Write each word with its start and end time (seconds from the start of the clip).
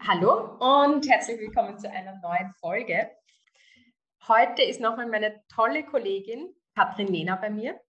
Hallo 0.00 0.56
und 0.58 1.08
herzlich 1.08 1.38
willkommen 1.38 1.78
zu 1.78 1.88
einer 1.88 2.18
neuen 2.20 2.52
Folge. 2.54 3.08
Heute 4.26 4.62
ist 4.62 4.80
nochmal 4.80 5.06
meine 5.06 5.40
tolle 5.46 5.84
Kollegin 5.84 6.52
Katrin 6.74 7.06
Lehner 7.06 7.36
bei 7.36 7.50
mir 7.50 7.80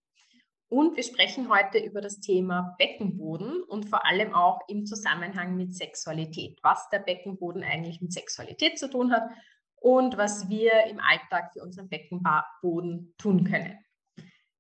und 0.68 0.96
wir 0.96 1.02
sprechen 1.02 1.49
heute 1.49 1.79
über 1.79 1.99
das 1.99 2.20
Thema 2.20 2.75
Beckenboden 2.78 3.63
und 3.63 3.89
vor 3.89 4.05
allem 4.05 4.36
auch 4.36 4.60
im 4.68 4.86
Zusammenhang 4.86 5.57
mit 5.57 5.75
Sexualität, 5.75 6.60
was 6.62 6.88
der 6.89 6.99
Beckenboden 6.99 7.63
eigentlich 7.63 8.00
mit 8.00 8.14
Sexualität 8.14 8.77
zu 8.77 8.91
tun 8.91 9.11
hat 9.11 9.32
und 9.77 10.20
was 10.20 10.50
wir 10.50 10.84
im 10.84 11.00
Alltag 11.00 11.52
für 11.54 11.64
unseren 11.64 11.89
Beckenboden 11.89 13.16
tun 13.18 13.43
können. 13.43 13.75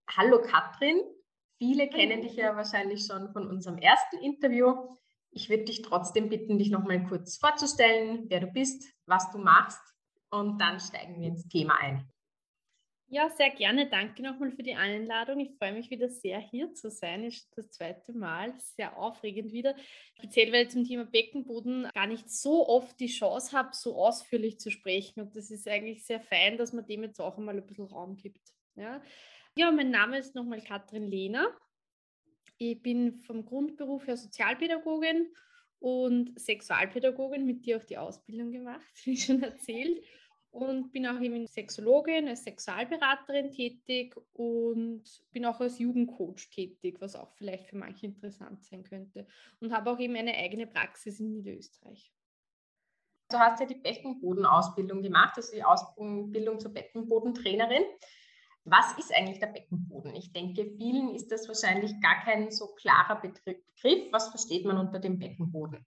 Hallo 0.09 0.41
Katrin, 0.41 0.99
viele 1.59 1.87
kennen 1.87 2.23
dich 2.23 2.35
ja 2.35 2.55
wahrscheinlich 2.55 3.05
schon 3.05 3.31
von 3.31 3.47
unserem 3.47 3.77
ersten 3.77 4.17
Interview. 4.23 4.73
Ich 5.37 5.49
würde 5.49 5.65
dich 5.65 5.83
trotzdem 5.83 6.29
bitten, 6.29 6.57
dich 6.57 6.71
nochmal 6.71 7.05
kurz 7.05 7.37
vorzustellen, 7.37 8.25
wer 8.27 8.39
du 8.39 8.47
bist, 8.47 8.91
was 9.05 9.29
du 9.29 9.37
machst 9.37 9.79
und 10.31 10.59
dann 10.59 10.79
steigen 10.79 11.21
wir 11.21 11.27
ins 11.27 11.47
Thema 11.47 11.79
ein. 11.79 12.11
Ja, 13.05 13.29
sehr 13.29 13.51
gerne. 13.51 13.87
Danke 13.87 14.23
nochmal 14.23 14.51
für 14.51 14.63
die 14.63 14.73
Einladung. 14.73 15.39
Ich 15.39 15.55
freue 15.59 15.73
mich 15.73 15.91
wieder 15.91 16.09
sehr, 16.09 16.39
hier 16.39 16.73
zu 16.73 16.89
sein. 16.89 17.23
Ist 17.23 17.55
das 17.55 17.69
zweite 17.69 18.13
Mal. 18.13 18.55
Sehr 18.57 18.97
aufregend 18.97 19.51
wieder. 19.51 19.75
Speziell, 20.17 20.51
weil 20.51 20.65
ich 20.65 20.71
zum 20.71 20.83
Thema 20.83 21.05
Beckenboden 21.05 21.87
gar 21.93 22.07
nicht 22.07 22.31
so 22.31 22.67
oft 22.67 22.99
die 22.99 23.05
Chance 23.05 23.55
habe, 23.55 23.69
so 23.73 23.95
ausführlich 23.95 24.59
zu 24.59 24.71
sprechen. 24.71 25.21
Und 25.21 25.35
das 25.35 25.51
ist 25.51 25.67
eigentlich 25.67 26.03
sehr 26.03 26.19
fein, 26.19 26.57
dass 26.57 26.73
man 26.73 26.87
dem 26.87 27.03
jetzt 27.03 27.21
auch 27.21 27.37
einmal 27.37 27.55
ein 27.55 27.65
bisschen 27.65 27.85
Raum 27.85 28.17
gibt. 28.17 28.41
Ja, 28.73 29.03
ja 29.55 29.71
mein 29.71 29.91
Name 29.91 30.17
ist 30.17 30.33
nochmal 30.33 30.61
Katrin 30.61 31.05
Lehner. 31.05 31.55
Ich 32.57 32.81
bin 32.81 33.19
vom 33.21 33.45
Grundberuf 33.45 34.07
her 34.07 34.17
Sozialpädagogin 34.17 35.27
und 35.79 36.39
Sexualpädagogin, 36.39 37.45
mit 37.45 37.65
dir 37.65 37.77
auch 37.77 37.85
die 37.85 37.97
Ausbildung 37.97 38.51
gemacht, 38.51 38.81
wie 39.03 39.17
schon 39.17 39.43
erzählt. 39.43 40.03
Und 40.49 40.91
bin 40.91 41.05
auch 41.05 41.19
eben 41.19 41.45
Sexologin, 41.45 42.27
als 42.27 42.45
Sexualberaterin 42.45 43.51
tätig 43.51 44.15
und 44.33 45.03
bin 45.31 45.45
auch 45.45 45.59
als 45.59 45.77
Jugendcoach 45.77 46.49
tätig, 46.49 46.99
was 46.99 47.15
auch 47.15 47.31
vielleicht 47.33 47.67
für 47.67 47.75
manche 47.75 48.07
interessant 48.07 48.63
sein 48.63 48.83
könnte. 48.83 49.27
Und 49.59 49.71
habe 49.71 49.91
auch 49.91 49.99
eben 49.99 50.15
eine 50.15 50.33
eigene 50.33 50.65
Praxis 50.65 51.19
in 51.19 51.29
Niederösterreich. 51.29 52.11
Du 53.29 53.37
hast 53.37 53.59
ja 53.59 53.65
die 53.67 53.75
Beckenbodenausbildung 53.75 55.03
gemacht, 55.03 55.33
also 55.35 55.53
die 55.53 55.63
Ausbildung 55.63 56.59
zur 56.59 56.73
Beckenbodentrainerin. 56.73 57.83
Was 58.69 58.97
ist 58.97 59.15
eigentlich 59.15 59.39
der 59.39 59.47
Beckenboden? 59.47 60.13
Ich 60.15 60.33
denke, 60.33 60.65
vielen 60.77 61.15
ist 61.15 61.31
das 61.31 61.47
wahrscheinlich 61.47 61.93
gar 62.01 62.21
kein 62.25 62.51
so 62.51 62.67
klarer 62.75 63.21
Begriff. 63.21 63.61
Was 64.11 64.27
versteht 64.27 64.65
man 64.65 64.77
unter 64.77 64.99
dem 64.99 65.17
Beckenboden? 65.17 65.85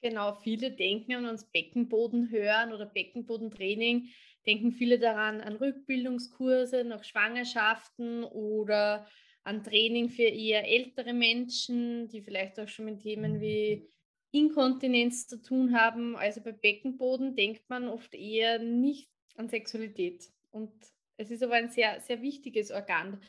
Genau, 0.00 0.34
viele 0.34 0.70
denken, 0.70 1.14
wenn 1.14 1.24
wir 1.24 1.30
uns 1.30 1.50
Beckenboden 1.50 2.30
hören 2.30 2.72
oder 2.72 2.86
Beckenbodentraining, 2.86 4.08
denken 4.46 4.70
viele 4.70 5.00
daran 5.00 5.40
an 5.40 5.56
Rückbildungskurse 5.56 6.84
nach 6.84 7.02
Schwangerschaften 7.02 8.22
oder 8.22 9.08
an 9.42 9.64
Training 9.64 10.10
für 10.10 10.22
eher 10.22 10.68
ältere 10.68 11.12
Menschen, 11.12 12.08
die 12.08 12.22
vielleicht 12.22 12.60
auch 12.60 12.68
schon 12.68 12.84
mit 12.84 13.00
Themen 13.00 13.40
wie 13.40 13.90
Inkontinenz 14.30 15.26
zu 15.26 15.42
tun 15.42 15.76
haben. 15.76 16.14
Also 16.14 16.40
bei 16.40 16.52
Beckenboden 16.52 17.34
denkt 17.34 17.68
man 17.68 17.88
oft 17.88 18.14
eher 18.14 18.60
nicht 18.60 19.10
an 19.36 19.48
Sexualität. 19.48 20.30
Und 20.52 20.72
es 21.16 21.30
ist 21.30 21.42
aber 21.42 21.54
ein 21.54 21.70
sehr, 21.70 22.00
sehr 22.00 22.22
wichtiges 22.22 22.70
Organ. 22.70 23.20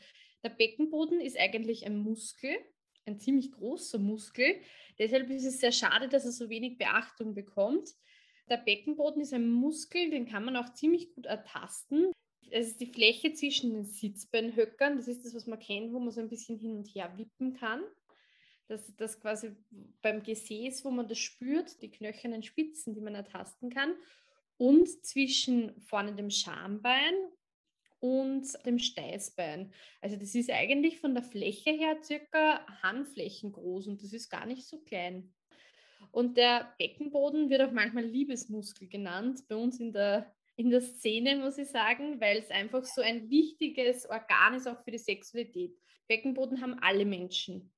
Der 0.42 0.50
Beckenboden 0.50 1.20
ist 1.20 1.38
eigentlich 1.38 1.86
ein 1.86 1.98
Muskel, 1.98 2.56
ein 3.04 3.18
ziemlich 3.18 3.52
großer 3.52 3.98
Muskel. 3.98 4.60
Deshalb 4.98 5.30
ist 5.30 5.44
es 5.44 5.60
sehr 5.60 5.72
schade, 5.72 6.08
dass 6.08 6.24
er 6.24 6.32
so 6.32 6.48
wenig 6.48 6.78
Beachtung 6.78 7.34
bekommt. 7.34 7.88
Der 8.48 8.58
Beckenboden 8.58 9.22
ist 9.22 9.32
ein 9.32 9.48
Muskel, 9.48 10.10
den 10.10 10.26
kann 10.26 10.44
man 10.44 10.56
auch 10.56 10.72
ziemlich 10.74 11.14
gut 11.14 11.26
ertasten. 11.26 12.12
Es 12.50 12.68
ist 12.68 12.80
die 12.80 12.86
Fläche 12.86 13.32
zwischen 13.32 13.72
den 13.72 13.84
Sitzbeinhöckern. 13.84 14.96
Das 14.96 15.08
ist 15.08 15.24
das, 15.24 15.34
was 15.34 15.46
man 15.46 15.58
kennt, 15.58 15.92
wo 15.92 15.98
man 15.98 16.12
so 16.12 16.20
ein 16.20 16.28
bisschen 16.28 16.58
hin 16.58 16.76
und 16.76 16.86
her 16.86 17.12
wippen 17.16 17.54
kann. 17.54 17.82
Das 18.68 18.88
ist 18.88 19.00
das 19.00 19.20
quasi 19.20 19.56
beim 20.02 20.22
Gesäß, 20.22 20.84
wo 20.84 20.90
man 20.90 21.08
das 21.08 21.18
spürt, 21.18 21.80
die 21.82 21.90
knöchernen 21.90 22.42
Spitzen, 22.42 22.94
die 22.94 23.00
man 23.00 23.14
ertasten 23.14 23.70
kann. 23.70 23.94
Und 24.58 24.88
zwischen 25.04 25.80
vorne 25.82 26.14
dem 26.14 26.30
Schambein 26.30 27.14
und 28.06 28.46
dem 28.64 28.78
Steißbein. 28.78 29.72
Also 30.00 30.16
das 30.16 30.34
ist 30.34 30.50
eigentlich 30.50 31.00
von 31.00 31.14
der 31.14 31.22
Fläche 31.22 31.70
her 31.70 31.96
circa 32.02 32.64
Handflächen 32.82 33.52
groß 33.52 33.88
und 33.88 34.02
das 34.02 34.12
ist 34.12 34.30
gar 34.30 34.46
nicht 34.46 34.66
so 34.66 34.78
klein. 34.78 35.32
Und 36.12 36.36
der 36.36 36.72
Beckenboden 36.78 37.50
wird 37.50 37.62
auch 37.62 37.72
manchmal 37.72 38.04
Liebesmuskel 38.04 38.88
genannt, 38.88 39.40
bei 39.48 39.56
uns 39.56 39.80
in 39.80 39.92
der, 39.92 40.32
in 40.56 40.70
der 40.70 40.80
Szene, 40.80 41.36
muss 41.36 41.58
ich 41.58 41.68
sagen, 41.68 42.20
weil 42.20 42.38
es 42.38 42.50
einfach 42.50 42.84
so 42.84 43.02
ein 43.02 43.28
wichtiges 43.28 44.08
Organ 44.08 44.54
ist 44.54 44.66
auch 44.66 44.82
für 44.84 44.92
die 44.92 44.98
Sexualität. 44.98 45.76
Beckenboden 46.06 46.62
haben 46.62 46.78
alle 46.80 47.04
Menschen. 47.04 47.72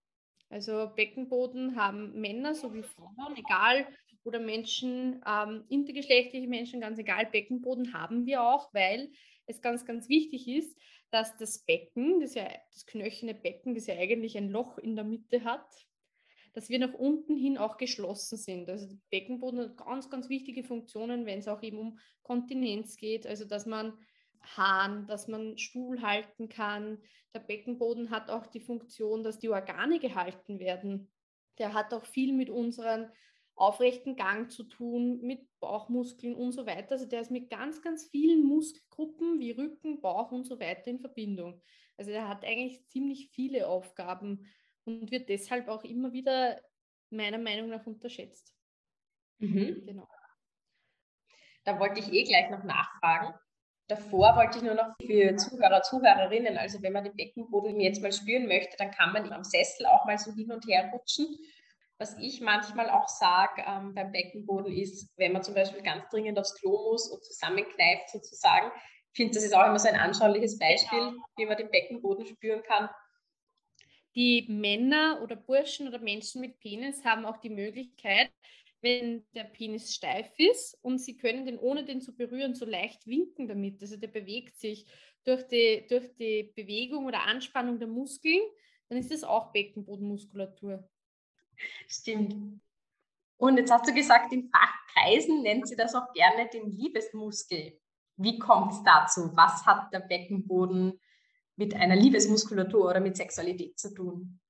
Also 0.50 0.91
Beckenboden 0.94 1.77
haben 1.77 2.21
Männer 2.21 2.55
sowie 2.55 2.83
Frauen, 2.83 3.37
egal, 3.37 3.87
oder 4.25 4.41
Menschen, 4.41 5.22
ähm, 5.27 5.65
intergeschlechtliche 5.69 6.47
Menschen, 6.47 6.81
ganz 6.81 6.99
egal, 6.99 7.27
Beckenboden 7.27 7.94
haben 7.94 8.27
wir 8.27 8.43
auch, 8.43 8.72
weil 8.75 9.11
es 9.49 9.61
ganz, 9.61 9.85
ganz 9.85 10.09
wichtig 10.09 10.47
ist, 10.49 10.79
dass 11.11 11.37
das 11.37 11.65
Becken, 11.65 12.21
das, 12.21 12.35
ja, 12.35 12.49
das 12.73 12.87
knöcherne 12.87 13.35
Becken, 13.35 13.75
das 13.75 13.87
ja 13.87 13.95
eigentlich 13.97 14.37
ein 14.37 14.51
Loch 14.51 14.79
in 14.79 14.95
der 14.95 15.05
Mitte 15.05 15.45
hat, 15.45 15.67
dass 16.53 16.69
wir 16.69 16.79
nach 16.79 16.95
unten 16.95 17.37
hin 17.37 17.59
auch 17.59 17.77
geschlossen 17.77 18.37
sind. 18.37 18.69
Also 18.69 18.87
der 18.87 18.99
Beckenboden 19.11 19.61
hat 19.61 19.77
ganz, 19.77 20.11
ganz 20.11 20.29
wichtige 20.29 20.65
Funktionen, 20.65 21.27
wenn 21.27 21.39
es 21.39 21.49
auch 21.49 21.63
eben 21.63 21.79
um 21.79 21.99
Kontinenz 22.23 22.97
geht, 22.97 23.27
also 23.27 23.45
dass 23.45 23.67
man 23.67 23.97
Hahn, 24.57 25.07
dass 25.07 25.29
man 25.29 25.59
Stuhl 25.59 26.03
halten 26.03 26.49
kann. 26.49 26.99
Der 27.35 27.41
Beckenboden 27.41 28.11
hat 28.11 28.31
auch 28.31 28.47
die 28.47 28.61
Funktion, 28.61 29.23
dass 29.23 29.39
die 29.39 29.49
Organe 29.49 29.99
gehalten 29.99 30.59
werden. 30.59 31.11
Der 31.59 31.75
hat 31.75 31.93
auch 31.93 32.07
viel 32.07 32.33
mit 32.33 32.51
unseren 32.51 33.11
aufrechten 33.59 34.15
Gang 34.15 34.51
zu 34.51 34.63
tun, 34.63 35.21
mit 35.21 35.41
Bauchmuskeln 35.59 36.37
und 36.37 36.53
so 36.53 36.65
weiter. 36.65 36.93
Also 36.93 37.07
der 37.07 37.21
ist 37.21 37.31
mit 37.31 37.51
ganz, 37.51 37.83
ganz 37.83 38.09
vielen 38.11 38.45
Muskelgruppen 38.45 39.41
wie 39.41 39.51
Rücken, 39.51 40.01
Bauch 40.01 40.31
und 40.31 40.45
so 40.45 40.61
weiter 40.61 40.87
in 40.87 41.01
Verbindung. 41.01 41.61
Also 41.97 42.13
der 42.13 42.29
hat 42.29 42.45
eigentlich 42.45 42.87
ziemlich 42.87 43.31
viele 43.33 43.67
Aufgaben 43.67 44.47
und 44.85 45.11
wird 45.11 45.29
deshalb 45.29 45.69
auch 45.69 45.83
immer 45.83 46.13
wieder 46.13 46.61
meiner 47.11 47.39
Meinung 47.39 47.69
nach 47.69 47.85
unterschätzt. 47.85 48.55
Mhm. 49.39 49.83
Genau. 49.85 50.09
Da 51.65 51.81
wollte 51.81 52.01
ich 52.01 52.13
eh 52.13 52.23
gleich 52.23 52.51
noch 52.51 52.63
nachfragen. 52.63 53.35
Davor 53.89 54.37
wollte 54.37 54.59
ich 54.59 54.65
nur 54.65 54.75
noch 54.75 54.95
für 55.01 55.35
Zuhörer, 55.37 55.83
Zuhörerinnen, 55.83 56.59
also 56.59 56.83
wenn 56.83 56.93
man 56.93 57.05
den 57.05 57.17
Beckenboden 57.17 57.81
jetzt 57.81 58.03
mal 58.03 58.13
spüren 58.13 58.47
möchte, 58.47 58.77
dann 58.77 58.91
kann 58.91 59.13
man 59.13 59.33
am 59.33 59.45
Sessel 59.45 59.87
auch 59.87 60.05
mal 60.05 60.19
so 60.19 60.33
hin 60.33 60.53
und 60.53 60.67
her 60.67 60.91
rutschen 60.93 61.27
was 61.99 62.17
ich 62.19 62.41
manchmal 62.41 62.91
auch 62.91 63.09
sage 63.09 63.63
ähm, 63.67 63.95
beim 63.95 64.13
Beckenboden 64.13 64.73
ist, 64.73 65.13
wenn 65.17 65.33
man 65.33 65.43
zum 65.43 65.55
Beispiel 65.55 65.83
ganz 65.83 66.09
dringend 66.11 66.39
aufs 66.39 66.55
Klo 66.55 66.91
muss 66.91 67.11
und 67.11 67.25
zusammenkneift 67.25 68.11
sozusagen, 68.11 68.71
ich 69.13 69.17
finde, 69.17 69.35
das 69.35 69.45
ist 69.45 69.55
auch 69.55 69.67
immer 69.67 69.79
so 69.79 69.89
ein 69.89 69.97
anschauliches 69.97 70.59
Beispiel, 70.59 70.99
genau. 70.99 71.25
wie 71.37 71.47
man 71.47 71.57
den 71.57 71.71
Beckenboden 71.71 72.27
spüren 72.27 72.63
kann. 72.63 72.89
Die 74.15 74.47
Männer 74.49 75.21
oder 75.23 75.35
Burschen 75.35 75.89
oder 75.89 75.99
Menschen 75.99 76.41
mit 76.41 76.61
Penis 76.61 77.05
haben 77.05 77.27
auch 77.27 77.39
die 77.39 77.51
Möglichkeit, 77.51 78.31
wenn 78.81 79.27
der 79.35 79.45
Penis 79.45 79.95
steif 79.95 80.31
ist 80.37 80.79
und 80.83 80.99
sie 80.99 81.17
können 81.17 81.47
den, 81.47 81.59
ohne 81.59 81.85
den 81.85 82.01
zu 82.01 82.15
berühren, 82.15 82.55
so 82.55 82.65
leicht 82.65 83.07
winken 83.07 83.49
damit. 83.49 83.83
Also 83.83 83.97
der 83.97 84.09
bewegt 84.09 84.57
sich 84.59 84.87
durch 85.25 85.43
die, 85.49 85.85
durch 85.89 86.15
die 86.15 86.53
Bewegung 86.55 87.07
oder 87.07 87.27
Anspannung 87.27 87.79
der 87.79 87.89
Muskeln, 87.89 88.43
dann 88.89 88.99
ist 88.99 89.11
das 89.11 89.25
auch 89.25 89.53
Beckenbodenmuskulatur. 89.53 90.89
Stimmt. 91.87 92.61
Und 93.37 93.57
jetzt 93.57 93.73
hast 93.73 93.89
du 93.89 93.95
gesagt, 93.95 94.33
in 94.33 94.51
Fachkreisen 94.51 95.43
nennt 95.43 95.69
sie 95.69 95.77
das 95.77 95.94
auch 95.94 96.12
gerne 96.12 96.49
den 96.53 96.71
Liebesmuskel. 96.71 97.79
Wie 98.17 98.38
kommt 98.38 98.73
es 98.73 98.82
dazu? 98.82 99.31
Was 99.35 99.65
hat 99.65 99.93
der 99.93 100.00
Beckenboden 100.00 101.00
mit 101.56 101.75
einer 101.75 101.94
Liebesmuskulatur 101.94 102.91
oder 102.91 103.00
mit 103.00 103.17
Sexualität 103.17 103.79
zu 103.79 103.94
tun? 103.94 104.41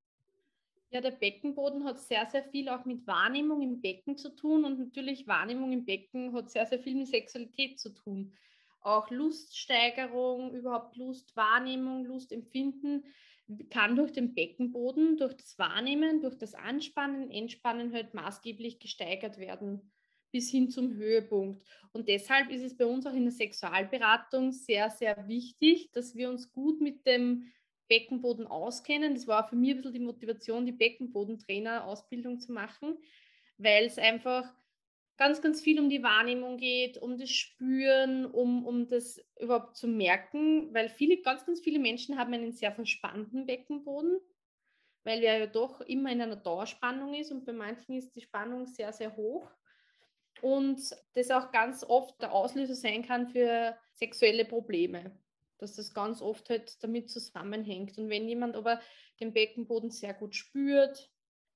Ja, 0.90 1.02
der 1.02 1.10
Beckenboden 1.10 1.84
hat 1.84 2.00
sehr, 2.00 2.24
sehr 2.26 2.44
viel 2.44 2.70
auch 2.70 2.86
mit 2.86 3.06
Wahrnehmung 3.06 3.60
im 3.60 3.82
Becken 3.82 4.16
zu 4.16 4.34
tun 4.34 4.64
und 4.64 4.78
natürlich 4.78 5.26
Wahrnehmung 5.26 5.70
im 5.72 5.84
Becken 5.84 6.32
hat 6.32 6.50
sehr, 6.50 6.64
sehr 6.64 6.78
viel 6.78 6.94
mit 6.94 7.08
Sexualität 7.08 7.78
zu 7.78 7.90
tun. 7.90 8.32
Auch 8.80 9.10
Luststeigerung, 9.10 10.54
überhaupt 10.54 10.96
Lustwahrnehmung, 10.96 12.06
Lustempfinden 12.06 13.04
kann 13.70 13.96
durch 13.96 14.12
den 14.12 14.34
Beckenboden, 14.34 15.16
durch 15.16 15.34
das 15.34 15.58
Wahrnehmen, 15.58 16.20
durch 16.20 16.36
das 16.36 16.54
Anspannen, 16.54 17.30
Entspannen 17.30 17.92
halt 17.92 18.14
maßgeblich 18.14 18.78
gesteigert 18.78 19.38
werden 19.38 19.90
bis 20.30 20.50
hin 20.50 20.70
zum 20.70 20.94
Höhepunkt. 20.94 21.62
Und 21.92 22.08
deshalb 22.08 22.50
ist 22.50 22.62
es 22.62 22.76
bei 22.76 22.84
uns 22.84 23.06
auch 23.06 23.14
in 23.14 23.24
der 23.24 23.32
Sexualberatung 23.32 24.52
sehr, 24.52 24.90
sehr 24.90 25.26
wichtig, 25.26 25.90
dass 25.92 26.14
wir 26.14 26.28
uns 26.28 26.52
gut 26.52 26.80
mit 26.80 27.06
dem 27.06 27.50
Beckenboden 27.88 28.46
auskennen. 28.46 29.14
Das 29.14 29.26
war 29.26 29.48
für 29.48 29.56
mich 29.56 29.70
ein 29.70 29.76
bisschen 29.76 29.94
die 29.94 30.00
Motivation, 30.00 30.66
die 30.66 30.72
Beckenbodentrainer-Ausbildung 30.72 32.40
zu 32.40 32.52
machen, 32.52 32.98
weil 33.56 33.86
es 33.86 33.98
einfach 33.98 34.52
ganz, 35.18 35.42
ganz 35.42 35.60
viel 35.60 35.80
um 35.80 35.90
die 35.90 36.02
Wahrnehmung 36.02 36.56
geht, 36.56 36.96
um 36.96 37.18
das 37.18 37.30
Spüren, 37.30 38.24
um, 38.24 38.64
um 38.64 38.86
das 38.86 39.20
überhaupt 39.38 39.76
zu 39.76 39.88
merken, 39.88 40.72
weil 40.72 40.88
viele, 40.88 41.20
ganz, 41.20 41.44
ganz 41.44 41.60
viele 41.60 41.80
Menschen 41.80 42.16
haben 42.16 42.32
einen 42.32 42.52
sehr 42.52 42.72
verspannten 42.72 43.44
Beckenboden, 43.44 44.20
weil 45.04 45.22
er 45.22 45.38
ja 45.38 45.46
doch 45.46 45.80
immer 45.82 46.10
in 46.12 46.22
einer 46.22 46.36
Dauerspannung 46.36 47.14
ist 47.14 47.32
und 47.32 47.44
bei 47.44 47.52
manchen 47.52 47.96
ist 47.96 48.14
die 48.14 48.20
Spannung 48.22 48.66
sehr, 48.66 48.92
sehr 48.92 49.16
hoch. 49.16 49.50
Und 50.40 50.80
das 51.14 51.32
auch 51.32 51.50
ganz 51.50 51.82
oft 51.82 52.22
der 52.22 52.32
Auslöser 52.32 52.76
sein 52.76 53.04
kann 53.04 53.26
für 53.26 53.76
sexuelle 53.94 54.44
Probleme, 54.44 55.18
dass 55.58 55.74
das 55.74 55.92
ganz 55.92 56.22
oft 56.22 56.48
halt 56.48 56.82
damit 56.84 57.10
zusammenhängt. 57.10 57.98
Und 57.98 58.08
wenn 58.08 58.28
jemand 58.28 58.54
aber 58.54 58.80
den 59.18 59.32
Beckenboden 59.32 59.90
sehr 59.90 60.14
gut 60.14 60.36
spürt, 60.36 61.10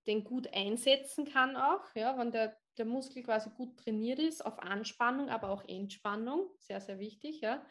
den 0.09 0.25
gut 0.25 0.53
einsetzen 0.53 1.27
kann 1.27 1.57
auch, 1.57 1.85
ja, 1.95 2.19
wenn 2.19 2.33
der, 2.33 2.57
der 2.79 2.87
Muskel 2.87 3.23
quasi 3.23 3.51
gut 3.51 3.77
trainiert 3.79 4.19
ist 4.19 4.45
auf 4.45 4.59
Anspannung, 4.59 5.29
aber 5.29 5.51
auch 5.51 5.67
Entspannung, 5.69 6.51
sehr, 6.59 6.81
sehr 6.81 6.99
wichtig, 6.99 7.41
ja, 7.41 7.65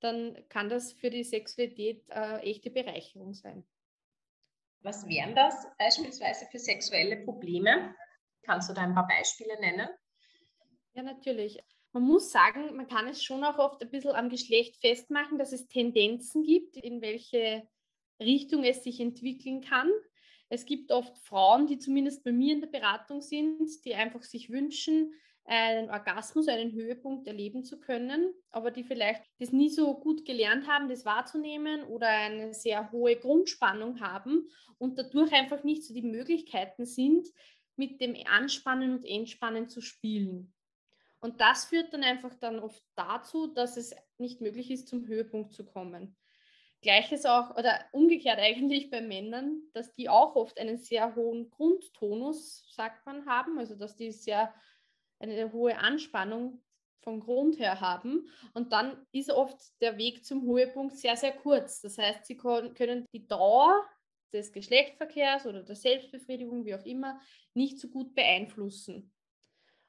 dann 0.00 0.36
kann 0.48 0.68
das 0.68 0.92
für 0.92 1.10
die 1.10 1.24
Sexualität 1.24 2.04
äh, 2.10 2.38
echte 2.40 2.70
Bereicherung 2.70 3.34
sein. 3.34 3.66
Was 4.80 5.06
wären 5.08 5.34
das 5.34 5.66
beispielsweise 5.78 6.46
für 6.50 6.58
sexuelle 6.58 7.24
Probleme? 7.24 7.94
Kannst 8.42 8.70
du 8.70 8.74
da 8.74 8.82
ein 8.82 8.94
paar 8.94 9.08
Beispiele 9.08 9.58
nennen? 9.58 9.88
Ja, 10.94 11.02
natürlich. 11.02 11.58
Man 11.92 12.04
muss 12.04 12.30
sagen, 12.30 12.76
man 12.76 12.86
kann 12.86 13.08
es 13.08 13.24
schon 13.24 13.42
auch 13.42 13.58
oft 13.58 13.82
ein 13.82 13.90
bisschen 13.90 14.14
am 14.14 14.28
Geschlecht 14.28 14.76
festmachen, 14.80 15.38
dass 15.38 15.52
es 15.52 15.66
Tendenzen 15.66 16.42
gibt, 16.42 16.76
in 16.76 17.00
welche 17.00 17.66
Richtung 18.20 18.64
es 18.64 18.84
sich 18.84 19.00
entwickeln 19.00 19.60
kann. 19.60 19.90
Es 20.48 20.64
gibt 20.64 20.92
oft 20.92 21.18
Frauen, 21.18 21.66
die 21.66 21.78
zumindest 21.78 22.22
bei 22.24 22.32
mir 22.32 22.54
in 22.54 22.60
der 22.60 22.68
Beratung 22.68 23.20
sind, 23.20 23.84
die 23.84 23.94
einfach 23.94 24.22
sich 24.22 24.50
wünschen, 24.50 25.12
einen 25.44 25.90
Orgasmus, 25.90 26.48
einen 26.48 26.72
Höhepunkt 26.72 27.26
erleben 27.26 27.64
zu 27.64 27.78
können, 27.78 28.32
aber 28.50 28.70
die 28.70 28.84
vielleicht 28.84 29.22
das 29.38 29.52
nie 29.52 29.70
so 29.70 29.94
gut 29.98 30.24
gelernt 30.24 30.66
haben, 30.66 30.88
das 30.88 31.04
wahrzunehmen 31.04 31.84
oder 31.84 32.08
eine 32.08 32.52
sehr 32.52 32.90
hohe 32.90 33.16
Grundspannung 33.16 34.00
haben 34.00 34.48
und 34.78 34.98
dadurch 34.98 35.32
einfach 35.32 35.62
nicht 35.62 35.84
so 35.84 35.94
die 35.94 36.02
Möglichkeiten 36.02 36.84
sind, 36.84 37.28
mit 37.76 38.00
dem 38.00 38.16
Anspannen 38.26 38.92
und 38.92 39.04
Entspannen 39.04 39.68
zu 39.68 39.80
spielen. 39.80 40.52
Und 41.20 41.40
das 41.40 41.66
führt 41.66 41.92
dann 41.92 42.02
einfach 42.02 42.34
dann 42.34 42.58
oft 42.58 42.82
dazu, 42.94 43.46
dass 43.46 43.76
es 43.76 43.94
nicht 44.18 44.40
möglich 44.40 44.70
ist, 44.70 44.88
zum 44.88 45.06
Höhepunkt 45.06 45.52
zu 45.52 45.64
kommen. 45.64 46.16
Gleiches 46.86 47.26
auch, 47.26 47.56
oder 47.56 47.80
umgekehrt 47.90 48.38
eigentlich 48.38 48.90
bei 48.90 49.00
Männern, 49.00 49.60
dass 49.72 49.92
die 49.92 50.08
auch 50.08 50.36
oft 50.36 50.60
einen 50.60 50.78
sehr 50.78 51.16
hohen 51.16 51.50
Grundtonus, 51.50 52.64
sagt 52.72 53.04
man, 53.06 53.26
haben, 53.26 53.58
also 53.58 53.74
dass 53.74 53.96
die 53.96 54.12
sehr 54.12 54.54
eine 55.18 55.52
hohe 55.52 55.76
Anspannung 55.76 56.62
vom 57.00 57.18
Grund 57.18 57.58
her 57.58 57.80
haben. 57.80 58.28
Und 58.54 58.72
dann 58.72 59.04
ist 59.10 59.30
oft 59.30 59.56
der 59.80 59.98
Weg 59.98 60.24
zum 60.24 60.42
Höhepunkt 60.42 60.96
sehr, 60.96 61.16
sehr 61.16 61.32
kurz. 61.32 61.80
Das 61.80 61.98
heißt, 61.98 62.24
sie 62.24 62.36
können 62.36 63.04
die 63.12 63.26
Dauer 63.26 63.84
des 64.32 64.52
Geschlechtsverkehrs 64.52 65.46
oder 65.46 65.64
der 65.64 65.74
Selbstbefriedigung, 65.76 66.64
wie 66.64 66.74
auch 66.76 66.84
immer, 66.84 67.20
nicht 67.54 67.80
so 67.80 67.88
gut 67.88 68.14
beeinflussen. 68.14 69.12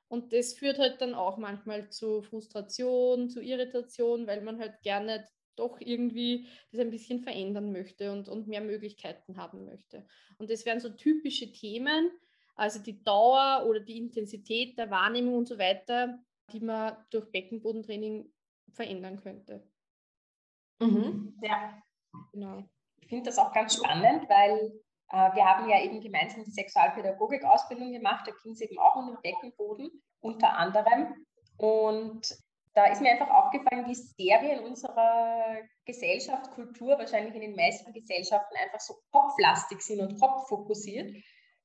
Und 0.07 0.33
das 0.33 0.53
führt 0.53 0.79
halt 0.79 1.01
dann 1.01 1.13
auch 1.13 1.38
manchmal 1.38 1.89
zu 1.89 2.23
Frustration, 2.23 3.29
zu 3.29 3.41
Irritation, 3.41 4.25
weil 4.25 4.41
man 4.41 4.59
halt 4.59 4.81
gerne 4.81 5.27
doch 5.57 5.80
irgendwie 5.80 6.48
das 6.71 6.81
ein 6.81 6.89
bisschen 6.89 7.19
verändern 7.19 7.71
möchte 7.71 8.12
und, 8.12 8.30
und 8.30 8.48
mehr 8.48 8.62
Möglichkeiten 8.62 9.38
haben 9.38 9.65
möchte. 9.65 10.06
Und 10.38 10.50
das 10.50 10.65
wären 10.65 10.80
so 10.80 10.89
typische 10.89 11.51
Themen, 11.51 12.12
also 12.56 12.80
die 12.80 13.04
Dauer 13.04 13.65
oder 13.68 13.80
die 13.80 13.98
Intensität 13.98 14.77
der 14.77 14.89
Wahrnehmung 14.89 15.36
und 15.36 15.48
so 15.48 15.57
weiter, 15.57 16.19
die 16.51 16.59
man 16.59 16.95
durch 17.12 17.31
Beckenbodentraining 17.31 18.31
verändern 18.74 19.21
könnte. 19.21 19.68
Mhm. 20.80 21.38
Ja, 21.42 21.81
genau. 22.31 22.63
Ich 23.01 23.07
finde 23.09 23.25
das 23.25 23.38
auch 23.38 23.54
ganz 23.54 23.75
spannend, 23.75 24.27
weil 24.30 24.81
äh, 25.09 25.36
wir 25.36 25.45
haben 25.45 25.69
ja 25.69 25.81
eben 25.81 26.01
gemeinsam 26.01 26.44
die 26.44 26.51
Sexualpädagogik-Ausbildung 26.51 27.92
gemacht, 27.92 28.27
da 28.27 28.31
ging 28.44 28.54
es 28.54 28.62
eben 28.62 28.77
auch 28.80 28.95
um 28.95 29.07
den 29.07 29.21
Beckenboden 29.21 29.89
unter 30.19 30.57
anderem. 30.57 31.13
Und 31.57 32.38
da 32.77 32.85
ist 32.85 33.01
mir 33.01 33.09
einfach 33.09 33.31
aufgefallen, 33.31 33.88
wie 33.88 33.95
sehr 33.95 34.39
wir 34.44 34.59
in 34.59 34.65
unserer 34.65 35.57
Gesellschaft, 35.83 36.51
Kultur, 36.51 37.00
wahrscheinlich 37.00 37.33
in 37.33 37.41
den 37.41 37.56
meisten 37.56 37.91
Gesellschaften 37.91 38.56
einfach 38.56 38.79
so 38.79 38.94
kopflastig 39.12 39.81
sind 39.81 40.00
und 40.00 40.19
kopffokussiert, 40.19 41.12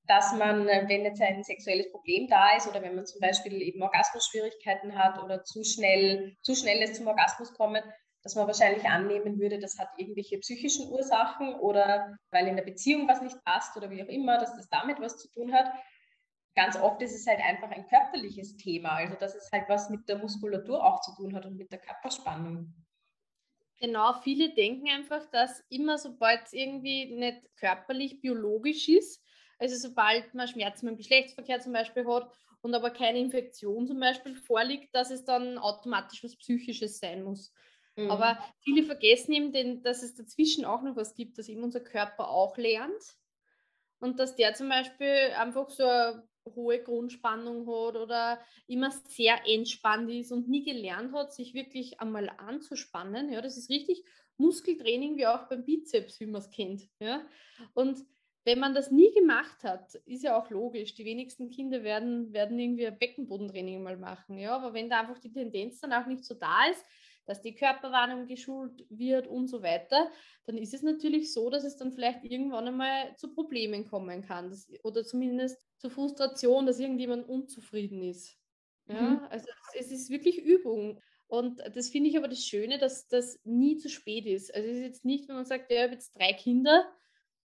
dass 0.06 0.32
man, 0.32 0.67
wenn 0.67 1.05
jetzt 1.05 1.20
ein 1.20 1.44
sexuelles 1.44 1.93
Problem 1.93 2.29
da 2.29 2.56
ist 2.56 2.67
oder 2.67 2.81
wenn 2.81 2.94
man 2.94 3.05
zum 3.05 3.20
Beispiel 3.20 3.61
eben 3.61 3.82
Orgasmusschwierigkeiten 3.82 4.99
hat 4.99 5.23
oder 5.23 5.44
zu 5.44 5.62
schnell, 5.64 6.35
zu 6.41 6.55
schnell 6.55 6.82
ist 6.82 6.97
zum 6.97 7.06
Orgasmus 7.06 7.53
kommen, 7.53 7.82
dass 8.23 8.35
man 8.35 8.47
wahrscheinlich 8.47 8.85
annehmen 8.87 9.38
würde, 9.38 9.58
das 9.58 9.79
hat 9.79 9.91
irgendwelche 9.99 10.38
psychischen 10.38 10.91
Ursachen 10.91 11.56
oder 11.56 12.17
weil 12.31 12.47
in 12.47 12.56
der 12.56 12.65
Beziehung 12.65 13.06
was 13.06 13.20
nicht 13.20 13.37
passt 13.44 13.76
oder 13.76 13.91
wie 13.91 14.03
auch 14.03 14.08
immer, 14.08 14.38
dass 14.38 14.56
das 14.56 14.70
damit 14.70 14.99
was 14.99 15.19
zu 15.19 15.31
tun 15.31 15.53
hat 15.53 15.70
ganz 16.54 16.76
oft 16.76 17.00
ist 17.02 17.14
es 17.14 17.26
halt 17.26 17.40
einfach 17.40 17.70
ein 17.70 17.87
körperliches 17.87 18.56
Thema, 18.56 18.90
also 18.90 19.14
dass 19.16 19.34
es 19.34 19.50
halt 19.52 19.69
was 19.69 19.90
mit 19.90 20.08
der 20.08 20.19
Muskulatur 20.19 20.84
auch 20.84 21.00
zu 21.00 21.14
tun 21.14 21.34
hat 21.34 21.46
und 21.46 21.56
mit 21.56 21.72
der 21.72 21.78
Körperspannung. 21.78 22.75
Genau, 23.78 24.12
viele 24.22 24.54
denken 24.54 24.88
einfach, 24.88 25.26
dass 25.31 25.64
immer 25.69 25.99
sobald 25.99 26.44
es 26.44 26.52
irgendwie 26.52 27.06
nicht 27.06 27.40
körperlich, 27.56 28.20
biologisch 28.20 28.88
ist, 28.88 29.25
also 29.58 29.76
sobald 29.76 30.34
man 30.34 30.46
Schmerzen 30.46 30.87
beim 30.87 30.96
Geschlechtsverkehr 30.96 31.60
zum 31.60 31.72
Beispiel 31.72 32.06
hat 32.06 32.31
und 32.60 32.75
aber 32.75 32.90
keine 32.90 33.19
Infektion 33.19 33.87
zum 33.87 33.98
Beispiel 33.98 34.37
vorliegt, 34.37 34.94
dass 34.94 35.10
es 35.10 35.25
dann 35.25 35.58
automatisch 35.58 36.22
was 36.22 36.37
Psychisches 36.37 36.98
sein 36.98 37.22
muss. 37.25 37.52
Mhm. 37.96 38.10
Aber 38.10 38.38
viele 38.60 38.84
vergessen 38.84 39.32
eben, 39.32 39.52
den, 39.52 39.82
dass 39.82 40.02
es 40.02 40.14
dazwischen 40.14 40.64
auch 40.64 40.82
noch 40.82 40.96
was 40.96 41.14
gibt, 41.14 41.38
dass 41.38 41.48
eben 41.48 41.62
unser 41.62 41.81
Körper 41.81 42.28
auch 42.28 42.56
lernt 42.56 43.02
und 43.98 44.19
dass 44.19 44.37
der 44.37 44.55
zum 44.55 44.69
Beispiel 44.69 45.32
einfach 45.38 45.69
so 45.70 45.84
eine 45.84 46.28
hohe 46.55 46.83
Grundspannung 46.83 47.67
hat 47.67 47.97
oder 47.97 48.41
immer 48.67 48.91
sehr 49.09 49.47
entspannt 49.47 50.11
ist 50.11 50.33
und 50.33 50.49
nie 50.49 50.65
gelernt 50.65 51.12
hat, 51.12 51.33
sich 51.33 51.55
wirklich 51.55 52.00
einmal 52.00 52.31
anzuspannen. 52.31 53.33
Ja, 53.33 53.41
das 53.41 53.56
ist 53.56 53.71
richtig 53.71 54.05
Muskeltraining 54.39 55.17
wie 55.17 55.27
auch 55.27 55.49
beim 55.49 55.65
Bizeps, 55.65 56.21
wie 56.21 56.27
man 56.27 56.41
es 56.41 56.50
kennt. 56.50 56.89
Ja, 56.99 57.25
und 57.75 57.99
wenn 58.44 58.59
man 58.59 58.75
das 58.75 58.91
nie 58.91 59.12
gemacht 59.15 59.62
hat, 59.62 59.94
ist 60.06 60.25
ja 60.25 60.37
auch 60.37 60.50
logisch. 60.50 60.94
Die 60.94 61.05
wenigsten 61.05 61.50
Kinder 61.50 61.85
werden, 61.85 62.33
werden 62.33 62.59
irgendwie 62.59 62.89
ein 62.89 62.99
Beckenbodentraining 62.99 63.83
mal 63.83 63.97
machen. 63.97 64.37
Ja, 64.37 64.56
aber 64.56 64.75
wenn 64.75 64.91
da 64.91 65.00
einfach 65.00 65.19
die 65.19 65.32
Tendenz 65.32 65.81
dann 65.81 65.93
auch 65.93 66.06
nicht 66.06 66.25
so 66.25 66.34
da 66.34 66.67
ist, 66.69 66.84
dass 67.24 67.43
die 67.43 67.55
Körperwarnung 67.55 68.26
geschult 68.26 68.84
wird 68.91 69.26
und 69.26 69.48
so 69.48 69.62
weiter, 69.62 70.10
dann 70.44 70.58
ist 70.58 70.74
es 70.74 70.82
natürlich 70.82 71.32
so, 71.32 71.50
dass 71.50 71.64
es 71.64 71.76
dann 71.76 71.93
vielleicht 71.93 72.24
irgendwann 72.24 72.69
einmal 72.69 73.17
zu 73.17 73.32
Problemen 73.32 73.86
kommen 73.86 74.22
kann 74.22 74.50
das, 74.50 74.69
oder 74.82 75.05
zumindest 75.05 75.58
zu 75.79 75.91
Frustration, 75.91 76.67
dass 76.67 76.81
irgendjemand 76.81 77.29
unzufrieden 77.29 78.02
ist. 78.02 78.36
Ja, 78.88 79.00
mhm. 79.00 79.20
also 79.31 79.46
es 79.79 79.91
ist 79.91 80.10
wirklich 80.10 80.38
Übung. 80.38 81.00
Und 81.29 81.62
das 81.74 81.88
finde 81.88 82.10
ich 82.10 82.19
aber 82.19 82.29
das 82.29 82.44
Schöne, 82.44 82.79
dass 82.79 83.08
das 83.08 83.41
nie 83.44 83.79
zu 83.79 83.88
spät 83.88 84.26
ist. 84.26 84.55
Also 84.55 84.69
es 84.69 84.76
ist 84.76 84.82
jetzt 84.82 85.05
nicht, 85.05 85.29
wenn 85.29 85.36
man 85.36 85.46
sagt, 85.46 85.70
ja, 85.70 85.79
ich 85.79 85.82
habe 85.84 85.94
jetzt 85.94 86.12
drei 86.14 86.34
Kinder 86.34 86.93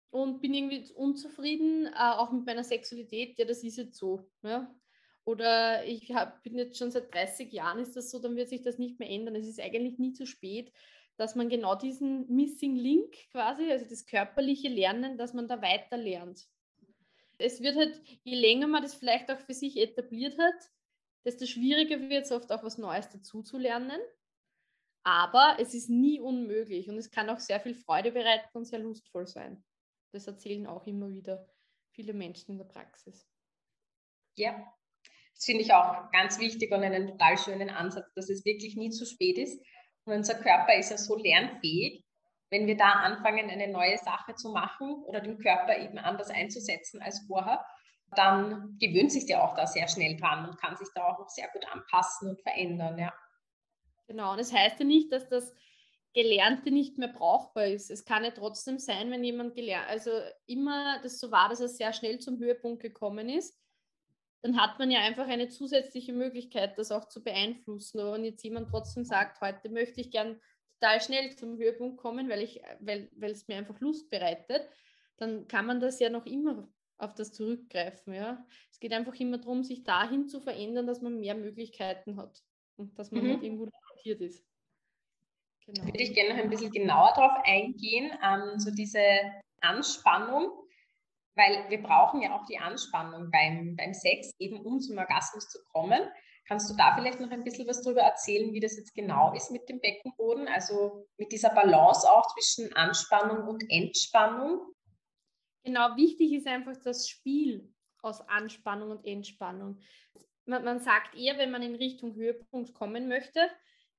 und 0.09 0.41
bin 0.41 0.53
irgendwie 0.53 0.91
unzufrieden, 0.93 1.85
äh, 1.85 1.91
auch 1.95 2.31
mit 2.31 2.45
meiner 2.45 2.63
Sexualität, 2.63 3.37
ja, 3.37 3.45
das 3.45 3.63
ist 3.63 3.77
jetzt 3.77 3.97
so. 3.97 4.27
Ja? 4.41 4.73
Oder 5.27 5.85
ich 5.85 6.13
hab, 6.13 6.41
bin 6.41 6.57
jetzt 6.57 6.77
schon 6.77 6.89
seit 6.89 7.13
30 7.13 7.51
Jahren, 7.51 7.79
ist 7.79 7.95
das 7.95 8.09
so, 8.09 8.19
dann 8.19 8.35
wird 8.35 8.49
sich 8.49 8.61
das 8.61 8.77
nicht 8.77 8.97
mehr 8.97 9.09
ändern. 9.09 9.35
Es 9.35 9.47
ist 9.47 9.59
eigentlich 9.59 9.99
nie 9.99 10.13
zu 10.13 10.25
spät, 10.25 10.71
dass 11.17 11.35
man 11.35 11.49
genau 11.49 11.75
diesen 11.75 12.27
Missing 12.33 12.75
Link 12.75 13.13
quasi, 13.31 13.69
also 13.69 13.85
das 13.85 14.05
körperliche 14.05 14.69
Lernen, 14.69 15.17
dass 15.17 15.33
man 15.33 15.47
da 15.47 15.61
weiter 15.61 15.97
lernt 15.97 16.47
es 17.37 17.61
wird 17.61 17.75
halt, 17.75 18.01
je 18.23 18.35
länger 18.35 18.67
man 18.67 18.83
das 18.83 18.95
vielleicht 18.95 19.29
auch 19.31 19.39
für 19.39 19.53
sich 19.53 19.77
etabliert 19.77 20.37
hat, 20.37 20.71
desto 21.25 21.45
schwieriger 21.45 22.09
wird 22.09 22.25
es 22.25 22.31
oft 22.31 22.51
auch 22.51 22.63
was 22.63 22.77
Neues 22.77 23.09
dazuzulernen. 23.09 23.99
Aber 25.03 25.57
es 25.59 25.73
ist 25.73 25.89
nie 25.89 26.19
unmöglich 26.19 26.89
und 26.89 26.97
es 26.97 27.11
kann 27.11 27.29
auch 27.29 27.39
sehr 27.39 27.59
viel 27.59 27.75
Freude 27.75 28.11
bereiten 28.11 28.49
und 28.53 28.65
sehr 28.65 28.79
lustvoll 28.79 29.27
sein. 29.27 29.63
Das 30.11 30.27
erzählen 30.27 30.67
auch 30.67 30.85
immer 30.85 31.09
wieder 31.09 31.47
viele 31.91 32.13
Menschen 32.13 32.51
in 32.51 32.57
der 32.57 32.65
Praxis. 32.65 33.29
Ja, 34.35 34.73
das 35.37 35.45
finde 35.45 35.61
ich 35.61 35.71
auch 35.71 36.11
ganz 36.11 36.39
wichtig 36.39 36.71
und 36.71 36.83
einen 36.83 37.07
total 37.07 37.37
schönen 37.37 37.69
Ansatz, 37.69 38.11
dass 38.15 38.29
es 38.29 38.43
wirklich 38.43 38.75
nie 38.75 38.89
zu 38.89 39.05
spät 39.05 39.37
ist. 39.37 39.61
Und 40.05 40.13
unser 40.13 40.33
Körper 40.33 40.75
ist 40.75 40.89
ja 40.89 40.97
so 40.97 41.15
lernfähig, 41.15 42.03
wenn 42.49 42.65
wir 42.65 42.75
da 42.75 42.89
anfangen, 42.89 43.49
eine 43.49 43.67
neue 43.67 43.97
Sache 43.97 44.33
zu 44.33 44.51
machen 44.51 45.03
oder 45.05 45.21
den 45.21 45.37
Körper 45.37 45.77
eben 45.77 45.99
anders 45.99 46.29
einzusetzen 46.29 47.01
als 47.01 47.23
vorher, 47.27 47.63
dann 48.15 48.77
gewöhnt 48.79 49.11
sich 49.11 49.25
der 49.25 49.43
auch 49.43 49.53
da 49.53 49.67
sehr 49.67 49.87
schnell 49.87 50.17
dran 50.17 50.49
und 50.49 50.57
kann 50.57 50.75
sich 50.75 50.87
da 50.95 51.03
auch 51.05 51.19
noch 51.19 51.29
sehr 51.29 51.49
gut 51.49 51.65
anpassen 51.71 52.29
und 52.29 52.41
verändern. 52.41 52.97
Ja. 52.97 53.13
Genau, 54.07 54.31
und 54.31 54.39
das 54.39 54.51
heißt 54.51 54.79
ja 54.79 54.85
nicht, 54.85 55.11
dass 55.11 55.27
das 55.27 55.53
Gelernte 56.13 56.71
nicht 56.71 56.97
mehr 56.97 57.09
brauchbar 57.09 57.67
ist. 57.67 57.91
Es 57.91 58.05
kann 58.05 58.23
ja 58.23 58.31
trotzdem 58.31 58.79
sein, 58.79 59.11
wenn 59.11 59.23
jemand 59.23 59.53
gelernt, 59.53 59.87
also 59.89 60.09
immer 60.47 60.99
das 61.03 61.19
so 61.19 61.31
war, 61.31 61.49
dass 61.49 61.59
er 61.59 61.67
sehr 61.67 61.93
schnell 61.93 62.17
zum 62.17 62.39
Höhepunkt 62.39 62.81
gekommen 62.81 63.29
ist, 63.29 63.55
dann 64.47 64.61
hat 64.61 64.79
man 64.79 64.89
ja 64.89 65.01
einfach 65.01 65.27
eine 65.27 65.49
zusätzliche 65.49 66.13
Möglichkeit, 66.13 66.77
das 66.77 66.91
auch 66.91 67.09
zu 67.09 67.21
beeinflussen. 67.21 67.99
Aber 67.99 68.13
wenn 68.13 68.23
jetzt 68.23 68.43
jemand 68.43 68.69
trotzdem 68.69 69.03
sagt, 69.03 69.41
heute 69.41 69.69
möchte 69.69 69.99
ich 69.99 70.09
gern 70.09 70.39
total 70.79 71.01
schnell 71.01 71.35
zum 71.35 71.57
Höhepunkt 71.57 71.97
kommen, 71.97 72.29
weil, 72.29 72.41
ich, 72.41 72.61
weil, 72.79 73.09
weil 73.17 73.31
es 73.31 73.47
mir 73.49 73.57
einfach 73.57 73.79
Lust 73.81 74.09
bereitet, 74.09 74.69
dann 75.17 75.47
kann 75.49 75.65
man 75.65 75.81
das 75.81 75.99
ja 75.99 76.09
noch 76.09 76.25
immer 76.25 76.69
auf 76.97 77.13
das 77.13 77.33
zurückgreifen. 77.33 78.13
Ja? 78.13 78.45
Es 78.71 78.79
geht 78.79 78.93
einfach 78.93 79.15
immer 79.15 79.37
darum, 79.37 79.63
sich 79.63 79.83
dahin 79.83 80.29
zu 80.29 80.39
verändern, 80.39 80.87
dass 80.87 81.01
man 81.01 81.19
mehr 81.19 81.35
Möglichkeiten 81.35 82.15
hat 82.15 82.41
und 82.77 82.97
dass 82.97 83.11
man 83.11 83.23
mhm. 83.23 83.29
nicht 83.31 83.43
irgendwo 83.43 83.65
limitiert 83.65 84.21
ist. 84.21 84.45
Genau. 85.65 85.85
Würde 85.85 86.03
ich 86.03 86.13
gerne 86.13 86.35
noch 86.35 86.43
ein 86.43 86.49
bisschen 86.49 86.71
genauer 86.71 87.11
darauf 87.15 87.43
eingehen, 87.43 88.17
ähm, 88.23 88.59
so 88.59 88.71
diese 88.71 89.01
Anspannung, 89.59 90.51
weil 91.37 91.69
wir 91.69 91.81
brauchen 91.81 92.21
ja 92.21 92.35
auch 92.35 92.45
die 92.45 92.57
Anspannung 92.57 93.29
beim, 93.31 93.75
beim 93.75 93.93
Sex, 93.93 94.33
eben 94.39 94.59
um 94.59 94.79
zum 94.79 94.97
Orgasmus 94.97 95.47
zu 95.49 95.59
kommen. 95.71 96.01
Kannst 96.47 96.69
du 96.69 96.75
da 96.75 96.95
vielleicht 96.95 97.19
noch 97.19 97.29
ein 97.29 97.43
bisschen 97.43 97.67
was 97.67 97.81
darüber 97.81 98.01
erzählen, 98.01 98.53
wie 98.53 98.59
das 98.59 98.77
jetzt 98.77 98.95
genau 98.95 99.33
ist 99.33 99.51
mit 99.51 99.67
dem 99.69 99.79
Beckenboden? 99.79 100.47
Also 100.47 101.07
mit 101.17 101.31
dieser 101.31 101.49
Balance 101.49 102.09
auch 102.09 102.25
zwischen 102.33 102.73
Anspannung 102.73 103.47
und 103.47 103.63
Entspannung? 103.69 104.61
Genau, 105.63 105.95
wichtig 105.97 106.33
ist 106.33 106.47
einfach 106.47 106.77
das 106.83 107.09
Spiel 107.09 107.73
aus 108.01 108.21
Anspannung 108.21 108.91
und 108.91 109.05
Entspannung. 109.05 109.81
Man, 110.45 110.63
man 110.63 110.79
sagt 110.79 111.15
eher, 111.15 111.37
wenn 111.37 111.51
man 111.51 111.61
in 111.61 111.75
Richtung 111.75 112.15
Höhepunkt 112.15 112.73
kommen 112.73 113.09
möchte, 113.09 113.49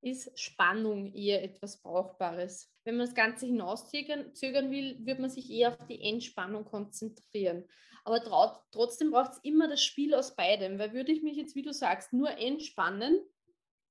ist 0.01 0.39
Spannung 0.39 1.13
eher 1.13 1.43
etwas 1.43 1.83
Brauchbares. 1.83 2.73
Wenn 2.89 2.97
man 2.97 3.05
das 3.05 3.15
Ganze 3.15 3.45
hinauszögern 3.45 4.71
will, 4.71 4.97
wird 5.05 5.19
man 5.19 5.29
sich 5.29 5.51
eher 5.51 5.75
auf 5.75 5.87
die 5.89 6.01
Entspannung 6.01 6.65
konzentrieren. 6.65 7.69
Aber 8.03 8.25
traut, 8.25 8.63
trotzdem 8.73 9.11
braucht 9.11 9.33
es 9.33 9.41
immer 9.43 9.69
das 9.69 9.85
Spiel 9.85 10.15
aus 10.15 10.35
beidem, 10.35 10.79
weil 10.79 10.95
würde 10.95 11.13
ich 11.13 11.23
mich 11.23 11.37
jetzt, 11.37 11.55
wie 11.55 11.61
du 11.61 11.75
sagst, 11.75 12.15
nur 12.15 12.31
entspannen, 12.31 13.21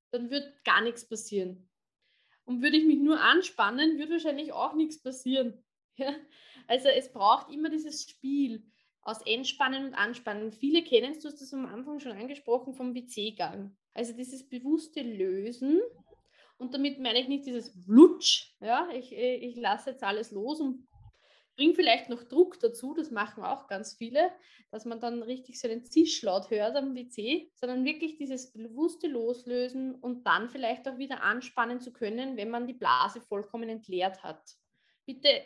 dann 0.09 0.31
wird 0.31 0.51
gar 0.65 0.81
nichts 0.81 1.07
passieren. 1.07 1.69
Und 2.45 2.63
würde 2.63 2.77
ich 2.77 2.85
mich 2.85 2.97
nur 2.97 3.21
anspannen, 3.21 3.99
würde 3.99 4.13
wahrscheinlich 4.13 4.51
auch 4.51 4.73
nichts 4.73 4.99
passieren. 4.99 5.63
Also 6.67 6.89
es 6.89 7.13
braucht 7.13 7.53
immer 7.53 7.69
dieses 7.69 8.09
Spiel 8.09 8.65
aus 9.01 9.21
Entspannen 9.27 9.85
und 9.85 9.93
Anspannen. 9.93 10.51
Viele 10.51 10.83
kennen 10.83 11.11
es, 11.11 11.19
du 11.19 11.27
hast 11.27 11.39
das 11.39 11.53
am 11.53 11.67
Anfang 11.67 11.99
schon 11.99 12.13
angesprochen, 12.13 12.73
vom 12.73 12.95
WC-Gang. 12.95 13.77
Also 13.93 14.13
dieses 14.13 14.49
bewusste 14.49 15.03
Lösen. 15.03 15.81
Und 16.57 16.73
damit 16.73 16.99
meine 16.99 17.19
ich 17.19 17.27
nicht 17.27 17.45
dieses 17.45 17.73
Lutsch, 17.85 18.53
ja, 18.59 18.89
ich, 18.93 19.13
ich 19.13 19.55
lasse 19.57 19.91
jetzt 19.91 20.03
alles 20.03 20.31
los 20.31 20.59
und 20.59 20.87
bringe 21.55 21.73
vielleicht 21.73 22.09
noch 22.09 22.23
Druck 22.23 22.59
dazu, 22.59 22.93
das 22.93 23.11
machen 23.11 23.43
auch 23.43 23.67
ganz 23.67 23.95
viele, 23.95 24.31
dass 24.71 24.85
man 24.85 24.99
dann 24.99 25.23
richtig 25.23 25.59
so 25.59 25.67
einen 25.67 25.83
Zischlaut 25.83 26.49
hört 26.49 26.75
am 26.75 26.95
WC, 26.95 27.51
sondern 27.55 27.83
wirklich 27.83 28.17
dieses 28.17 28.53
bewusste 28.53 29.07
Loslösen 29.07 29.95
und 29.95 30.25
dann 30.25 30.49
vielleicht 30.49 30.87
auch 30.87 30.97
wieder 30.97 31.23
anspannen 31.23 31.79
zu 31.79 31.91
können, 31.91 32.37
wenn 32.37 32.49
man 32.49 32.67
die 32.67 32.73
Blase 32.73 33.21
vollkommen 33.21 33.69
entleert 33.69 34.23
hat. 34.23 34.41
Bitte 35.05 35.43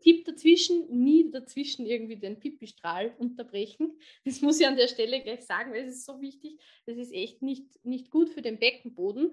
Tipp 0.00 0.26
dazwischen, 0.26 1.02
nie 1.02 1.30
dazwischen 1.30 1.86
irgendwie 1.86 2.16
den 2.16 2.38
Pipistrahl 2.38 3.14
unterbrechen. 3.18 3.98
Das 4.24 4.42
muss 4.42 4.60
ich 4.60 4.66
an 4.66 4.76
der 4.76 4.88
Stelle 4.88 5.22
gleich 5.22 5.46
sagen, 5.46 5.72
weil 5.72 5.84
es 5.84 5.96
ist 5.96 6.06
so 6.06 6.20
wichtig. 6.20 6.60
Das 6.84 6.98
ist 6.98 7.12
echt 7.12 7.40
nicht, 7.40 7.82
nicht 7.84 8.10
gut 8.10 8.28
für 8.28 8.42
den 8.42 8.58
Beckenboden. 8.58 9.32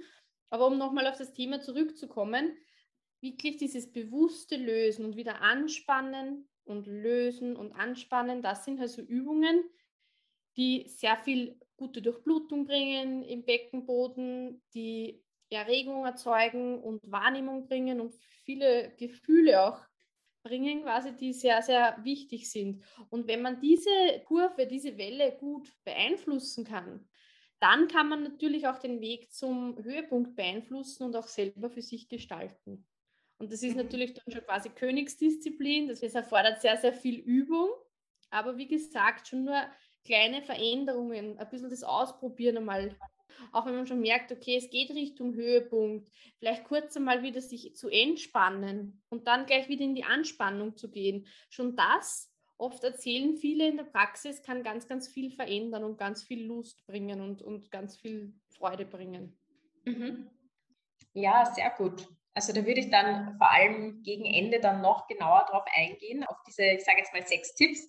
Aber 0.49 0.67
um 0.67 0.77
nochmal 0.77 1.07
auf 1.07 1.17
das 1.17 1.33
Thema 1.33 1.61
zurückzukommen, 1.61 2.57
wirklich 3.21 3.57
dieses 3.57 3.91
bewusste 3.91 4.57
Lösen 4.57 5.05
und 5.05 5.15
wieder 5.15 5.41
anspannen 5.41 6.47
und 6.63 6.87
lösen 6.87 7.55
und 7.55 7.73
anspannen, 7.73 8.41
das 8.41 8.65
sind 8.65 8.79
also 8.79 9.01
Übungen, 9.01 9.63
die 10.55 10.87
sehr 10.87 11.17
viel 11.17 11.59
gute 11.75 12.01
Durchblutung 12.01 12.65
bringen 12.65 13.23
im 13.23 13.45
Beckenboden, 13.45 14.61
die 14.73 15.23
Erregung 15.49 16.05
erzeugen 16.05 16.81
und 16.81 17.09
Wahrnehmung 17.09 17.67
bringen 17.67 18.01
und 18.01 18.13
viele 18.43 18.93
Gefühle 18.97 19.63
auch 19.63 19.79
bringen, 20.43 20.83
quasi, 20.83 21.15
die 21.15 21.33
sehr, 21.33 21.61
sehr 21.61 21.97
wichtig 22.03 22.49
sind. 22.49 22.83
Und 23.09 23.27
wenn 23.27 23.41
man 23.41 23.59
diese 23.59 23.89
Kurve, 24.25 24.65
diese 24.65 24.97
Welle 24.97 25.37
gut 25.37 25.71
beeinflussen 25.83 26.65
kann, 26.65 27.07
dann 27.59 27.87
kann 27.87 28.09
man 28.09 28.23
natürlich 28.23 28.67
auch 28.67 28.77
den 28.77 29.01
Weg 29.01 29.31
zum 29.31 29.77
Höhepunkt 29.83 30.35
beeinflussen 30.35 31.03
und 31.03 31.15
auch 31.15 31.27
selber 31.27 31.69
für 31.69 31.81
sich 31.81 32.07
gestalten. 32.07 32.85
Und 33.39 33.51
das 33.51 33.63
ist 33.63 33.75
mhm. 33.75 33.83
natürlich 33.83 34.13
dann 34.13 34.31
schon 34.31 34.45
quasi 34.45 34.69
Königsdisziplin. 34.69 35.87
Das 35.87 36.01
erfordert 36.01 36.61
sehr, 36.61 36.77
sehr 36.77 36.93
viel 36.93 37.19
Übung. 37.19 37.69
Aber 38.29 38.57
wie 38.57 38.67
gesagt, 38.67 39.27
schon 39.27 39.45
nur 39.45 39.61
kleine 40.03 40.41
Veränderungen, 40.41 41.37
ein 41.37 41.49
bisschen 41.49 41.69
das 41.69 41.83
Ausprobieren 41.83 42.57
einmal 42.57 42.95
auch 43.51 43.65
wenn 43.65 43.75
man 43.75 43.87
schon 43.87 44.01
merkt, 44.01 44.31
okay, 44.31 44.57
es 44.57 44.69
geht 44.69 44.89
Richtung 44.91 45.33
Höhepunkt, 45.33 46.09
vielleicht 46.37 46.63
kurz 46.65 46.95
einmal 46.97 47.23
wieder 47.23 47.41
sich 47.41 47.75
zu 47.75 47.89
entspannen 47.89 49.01
und 49.09 49.27
dann 49.27 49.45
gleich 49.45 49.69
wieder 49.69 49.83
in 49.83 49.95
die 49.95 50.03
Anspannung 50.03 50.75
zu 50.75 50.89
gehen. 50.89 51.27
Schon 51.49 51.75
das, 51.75 52.33
oft 52.57 52.83
erzählen 52.83 53.35
viele 53.37 53.67
in 53.67 53.77
der 53.77 53.83
Praxis, 53.83 54.41
kann 54.41 54.63
ganz, 54.63 54.87
ganz 54.87 55.07
viel 55.07 55.31
verändern 55.31 55.83
und 55.83 55.97
ganz 55.97 56.23
viel 56.23 56.45
Lust 56.45 56.85
bringen 56.85 57.21
und, 57.21 57.41
und 57.41 57.71
ganz 57.71 57.97
viel 57.97 58.33
Freude 58.57 58.85
bringen. 58.85 59.37
Mhm. 59.85 60.29
Ja, 61.13 61.45
sehr 61.45 61.69
gut. 61.71 62.07
Also 62.33 62.53
da 62.53 62.65
würde 62.65 62.81
ich 62.81 62.91
dann 62.91 63.35
vor 63.37 63.51
allem 63.51 64.03
gegen 64.03 64.25
Ende 64.25 64.59
dann 64.59 64.81
noch 64.81 65.07
genauer 65.07 65.45
drauf 65.49 65.65
eingehen, 65.75 66.23
auf 66.25 66.37
diese, 66.45 66.63
ich 66.63 66.83
sage 66.83 66.99
jetzt 66.99 67.13
mal, 67.13 67.25
sechs 67.25 67.55
Tipps, 67.55 67.87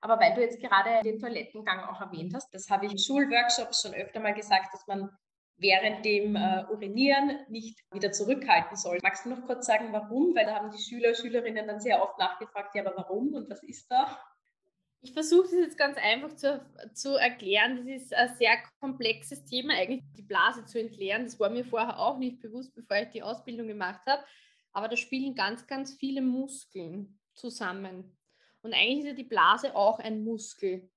aber 0.00 0.20
weil 0.20 0.34
du 0.34 0.42
jetzt 0.42 0.60
gerade 0.60 1.02
den 1.02 1.18
Toilettengang 1.18 1.80
auch 1.80 2.00
erwähnt 2.00 2.34
hast, 2.34 2.52
das 2.52 2.68
habe 2.68 2.86
ich 2.86 2.92
in 2.92 2.98
Schulworkshops 2.98 3.80
schon 3.80 3.94
öfter 3.94 4.20
mal 4.20 4.34
gesagt, 4.34 4.68
dass 4.72 4.86
man 4.86 5.10
während 5.56 6.04
dem 6.04 6.36
äh, 6.36 6.64
Urinieren 6.70 7.38
nicht 7.48 7.80
wieder 7.92 8.12
zurückhalten 8.12 8.76
soll. 8.76 8.98
Magst 9.02 9.24
du 9.24 9.30
noch 9.30 9.46
kurz 9.46 9.66
sagen, 9.66 9.92
warum? 9.92 10.34
Weil 10.34 10.46
da 10.46 10.54
haben 10.54 10.70
die 10.70 10.82
Schüler, 10.82 11.14
Schülerinnen 11.14 11.66
dann 11.66 11.80
sehr 11.80 12.02
oft 12.02 12.18
nachgefragt, 12.18 12.74
ja, 12.74 12.84
aber 12.84 12.96
warum 12.96 13.34
und 13.34 13.48
was 13.48 13.62
ist 13.62 13.90
da? 13.90 14.18
Ich 15.00 15.12
versuche 15.12 15.42
das 15.42 15.52
jetzt 15.52 15.78
ganz 15.78 15.98
einfach 15.98 16.34
zu, 16.34 16.64
zu 16.94 17.16
erklären. 17.16 17.76
Das 17.76 17.86
ist 17.86 18.14
ein 18.14 18.34
sehr 18.36 18.56
komplexes 18.80 19.44
Thema, 19.44 19.74
eigentlich 19.74 20.02
die 20.16 20.22
Blase 20.22 20.64
zu 20.64 20.80
entleeren. 20.80 21.24
Das 21.24 21.38
war 21.38 21.50
mir 21.50 21.64
vorher 21.64 21.98
auch 21.98 22.18
nicht 22.18 22.40
bewusst, 22.40 22.74
bevor 22.74 22.96
ich 22.96 23.10
die 23.10 23.22
Ausbildung 23.22 23.68
gemacht 23.68 24.00
habe. 24.06 24.24
Aber 24.72 24.88
da 24.88 24.96
spielen 24.96 25.34
ganz, 25.34 25.66
ganz 25.66 25.94
viele 25.94 26.22
Muskeln 26.22 27.20
zusammen. 27.34 28.16
Und 28.62 28.72
eigentlich 28.72 29.00
ist 29.00 29.06
ja 29.08 29.12
die 29.12 29.24
Blase 29.24 29.76
auch 29.76 29.98
ein 29.98 30.24
Muskel. 30.24 30.90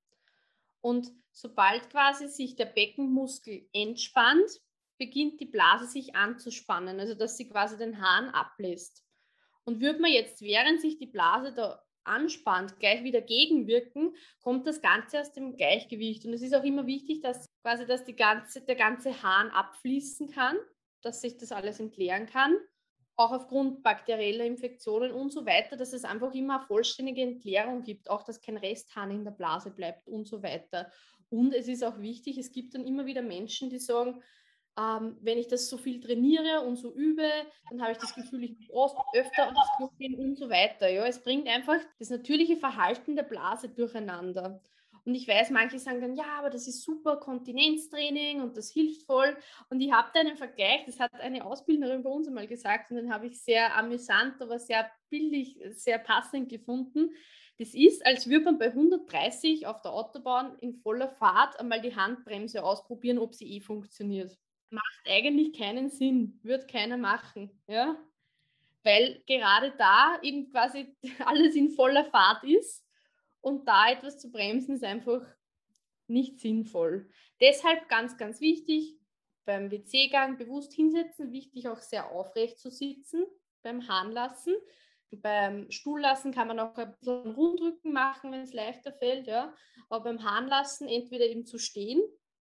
Und 0.80 1.12
sobald 1.38 1.92
quasi 1.92 2.28
sich 2.28 2.56
der 2.56 2.66
Beckenmuskel 2.66 3.70
entspannt, 3.72 4.50
beginnt 4.98 5.40
die 5.40 5.46
Blase 5.46 5.86
sich 5.86 6.16
anzuspannen, 6.16 7.00
also 7.00 7.14
dass 7.14 7.38
sie 7.38 7.48
quasi 7.48 7.78
den 7.78 8.02
Hahn 8.02 8.30
ablässt. 8.30 9.04
Und 9.64 9.80
würde 9.80 10.00
man 10.00 10.12
jetzt, 10.12 10.42
während 10.42 10.82
sich 10.82 10.98
die 10.98 11.06
Blase 11.06 11.54
da 11.54 11.84
anspannt, 12.04 12.80
gleich 12.80 13.04
wieder 13.04 13.22
gegenwirken, 13.22 14.16
kommt 14.42 14.66
das 14.66 14.82
Ganze 14.82 15.22
aus 15.22 15.32
dem 15.34 15.56
Gleichgewicht. 15.58 16.26
Und 16.26 16.34
es 16.34 16.42
ist 16.42 16.56
auch 16.56 16.64
immer 16.64 16.88
wichtig, 16.88 17.22
dass 17.22 17.46
quasi 17.62 17.86
dass 17.86 18.04
die 18.04 18.16
ganze, 18.16 18.62
der 18.62 18.76
ganze 18.76 19.22
Hahn 19.22 19.52
abfließen 19.52 20.32
kann, 20.32 20.58
dass 21.02 21.22
sich 21.22 21.38
das 21.38 21.52
alles 21.52 21.80
entleeren 21.80 22.26
kann 22.26 22.56
auch 23.18 23.32
aufgrund 23.32 23.82
bakterieller 23.82 24.46
Infektionen 24.46 25.12
und 25.12 25.32
so 25.32 25.46
weiter, 25.46 25.76
dass 25.76 25.92
es 25.92 26.06
einfach 26.06 26.34
immer 26.34 26.60
eine 26.60 26.68
vollständige 26.68 27.24
Entleerung 27.24 27.82
gibt, 27.84 28.10
auch 28.12 28.24
dass 28.24 28.42
kein 28.42 28.58
Resthahn 28.58 29.10
in 29.10 29.24
der 29.24 29.32
Blase 29.32 29.72
bleibt 29.72 30.08
und 30.08 30.28
so 30.28 30.44
weiter. 30.44 30.92
Und 31.30 31.54
es 31.54 31.68
ist 31.68 31.84
auch 31.84 32.00
wichtig, 32.00 32.38
es 32.38 32.52
gibt 32.52 32.74
dann 32.74 32.86
immer 32.86 33.06
wieder 33.06 33.22
Menschen, 33.22 33.70
die 33.70 33.80
sagen, 33.80 34.22
ähm, 34.78 35.18
wenn 35.22 35.38
ich 35.38 35.48
das 35.48 35.70
so 35.70 35.78
viel 35.78 36.00
trainiere 36.00 36.62
und 36.62 36.76
so 36.76 36.94
übe, 36.94 37.28
dann 37.70 37.82
habe 37.82 37.94
ich 37.94 37.98
das 37.98 38.14
Gefühl, 38.14 38.44
ich 38.44 38.70
muss 38.70 38.94
öfter 39.14 39.50
aufs 39.50 39.70
Klo 39.78 39.90
gehen 39.98 40.16
und 40.16 40.38
so 40.38 40.50
weiter. 40.50 40.88
Ja, 40.88 41.06
es 41.06 41.24
bringt 41.24 41.48
einfach 41.48 41.80
das 42.00 42.10
natürliche 42.10 42.58
Verhalten 42.58 43.16
der 43.16 43.24
Blase 43.24 43.70
durcheinander. 43.70 44.62
Und 45.08 45.16
ich 45.16 45.26
weiß, 45.26 45.52
manche 45.52 45.80
sagen 45.80 46.02
dann, 46.02 46.16
ja, 46.16 46.38
aber 46.38 46.50
das 46.50 46.68
ist 46.68 46.84
super 46.84 47.16
Kontinenztraining 47.16 48.42
und 48.42 48.58
das 48.58 48.70
hilft 48.72 49.04
voll. 49.04 49.38
Und 49.70 49.80
ich 49.80 49.92
habe 49.92 50.10
da 50.14 50.20
einen 50.20 50.36
Vergleich, 50.36 50.84
das 50.86 51.00
hat 51.00 51.14
eine 51.14 51.46
Ausbilderin 51.46 52.04
bei 52.04 52.10
uns 52.10 52.28
einmal 52.28 52.46
gesagt 52.46 52.92
und 52.92 52.98
den 52.98 53.14
habe 53.14 53.28
ich 53.28 53.42
sehr 53.42 53.76
amüsant, 53.78 54.42
aber 54.42 54.60
sehr 54.60 54.92
bildlich, 55.10 55.58
sehr 55.72 55.98
passend 55.98 56.50
gefunden. 56.50 57.12
Das 57.58 57.74
ist, 57.74 58.06
als 58.06 58.28
würde 58.30 58.46
man 58.46 58.60
bei 58.60 58.68
130 58.68 59.66
auf 59.66 59.82
der 59.82 59.92
Autobahn 59.92 60.58
in 60.60 60.76
voller 60.76 61.10
Fahrt 61.10 61.60
einmal 61.60 61.82
die 61.82 61.96
Handbremse 61.96 62.64
ausprobieren, 62.64 63.18
ob 63.18 63.34
sie 63.34 63.52
eh 63.56 63.60
funktioniert. 63.60 64.38
Macht 64.70 65.02
eigentlich 65.08 65.58
keinen 65.58 65.90
Sinn, 65.90 66.40
wird 66.44 66.68
keiner 66.68 66.98
machen, 66.98 67.50
ja? 67.68 67.98
Weil 68.84 69.24
gerade 69.26 69.74
da 69.78 70.20
eben 70.22 70.52
quasi 70.52 70.96
alles 71.26 71.56
in 71.56 71.72
voller 71.72 72.06
Fahrt 72.06 72.44
ist 72.44 72.86
und 73.42 73.68
da 73.68 73.92
etwas 73.92 74.20
zu 74.20 74.32
bremsen 74.32 74.76
ist 74.76 74.84
einfach 74.84 75.26
nicht 76.08 76.40
sinnvoll. 76.40 77.10
Deshalb 77.42 77.90
ganz, 77.90 78.18
ganz 78.18 78.40
wichtig, 78.40 78.98
beim 79.46 79.72
WC-Gang 79.72 80.38
bewusst 80.38 80.74
hinsetzen, 80.74 81.32
wichtig 81.32 81.68
auch 81.70 81.80
sehr 81.80 82.12
aufrecht 82.12 82.60
zu 82.60 82.70
sitzen 82.70 83.26
beim 83.64 83.88
Harnlassen, 83.88 84.56
Beim 85.12 85.72
Stuhllassen 85.72 86.34
kann 86.34 86.48
man 86.48 86.60
auch 86.60 86.76
ein 86.76 86.92
bisschen 86.92 87.32
Rundrücken 87.32 87.94
machen, 87.94 88.32
wenn 88.32 88.42
es 88.42 88.54
leichter 88.54 88.92
fällt. 88.94 89.28
Ja. 89.28 89.54
Aber 89.90 90.04
beim 90.04 90.24
Hahnlassen 90.24 90.88
entweder 90.88 91.26
eben 91.26 91.46
zu 91.46 91.58
stehen. 91.58 92.02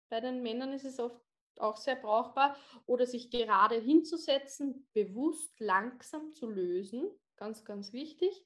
Bei 0.10 0.20
den 0.20 0.42
Männern 0.42 0.74
ist 0.74 0.86
es 0.86 1.00
oft 1.00 1.22
auch 1.58 1.78
sehr 1.78 1.96
brauchbar. 1.96 2.58
Oder 2.86 3.06
sich 3.06 3.32
gerade 3.32 3.76
hinzusetzen, 3.76 4.88
bewusst 4.94 5.60
langsam 5.60 6.34
zu 6.34 6.50
lösen. 6.50 7.10
Ganz, 7.38 7.64
ganz 7.64 7.94
wichtig. 7.94 8.46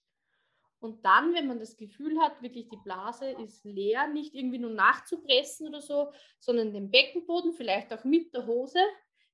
Und 0.80 1.04
dann, 1.04 1.34
wenn 1.34 1.48
man 1.48 1.60
das 1.60 1.78
Gefühl 1.78 2.20
hat, 2.20 2.42
wirklich 2.44 2.70
die 2.70 2.78
Blase 2.84 3.32
ist 3.32 3.64
leer, 3.66 4.08
nicht 4.08 4.36
irgendwie 4.36 4.60
nur 4.60 4.72
nachzupressen 4.72 5.68
oder 5.68 5.82
so, 5.82 6.12
sondern 6.40 6.74
den 6.74 6.92
Beckenboden 6.92 7.54
vielleicht 7.54 7.92
auch 7.92 8.04
mit 8.04 8.34
der 8.36 8.46
Hose 8.46 8.80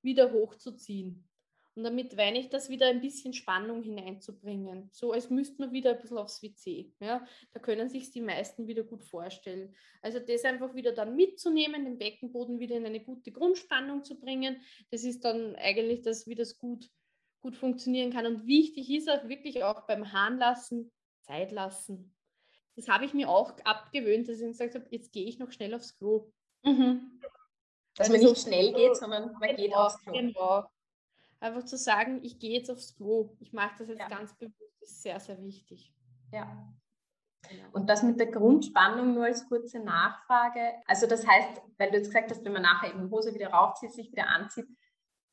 wieder 0.02 0.32
hochzuziehen. 0.32 1.28
Und 1.76 1.84
damit 1.84 2.18
meine 2.18 2.38
ich 2.38 2.50
das 2.50 2.70
wieder 2.70 2.88
ein 2.88 3.00
bisschen 3.00 3.34
Spannung 3.34 3.82
hineinzubringen. 3.82 4.90
So 4.92 5.14
als 5.14 5.30
müsste 5.30 5.62
man 5.62 5.72
wieder 5.72 5.92
ein 5.92 6.02
bisschen 6.02 6.18
aufs 6.18 6.44
WC. 6.44 6.92
Ja? 7.00 7.26
Da 7.54 7.60
können 7.62 7.88
sich 7.90 8.12
die 8.12 8.20
meisten 8.20 8.68
wieder 8.68 8.84
gut 8.84 9.06
vorstellen. 9.06 9.74
Also 10.02 10.20
das 10.20 10.44
einfach 10.44 10.76
wieder 10.76 10.92
dann 10.92 11.16
mitzunehmen, 11.16 11.86
den 11.86 11.98
Beckenboden 11.98 12.60
wieder 12.60 12.76
in 12.76 12.86
eine 12.86 13.00
gute 13.00 13.32
Grundspannung 13.32 14.04
zu 14.04 14.20
bringen. 14.20 14.62
Das 14.90 15.06
ist 15.06 15.24
dann 15.24 15.56
eigentlich 15.56 16.02
das, 16.02 16.28
wie 16.28 16.36
das 16.36 16.58
gut, 16.58 16.90
gut 17.40 17.56
funktionieren 17.56 18.12
kann. 18.12 18.26
Und 18.26 18.48
wichtig 18.48 18.90
ist 18.90 19.10
auch 19.10 19.30
wirklich 19.30 19.64
auch 19.64 19.88
beim 19.88 20.12
Harnlassen 20.12 20.92
Zeit 21.22 21.54
lassen. 21.54 22.14
Das 22.76 22.90
habe 22.90 23.06
ich 23.06 23.14
mir 23.14 23.30
auch 23.30 23.58
abgewöhnt, 23.64 24.28
dass 24.28 24.42
ich 24.42 24.48
gesagt 24.48 24.76
habe, 24.76 24.88
jetzt 24.90 25.14
gehe 25.14 25.26
ich 25.26 25.40
noch 25.40 25.52
schnell 25.52 25.74
aufs 25.74 25.98
Klo. 25.98 26.34
Mhm. 26.64 27.22
Dass 27.96 28.10
also 28.10 28.22
man 28.22 28.30
nicht 28.30 28.42
schnell 28.42 28.74
geht, 28.74 28.98
sondern 28.98 29.32
man 29.32 29.42
genau, 29.42 29.56
geht 29.56 29.74
aufs 29.74 30.02
Klo. 30.02 30.14
Genau 30.14 30.66
einfach 31.42 31.66
zu 31.66 31.78
sagen, 31.78 32.20
ich 32.24 32.40
gehe 32.40 32.58
jetzt 32.58 32.70
aufs 32.70 32.96
Klo. 32.96 33.36
Ich 33.40 33.54
mache 33.54 33.76
das 33.80 33.90
jetzt 33.90 34.00
ja. 34.00 34.08
ganz 34.08 34.38
bewusst, 34.38 34.82
ist 34.82 35.02
sehr, 35.02 35.20
sehr 35.20 35.42
wichtig. 35.42 35.94
Ja. 36.32 36.74
Genau. 37.50 37.64
Und 37.74 37.90
das 37.90 38.04
mit 38.04 38.20
der 38.20 38.28
Grundspannung 38.28 39.14
nur 39.16 39.26
als 39.26 39.48
kurze 39.50 39.80
Nachfrage. 39.80 40.74
Also 40.86 41.08
das 41.08 41.28
heißt, 41.28 41.62
weil 41.78 41.90
du 41.90 41.98
jetzt 41.98 42.08
gesagt 42.08 42.32
hast, 42.32 42.46
wenn 42.46 42.54
man 42.54 42.62
nachher 42.62 42.94
eben 42.94 43.10
Hose 43.10 43.34
wieder 43.34 43.50
raufzieht, 43.50 43.92
sich 43.92 44.12
wieder 44.12 44.28
anzieht, 44.28 44.68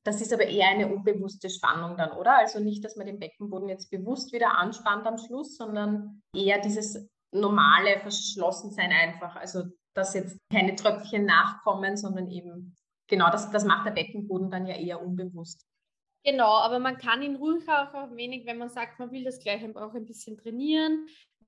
das 0.04 0.22
ist 0.22 0.32
aber 0.32 0.46
eher 0.46 0.68
eine 0.68 0.88
unbewusste 0.88 1.50
Spannung 1.50 1.96
dann, 1.98 2.12
oder? 2.12 2.38
Also 2.38 2.60
nicht, 2.60 2.82
dass 2.82 2.96
man 2.96 3.06
den 3.06 3.18
Beckenboden 3.18 3.68
jetzt 3.68 3.90
bewusst 3.90 4.32
wieder 4.32 4.56
anspannt 4.56 5.06
am 5.06 5.18
Schluss, 5.18 5.56
sondern 5.56 6.22
eher 6.34 6.60
dieses 6.60 7.08
normale 7.30 8.00
Verschlossensein 8.00 8.90
einfach. 8.90 9.36
Also 9.36 9.64
dass 9.94 10.14
jetzt 10.14 10.38
keine 10.50 10.76
Tröpfchen 10.76 11.26
nachkommen, 11.26 11.96
sondern 11.96 12.30
eben, 12.30 12.74
genau, 13.08 13.30
das, 13.30 13.50
das 13.50 13.64
macht 13.64 13.86
der 13.86 13.92
Beckenboden 13.92 14.50
dann 14.50 14.66
ja 14.66 14.76
eher 14.76 15.02
unbewusst. 15.02 15.66
Genau, 16.24 16.52
aber 16.58 16.78
man 16.78 16.98
kann 16.98 17.22
ihn 17.22 17.36
ruhig 17.36 17.68
auch 17.68 17.94
ein 17.94 18.16
wenig, 18.16 18.44
wenn 18.44 18.58
man 18.58 18.68
sagt, 18.68 18.98
man 18.98 19.10
will 19.10 19.24
das 19.24 19.40
gleich 19.40 19.64
auch 19.76 19.94
ein 19.94 20.04
bisschen 20.04 20.36
trainieren, 20.36 21.06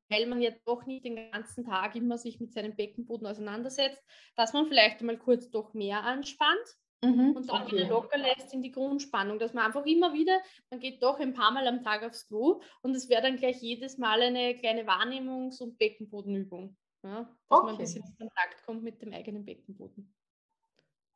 weil 0.08 0.26
man 0.26 0.40
ja 0.40 0.50
doch 0.64 0.86
nicht 0.86 1.04
den 1.04 1.16
ganzen 1.30 1.64
Tag 1.64 1.94
immer 1.96 2.18
sich 2.18 2.40
mit 2.40 2.52
seinem 2.52 2.76
Beckenboden 2.76 3.26
auseinandersetzt, 3.26 4.02
dass 4.36 4.52
man 4.52 4.66
vielleicht 4.66 5.00
einmal 5.00 5.18
kurz 5.18 5.50
doch 5.50 5.74
mehr 5.74 6.02
anspannt 6.04 6.66
mhm, 7.04 7.32
und 7.32 7.48
dann 7.48 7.62
okay. 7.62 7.76
wieder 7.76 7.88
locker 7.88 8.18
lässt 8.18 8.54
in 8.54 8.62
die 8.62 8.72
Grundspannung, 8.72 9.38
dass 9.38 9.54
man 9.54 9.66
einfach 9.66 9.84
immer 9.86 10.12
wieder, 10.12 10.40
man 10.70 10.80
geht 10.80 11.02
doch 11.02 11.18
ein 11.18 11.34
paar 11.34 11.50
Mal 11.52 11.66
am 11.66 11.82
Tag 11.82 12.02
aufs 12.02 12.26
Klo 12.26 12.60
und 12.82 12.94
es 12.94 13.08
wäre 13.08 13.22
dann 13.22 13.36
gleich 13.36 13.60
jedes 13.60 13.98
Mal 13.98 14.22
eine 14.22 14.56
kleine 14.56 14.84
Wahrnehmungs- 14.86 15.60
und 15.60 15.78
Beckenbodenübung, 15.78 16.76
ja, 17.02 17.22
dass 17.24 17.28
okay. 17.48 17.66
man 17.66 17.74
ein 17.74 17.78
bisschen 17.78 18.04
in 18.04 18.16
Kontakt 18.16 18.64
kommt 18.64 18.82
mit 18.82 19.02
dem 19.02 19.12
eigenen 19.12 19.44
Beckenboden. 19.44 20.14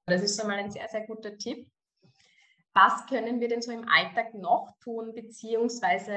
Das 0.06 0.22
ist 0.22 0.38
schon 0.38 0.48
mal 0.48 0.58
ein 0.58 0.70
sehr, 0.70 0.86
sehr 0.88 1.06
guter 1.06 1.38
Tipp 1.38 1.66
was 2.74 3.06
können 3.06 3.40
wir 3.40 3.48
denn 3.48 3.62
so 3.62 3.70
im 3.72 3.88
Alltag 3.88 4.34
noch 4.34 4.74
tun, 4.80 5.12
beziehungsweise 5.14 6.16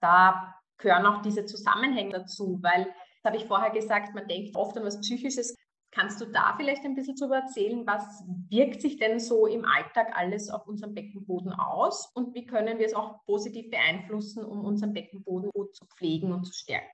da 0.00 0.54
gehören 0.78 1.06
auch 1.06 1.22
diese 1.22 1.44
Zusammenhänge 1.44 2.10
dazu, 2.10 2.58
weil, 2.60 2.84
das 2.84 3.24
habe 3.32 3.36
ich 3.36 3.46
vorher 3.46 3.70
gesagt, 3.70 4.14
man 4.14 4.26
denkt 4.26 4.56
oft 4.56 4.76
an 4.76 4.84
was 4.84 5.00
Psychisches. 5.00 5.56
Kannst 5.92 6.20
du 6.20 6.24
da 6.24 6.54
vielleicht 6.56 6.84
ein 6.84 6.94
bisschen 6.94 7.16
darüber 7.16 7.36
erzählen, 7.36 7.86
was 7.86 8.24
wirkt 8.48 8.80
sich 8.80 8.96
denn 8.96 9.20
so 9.20 9.46
im 9.46 9.64
Alltag 9.64 10.16
alles 10.16 10.48
auf 10.48 10.66
unserem 10.66 10.94
Beckenboden 10.94 11.52
aus 11.52 12.10
und 12.14 12.34
wie 12.34 12.46
können 12.46 12.78
wir 12.78 12.86
es 12.86 12.94
auch 12.94 13.22
positiv 13.26 13.70
beeinflussen, 13.70 14.44
um 14.44 14.64
unseren 14.64 14.94
Beckenboden 14.94 15.50
gut 15.50 15.76
zu 15.76 15.86
pflegen 15.86 16.32
und 16.32 16.44
zu 16.44 16.54
stärken? 16.54 16.90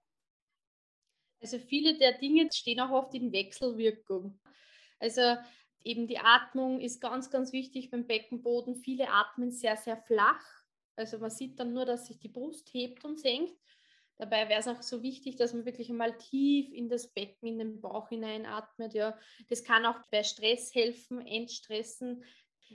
Also 1.41 1.59
viele 1.61 1.97
der 1.97 2.19
Dinge 2.19 2.49
stehen 2.53 2.81
auch 2.81 2.91
oft 2.91 3.15
in 3.15 3.33
Wechselwirkung. 3.33 4.39
Also 4.99 5.37
eben 5.85 6.07
die 6.07 6.19
Atmung 6.19 6.81
ist 6.81 7.01
ganz, 7.01 7.31
ganz 7.31 7.53
wichtig 7.53 7.91
beim 7.91 8.07
Beckenboden. 8.07 8.77
Viele 8.77 9.11
atmen 9.11 9.51
sehr, 9.51 9.77
sehr 9.77 9.97
flach. 9.97 10.45
Also 10.97 11.19
man 11.19 11.31
sieht 11.31 11.59
dann 11.61 11.73
nur, 11.73 11.85
dass 11.85 12.07
sich 12.07 12.19
die 12.19 12.29
Brust 12.29 12.73
hebt 12.73 13.05
und 13.05 13.21
senkt. 13.21 13.55
Dabei 14.17 14.49
wäre 14.49 14.59
es 14.59 14.67
auch 14.67 14.83
so 14.83 15.03
wichtig, 15.03 15.37
dass 15.37 15.55
man 15.55 15.65
wirklich 15.65 15.91
einmal 15.91 16.17
tief 16.19 16.73
in 16.73 16.89
das 16.89 17.07
Becken, 17.07 17.49
in 17.49 17.59
den 17.59 17.81
Bauch 17.81 18.09
hineinatmet. 18.09 18.93
Ja. 18.95 19.17
Das 19.49 19.63
kann 19.63 19.87
auch 19.87 20.01
bei 20.11 20.25
Stress 20.25 20.75
helfen, 20.75 21.25
Entstressen. 21.25 22.25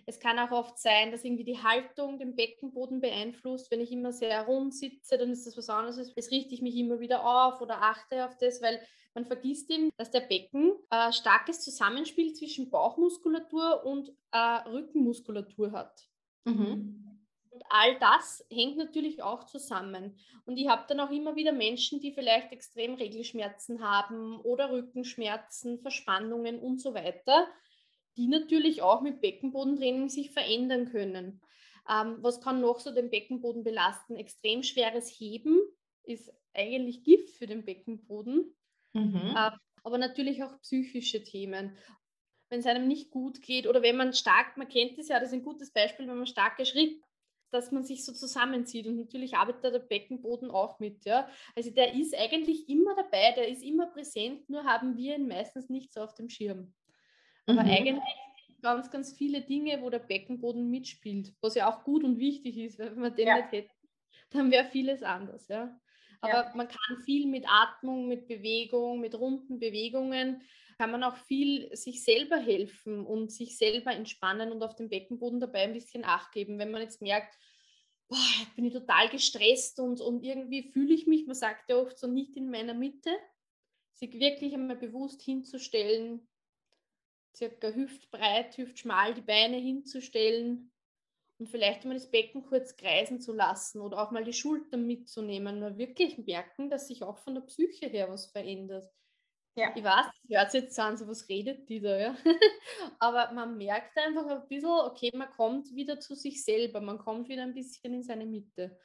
Es 0.05 0.19
kann 0.19 0.39
auch 0.39 0.51
oft 0.51 0.77
sein, 0.77 1.11
dass 1.11 1.23
irgendwie 1.23 1.43
die 1.43 1.61
Haltung 1.61 2.17
den 2.19 2.35
Beckenboden 2.35 3.01
beeinflusst. 3.01 3.71
Wenn 3.71 3.81
ich 3.81 3.91
immer 3.91 4.11
sehr 4.11 4.43
rund 4.43 4.73
sitze, 4.73 5.17
dann 5.17 5.31
ist 5.31 5.45
das 5.45 5.57
was 5.57 5.69
anderes. 5.69 6.13
Jetzt 6.15 6.31
richte 6.31 6.53
ich 6.53 6.61
mich 6.61 6.75
immer 6.75 6.99
wieder 6.99 7.25
auf 7.25 7.61
oder 7.61 7.81
achte 7.81 8.25
auf 8.25 8.37
das, 8.37 8.61
weil 8.61 8.81
man 9.13 9.25
vergisst 9.25 9.69
eben, 9.69 9.91
dass 9.97 10.11
der 10.11 10.21
Becken 10.21 10.73
äh, 10.89 11.11
starkes 11.11 11.61
Zusammenspiel 11.61 12.33
zwischen 12.33 12.69
Bauchmuskulatur 12.69 13.85
und 13.85 14.09
äh, 14.31 14.37
Rückenmuskulatur 14.37 15.71
hat. 15.71 16.07
Mhm. 16.45 17.03
Und 17.51 17.63
all 17.69 17.99
das 17.99 18.43
hängt 18.51 18.77
natürlich 18.77 19.21
auch 19.21 19.45
zusammen. 19.45 20.17
Und 20.45 20.57
ich 20.57 20.67
habe 20.67 20.85
dann 20.87 20.99
auch 20.99 21.11
immer 21.11 21.35
wieder 21.35 21.51
Menschen, 21.51 21.99
die 21.99 22.11
vielleicht 22.11 22.51
extrem 22.51 22.95
Regelschmerzen 22.95 23.87
haben 23.87 24.39
oder 24.41 24.71
Rückenschmerzen, 24.71 25.79
Verspannungen 25.79 26.57
und 26.59 26.81
so 26.81 26.95
weiter, 26.95 27.47
die 28.17 28.27
natürlich 28.27 28.81
auch 28.81 29.01
mit 29.01 29.21
Beckenbodentraining 29.21 30.09
sich 30.09 30.31
verändern 30.31 30.89
können. 30.89 31.41
Ähm, 31.89 32.17
was 32.21 32.41
kann 32.41 32.61
noch 32.61 32.79
so 32.79 32.93
den 32.93 33.09
Beckenboden 33.09 33.63
belasten? 33.63 34.15
Extrem 34.15 34.63
schweres 34.63 35.09
Heben 35.09 35.59
ist 36.03 36.31
eigentlich 36.53 37.03
Gift 37.03 37.31
für 37.31 37.47
den 37.47 37.65
Beckenboden. 37.65 38.55
Mhm. 38.93 39.33
Äh, 39.35 39.51
aber 39.83 39.97
natürlich 39.97 40.43
auch 40.43 40.59
psychische 40.61 41.23
Themen. 41.23 41.77
Wenn 42.49 42.59
es 42.59 42.65
einem 42.65 42.87
nicht 42.87 43.09
gut 43.09 43.41
geht 43.41 43.67
oder 43.67 43.81
wenn 43.81 43.97
man 43.97 44.13
stark, 44.13 44.57
man 44.57 44.69
kennt 44.69 44.97
es 44.97 45.09
ja, 45.09 45.19
das 45.19 45.29
ist 45.29 45.33
ein 45.33 45.43
gutes 45.43 45.71
Beispiel, 45.71 46.07
wenn 46.07 46.17
man 46.17 46.27
starke 46.27 46.65
Schritt, 46.65 47.01
dass 47.51 47.71
man 47.71 47.83
sich 47.83 48.05
so 48.05 48.13
zusammenzieht 48.13 48.87
und 48.87 48.97
natürlich 48.97 49.35
arbeitet 49.35 49.73
der 49.73 49.79
Beckenboden 49.79 50.51
auch 50.51 50.79
mit. 50.79 51.05
Ja? 51.05 51.29
Also 51.55 51.71
der 51.71 51.93
ist 51.93 52.15
eigentlich 52.15 52.69
immer 52.69 52.95
dabei, 52.95 53.31
der 53.35 53.47
ist 53.47 53.63
immer 53.63 53.87
präsent, 53.87 54.49
nur 54.49 54.63
haben 54.63 54.97
wir 54.97 55.15
ihn 55.15 55.27
meistens 55.27 55.69
nicht 55.69 55.91
so 55.93 56.01
auf 56.01 56.13
dem 56.15 56.29
Schirm. 56.29 56.73
Aber 57.45 57.63
mhm. 57.63 57.69
eigentlich 57.69 58.03
ganz, 58.61 58.89
ganz 58.89 59.13
viele 59.13 59.41
Dinge, 59.41 59.81
wo 59.81 59.89
der 59.89 59.99
Beckenboden 59.99 60.69
mitspielt, 60.69 61.33
was 61.41 61.55
ja 61.55 61.69
auch 61.69 61.83
gut 61.83 62.03
und 62.03 62.17
wichtig 62.19 62.57
ist, 62.57 62.79
weil 62.79 62.91
wenn 62.91 63.01
man 63.01 63.15
den 63.15 63.27
ja. 63.27 63.37
nicht 63.37 63.51
hätte, 63.51 63.71
dann 64.31 64.51
wäre 64.51 64.65
vieles 64.65 65.03
anders. 65.03 65.47
Ja? 65.47 65.77
Aber 66.21 66.45
ja. 66.45 66.51
man 66.55 66.67
kann 66.67 67.03
viel 67.03 67.27
mit 67.27 67.45
Atmung, 67.47 68.07
mit 68.07 68.27
Bewegung, 68.27 69.01
mit 69.01 69.15
runden 69.15 69.59
Bewegungen, 69.59 70.41
kann 70.77 70.91
man 70.91 71.03
auch 71.03 71.17
viel 71.17 71.75
sich 71.75 72.03
selber 72.03 72.37
helfen 72.37 73.05
und 73.05 73.31
sich 73.31 73.57
selber 73.57 73.93
entspannen 73.93 74.51
und 74.51 74.63
auf 74.63 74.75
dem 74.75 74.89
Beckenboden 74.89 75.39
dabei 75.39 75.63
ein 75.63 75.73
bisschen 75.73 76.03
Acht 76.03 76.31
geben. 76.31 76.57
Wenn 76.57 76.71
man 76.71 76.81
jetzt 76.81 77.01
merkt, 77.01 77.37
boah, 78.07 78.17
jetzt 78.39 78.55
bin 78.55 78.65
ich 78.65 78.73
total 78.73 79.09
gestresst 79.09 79.79
und, 79.79 80.01
und 80.01 80.23
irgendwie 80.23 80.63
fühle 80.63 80.93
ich 80.93 81.05
mich, 81.05 81.27
man 81.27 81.35
sagt 81.35 81.69
ja 81.69 81.77
oft 81.77 81.97
so 81.97 82.07
nicht 82.07 82.35
in 82.37 82.49
meiner 82.49 82.73
Mitte, 82.73 83.11
sich 83.93 84.19
wirklich 84.19 84.53
einmal 84.53 84.77
bewusst 84.77 85.21
hinzustellen, 85.21 86.27
circa 87.35 87.69
hüftbreit, 87.69 88.57
hüftschmal 88.57 89.13
die 89.13 89.21
Beine 89.21 89.57
hinzustellen 89.57 90.71
und 91.39 91.49
vielleicht 91.49 91.85
mal 91.85 91.95
das 91.95 92.09
Becken 92.09 92.43
kurz 92.43 92.75
kreisen 92.75 93.19
zu 93.19 93.33
lassen 93.33 93.81
oder 93.81 94.01
auch 94.01 94.11
mal 94.11 94.23
die 94.23 94.33
Schultern 94.33 94.85
mitzunehmen, 94.85 95.59
mal 95.59 95.77
wirklich 95.77 96.17
merken, 96.17 96.69
dass 96.69 96.87
sich 96.87 97.03
auch 97.03 97.17
von 97.17 97.35
der 97.35 97.41
Psyche 97.41 97.87
her 97.87 98.09
was 98.09 98.27
verändert. 98.27 98.89
Ja. 99.55 99.71
Ich 99.75 99.83
weiß, 99.83 100.05
das 100.05 100.29
hört 100.29 100.53
jetzt 100.53 100.79
an, 100.79 100.97
so 100.97 101.07
was 101.07 101.29
redet 101.29 101.69
die 101.69 101.79
da, 101.79 101.97
ja. 101.97 102.17
Aber 102.99 103.31
man 103.33 103.57
merkt 103.57 103.97
einfach 103.97 104.25
ein 104.25 104.47
bisschen, 104.47 104.69
okay, 104.69 105.11
man 105.13 105.29
kommt 105.29 105.75
wieder 105.75 105.99
zu 105.99 106.15
sich 106.15 106.43
selber, 106.43 106.81
man 106.81 106.97
kommt 106.97 107.29
wieder 107.29 107.43
ein 107.43 107.53
bisschen 107.53 107.93
in 107.93 108.03
seine 108.03 108.25
Mitte. 108.25 108.79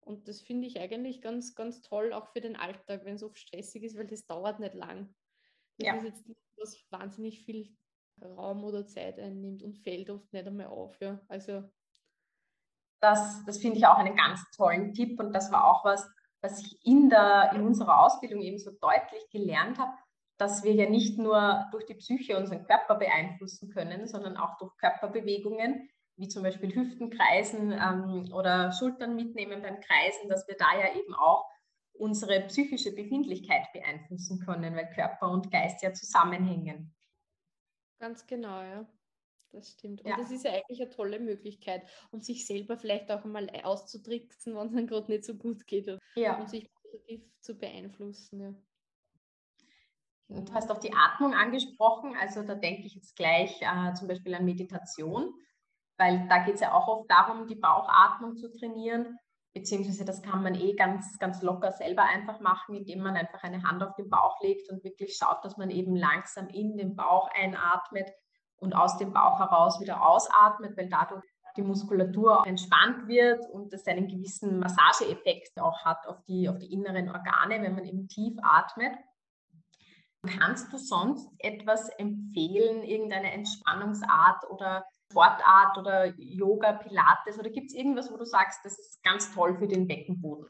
Und 0.00 0.28
das 0.28 0.42
finde 0.42 0.66
ich 0.66 0.78
eigentlich 0.78 1.22
ganz, 1.22 1.54
ganz 1.54 1.80
toll, 1.80 2.12
auch 2.12 2.28
für 2.32 2.42
den 2.42 2.56
Alltag, 2.56 3.04
wenn 3.04 3.14
es 3.14 3.22
oft 3.22 3.38
stressig 3.38 3.82
ist, 3.82 3.96
weil 3.96 4.06
das 4.06 4.26
dauert 4.26 4.60
nicht 4.60 4.74
lang. 4.74 5.14
Das 5.78 5.86
ja. 5.86 5.94
ist 5.94 6.04
jetzt 6.04 6.28
nicht, 6.28 6.40
was 6.56 6.84
wahnsinnig 6.90 7.44
viel 7.44 7.76
Raum 8.22 8.64
oder 8.64 8.86
Zeit 8.86 9.18
einnimmt 9.18 9.62
und 9.62 9.78
fällt 9.78 10.10
oft 10.10 10.32
nicht 10.32 10.46
einmal 10.46 10.66
auf. 10.66 11.00
Ja. 11.00 11.20
Also 11.28 11.64
das, 13.00 13.44
das 13.44 13.58
finde 13.58 13.78
ich 13.78 13.86
auch 13.86 13.98
einen 13.98 14.16
ganz 14.16 14.40
tollen 14.56 14.94
Tipp 14.94 15.18
und 15.20 15.32
das 15.32 15.52
war 15.52 15.66
auch 15.66 15.84
was, 15.84 16.08
was 16.40 16.60
ich 16.60 16.78
in, 16.84 17.10
der, 17.10 17.52
in 17.54 17.62
unserer 17.62 18.00
Ausbildung 18.00 18.40
eben 18.40 18.58
so 18.58 18.70
deutlich 18.70 19.28
gelernt 19.30 19.78
habe, 19.78 19.92
dass 20.38 20.64
wir 20.64 20.72
ja 20.72 20.88
nicht 20.88 21.18
nur 21.18 21.66
durch 21.70 21.86
die 21.86 21.94
Psyche 21.94 22.36
unseren 22.36 22.64
Körper 22.64 22.96
beeinflussen 22.96 23.70
können, 23.70 24.06
sondern 24.06 24.36
auch 24.36 24.56
durch 24.58 24.76
Körperbewegungen. 24.78 25.88
wie 26.16 26.28
zum 26.28 26.42
Beispiel 26.42 26.74
Hüftenkreisen 26.74 27.72
ähm, 27.72 28.32
oder 28.32 28.72
Schultern 28.72 29.16
mitnehmen 29.16 29.62
beim 29.62 29.80
Kreisen, 29.80 30.28
dass 30.28 30.46
wir 30.46 30.56
da 30.56 30.78
ja 30.78 30.94
eben 30.94 31.14
auch 31.14 31.44
unsere 31.94 32.40
psychische 32.48 32.92
Befindlichkeit 32.92 33.72
beeinflussen 33.72 34.40
können, 34.40 34.74
weil 34.74 34.90
Körper 34.90 35.30
und 35.30 35.50
Geist 35.50 35.82
ja 35.82 35.92
zusammenhängen. 35.92 36.94
Ganz 37.98 38.26
genau, 38.26 38.62
ja. 38.62 38.86
Das 39.52 39.70
stimmt. 39.70 40.02
Und 40.02 40.10
ja. 40.10 40.16
das 40.16 40.32
ist 40.32 40.44
ja 40.44 40.52
eigentlich 40.52 40.80
eine 40.80 40.90
tolle 40.90 41.20
Möglichkeit, 41.20 41.88
um 42.10 42.20
sich 42.20 42.44
selber 42.44 42.76
vielleicht 42.76 43.10
auch 43.12 43.24
einmal 43.24 43.48
auszutricksen, 43.62 44.54
wenn 44.56 44.66
es 44.66 44.74
dann 44.74 44.86
gerade 44.86 45.12
nicht 45.12 45.24
so 45.24 45.34
gut 45.34 45.66
geht 45.66 45.88
und, 45.88 46.00
ja. 46.16 46.38
und 46.38 46.50
sich 46.50 46.68
positiv 46.74 47.22
zu 47.40 47.56
beeinflussen. 47.56 48.40
Ja. 48.40 48.54
Du 50.40 50.52
hast 50.52 50.70
auch 50.70 50.78
die 50.78 50.92
Atmung 50.92 51.34
angesprochen, 51.34 52.16
also 52.18 52.42
da 52.42 52.54
denke 52.54 52.86
ich 52.86 52.94
jetzt 52.94 53.14
gleich 53.14 53.60
äh, 53.60 53.94
zum 53.94 54.08
Beispiel 54.08 54.34
an 54.34 54.44
Meditation, 54.44 55.32
weil 55.98 56.26
da 56.28 56.44
geht 56.44 56.54
es 56.54 56.60
ja 56.60 56.72
auch 56.72 56.88
oft 56.88 57.10
darum, 57.10 57.46
die 57.46 57.54
Bauchatmung 57.54 58.36
zu 58.36 58.50
trainieren, 58.50 59.18
beziehungsweise 59.54 60.04
das 60.04 60.20
kann 60.20 60.42
man 60.42 60.54
eh 60.56 60.74
ganz, 60.74 61.18
ganz 61.18 61.40
locker 61.40 61.70
selber 61.70 62.02
einfach 62.02 62.40
machen, 62.40 62.74
indem 62.74 63.00
man 63.00 63.16
einfach 63.16 63.42
eine 63.44 63.62
Hand 63.62 63.82
auf 63.82 63.94
den 63.94 64.10
Bauch 64.10 64.40
legt 64.42 64.68
und 64.70 64.82
wirklich 64.82 65.16
schaut, 65.16 65.44
dass 65.44 65.56
man 65.56 65.70
eben 65.70 65.94
langsam 65.94 66.48
in 66.48 66.76
den 66.76 66.96
Bauch 66.96 67.28
einatmet 67.32 68.10
und 68.56 68.74
aus 68.74 68.98
dem 68.98 69.12
Bauch 69.12 69.38
heraus 69.38 69.80
wieder 69.80 70.06
ausatmet, 70.06 70.76
weil 70.76 70.88
dadurch 70.88 71.24
die 71.56 71.62
Muskulatur 71.62 72.44
entspannt 72.46 73.06
wird 73.06 73.48
und 73.50 73.72
das 73.72 73.86
einen 73.86 74.08
gewissen 74.08 74.58
Massageeffekt 74.58 75.60
auch 75.60 75.84
hat 75.84 76.04
auf 76.08 76.20
die, 76.24 76.48
auf 76.48 76.58
die 76.58 76.72
inneren 76.72 77.08
Organe, 77.08 77.62
wenn 77.62 77.76
man 77.76 77.84
eben 77.84 78.08
tief 78.08 78.36
atmet. 78.42 78.92
Kannst 80.38 80.72
du 80.72 80.78
sonst 80.78 81.28
etwas 81.38 81.90
empfehlen, 81.90 82.82
irgendeine 82.82 83.30
Entspannungsart 83.32 84.50
oder 84.50 84.84
Sportart 85.14 85.78
oder 85.78 86.06
Yoga, 86.18 86.72
Pilates 86.72 87.38
oder 87.38 87.50
gibt 87.50 87.68
es 87.68 87.74
irgendwas, 87.74 88.10
wo 88.10 88.16
du 88.16 88.24
sagst, 88.24 88.64
das 88.64 88.78
ist 88.78 89.02
ganz 89.04 89.32
toll 89.32 89.56
für 89.56 89.68
den 89.68 89.86
Beckenboden? 89.86 90.48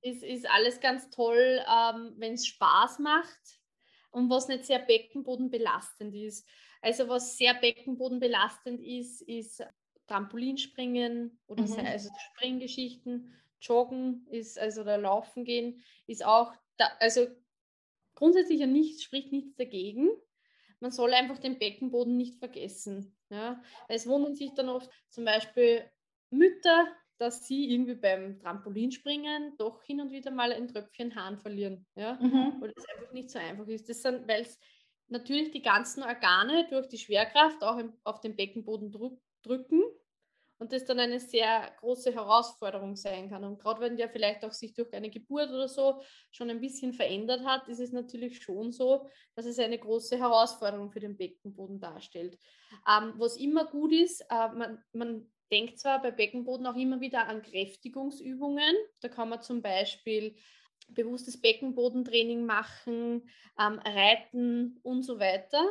Es 0.00 0.22
ist 0.22 0.48
alles 0.48 0.80
ganz 0.80 1.10
toll, 1.10 1.60
ähm, 1.66 2.14
wenn 2.18 2.34
es 2.34 2.46
Spaß 2.46 3.00
macht 3.00 3.60
und 4.12 4.30
was 4.30 4.46
nicht 4.46 4.64
sehr 4.64 4.78
beckenbodenbelastend 4.78 6.14
ist. 6.14 6.48
Also 6.80 7.08
was 7.08 7.36
sehr 7.36 7.54
beckenbodenbelastend 7.54 8.80
ist, 8.80 9.22
ist 9.22 9.64
Trampolinspringen 10.06 11.40
oder 11.48 11.64
mhm. 11.64 11.84
also 11.84 12.10
Springgeschichten, 12.32 13.34
Joggen 13.60 14.28
ist 14.30 14.56
also 14.58 14.82
oder 14.82 14.98
Laufen 14.98 15.44
gehen 15.44 15.82
ist 16.06 16.24
auch 16.24 16.52
da, 16.76 16.88
also 17.00 17.26
grundsätzlich 18.14 18.60
ja 18.60 18.66
nichts 18.66 19.02
spricht 19.02 19.32
nichts 19.32 19.56
dagegen. 19.56 20.10
Man 20.78 20.92
soll 20.92 21.14
einfach 21.14 21.38
den 21.38 21.58
Beckenboden 21.58 22.16
nicht 22.16 22.38
vergessen. 22.38 23.15
Ja? 23.30 23.62
Es 23.88 24.06
wundern 24.06 24.34
sich 24.34 24.54
dann 24.54 24.68
oft 24.68 24.90
zum 25.08 25.24
Beispiel 25.24 25.84
Mütter, 26.30 26.86
dass 27.18 27.46
sie 27.46 27.70
irgendwie 27.72 27.94
beim 27.94 28.38
Trampolinspringen 28.38 29.56
doch 29.56 29.82
hin 29.82 30.00
und 30.00 30.10
wieder 30.10 30.30
mal 30.30 30.52
ein 30.52 30.68
Tröpfchen 30.68 31.14
Hahn 31.14 31.38
verlieren. 31.38 31.86
Ja? 31.94 32.14
Mhm. 32.20 32.60
Weil 32.60 32.72
es 32.76 32.84
einfach 32.88 33.12
nicht 33.12 33.30
so 33.30 33.38
einfach 33.38 33.66
ist. 33.68 33.88
Das 33.88 34.02
sind, 34.02 34.28
weil 34.28 34.42
es 34.42 34.58
natürlich 35.08 35.50
die 35.50 35.62
ganzen 35.62 36.02
Organe 36.02 36.66
durch 36.68 36.88
die 36.88 36.98
Schwerkraft 36.98 37.62
auch 37.62 37.78
im, 37.78 37.94
auf 38.04 38.20
den 38.20 38.36
Beckenboden 38.36 38.90
drück, 38.90 39.18
drücken 39.42 39.82
und 40.58 40.72
das 40.72 40.84
dann 40.84 40.98
eine 40.98 41.20
sehr 41.20 41.70
große 41.80 42.14
Herausforderung 42.14 42.96
sein 42.96 43.28
kann. 43.28 43.44
Und 43.44 43.58
gerade 43.58 43.80
wenn 43.80 43.96
der 43.96 44.08
vielleicht 44.08 44.44
auch 44.44 44.52
sich 44.52 44.74
durch 44.74 44.92
eine 44.92 45.10
Geburt 45.10 45.50
oder 45.50 45.68
so 45.68 46.00
schon 46.30 46.50
ein 46.50 46.60
bisschen 46.60 46.92
verändert 46.92 47.44
hat, 47.44 47.68
ist 47.68 47.80
es 47.80 47.92
natürlich 47.92 48.42
schon 48.42 48.72
so, 48.72 49.08
dass 49.34 49.46
es 49.46 49.58
eine 49.58 49.78
große 49.78 50.18
Herausforderung 50.18 50.90
für 50.90 51.00
den 51.00 51.16
Beckenboden 51.16 51.80
darstellt. 51.80 52.38
Ähm, 52.88 53.14
was 53.16 53.36
immer 53.36 53.66
gut 53.66 53.92
ist, 53.92 54.22
äh, 54.30 54.48
man, 54.48 54.82
man 54.92 55.30
denkt 55.52 55.78
zwar 55.78 56.00
bei 56.00 56.10
Beckenboden 56.10 56.66
auch 56.66 56.76
immer 56.76 57.00
wieder 57.00 57.28
an 57.28 57.42
Kräftigungsübungen. 57.42 58.74
Da 59.00 59.08
kann 59.08 59.28
man 59.28 59.42
zum 59.42 59.62
Beispiel 59.62 60.36
bewusstes 60.88 61.40
Beckenbodentraining 61.40 62.46
machen, 62.46 63.28
ähm, 63.58 63.80
reiten 63.84 64.78
und 64.82 65.02
so 65.02 65.18
weiter. 65.18 65.64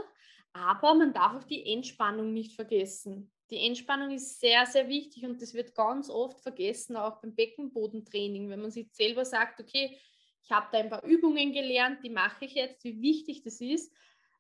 Aber 0.54 0.94
man 0.94 1.14
darf 1.14 1.36
auch 1.36 1.44
die 1.44 1.66
Entspannung 1.74 2.34
nicht 2.34 2.54
vergessen. 2.54 3.32
Die 3.52 3.66
Entspannung 3.66 4.12
ist 4.12 4.40
sehr, 4.40 4.66
sehr 4.66 4.88
wichtig 4.88 5.24
und 5.24 5.42
das 5.42 5.54
wird 5.54 5.76
ganz 5.76 6.10
oft 6.10 6.42
vergessen, 6.42 6.96
auch 6.96 7.22
beim 7.22 7.36
Beckenbodentraining, 7.36 8.50
wenn 8.50 8.62
man 8.62 8.72
sich 8.72 8.88
selber 8.92 9.24
sagt, 9.24 9.60
okay, 9.60 9.98
ich 10.44 10.52
habe 10.52 10.68
da 10.72 10.80
ein 10.80 10.90
paar 10.90 11.04
Übungen 11.04 11.54
gelernt, 11.54 12.04
die 12.04 12.10
mache 12.10 12.46
ich 12.46 12.54
jetzt, 12.54 12.84
wie 12.84 13.02
wichtig 13.02 13.44
das 13.44 13.62
ist, 13.62 13.92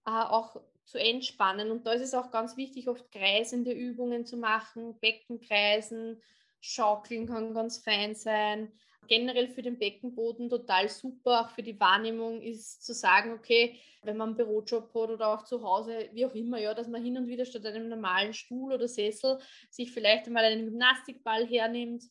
äh, 0.05 0.11
auch 0.11 0.61
zu 0.85 0.99
entspannen. 0.99 1.71
Und 1.71 1.85
da 1.85 1.93
ist 1.93 2.01
es 2.01 2.13
auch 2.13 2.31
ganz 2.31 2.57
wichtig, 2.57 2.87
oft 2.87 3.11
kreisende 3.11 3.71
Übungen 3.71 4.25
zu 4.25 4.37
machen, 4.37 4.99
Beckenkreisen, 4.99 6.21
Schaukeln 6.61 7.27
kann 7.27 7.53
ganz 7.53 7.77
fein 7.77 8.15
sein, 8.15 8.71
generell 9.07 9.47
für 9.47 9.61
den 9.61 9.77
Beckenboden 9.77 10.49
total 10.49 10.89
super, 10.89 11.41
auch 11.41 11.49
für 11.49 11.63
die 11.63 11.79
Wahrnehmung 11.79 12.41
ist 12.41 12.85
zu 12.85 12.93
sagen, 12.93 13.33
okay, 13.33 13.79
wenn 14.03 14.17
man 14.17 14.29
einen 14.29 14.37
Bürojob 14.37 14.93
hat 14.93 15.09
oder 15.09 15.27
auch 15.29 15.43
zu 15.43 15.63
Hause, 15.63 16.09
wie 16.13 16.25
auch 16.25 16.35
immer, 16.35 16.59
ja, 16.59 16.73
dass 16.73 16.87
man 16.87 17.03
hin 17.03 17.17
und 17.17 17.27
wieder 17.27 17.45
statt 17.45 17.65
einem 17.65 17.89
normalen 17.89 18.33
Stuhl 18.33 18.73
oder 18.73 18.87
Sessel 18.87 19.39
sich 19.69 19.91
vielleicht 19.91 20.27
einmal 20.27 20.45
einen 20.45 20.65
Gymnastikball 20.65 21.45
hernimmt 21.45 22.03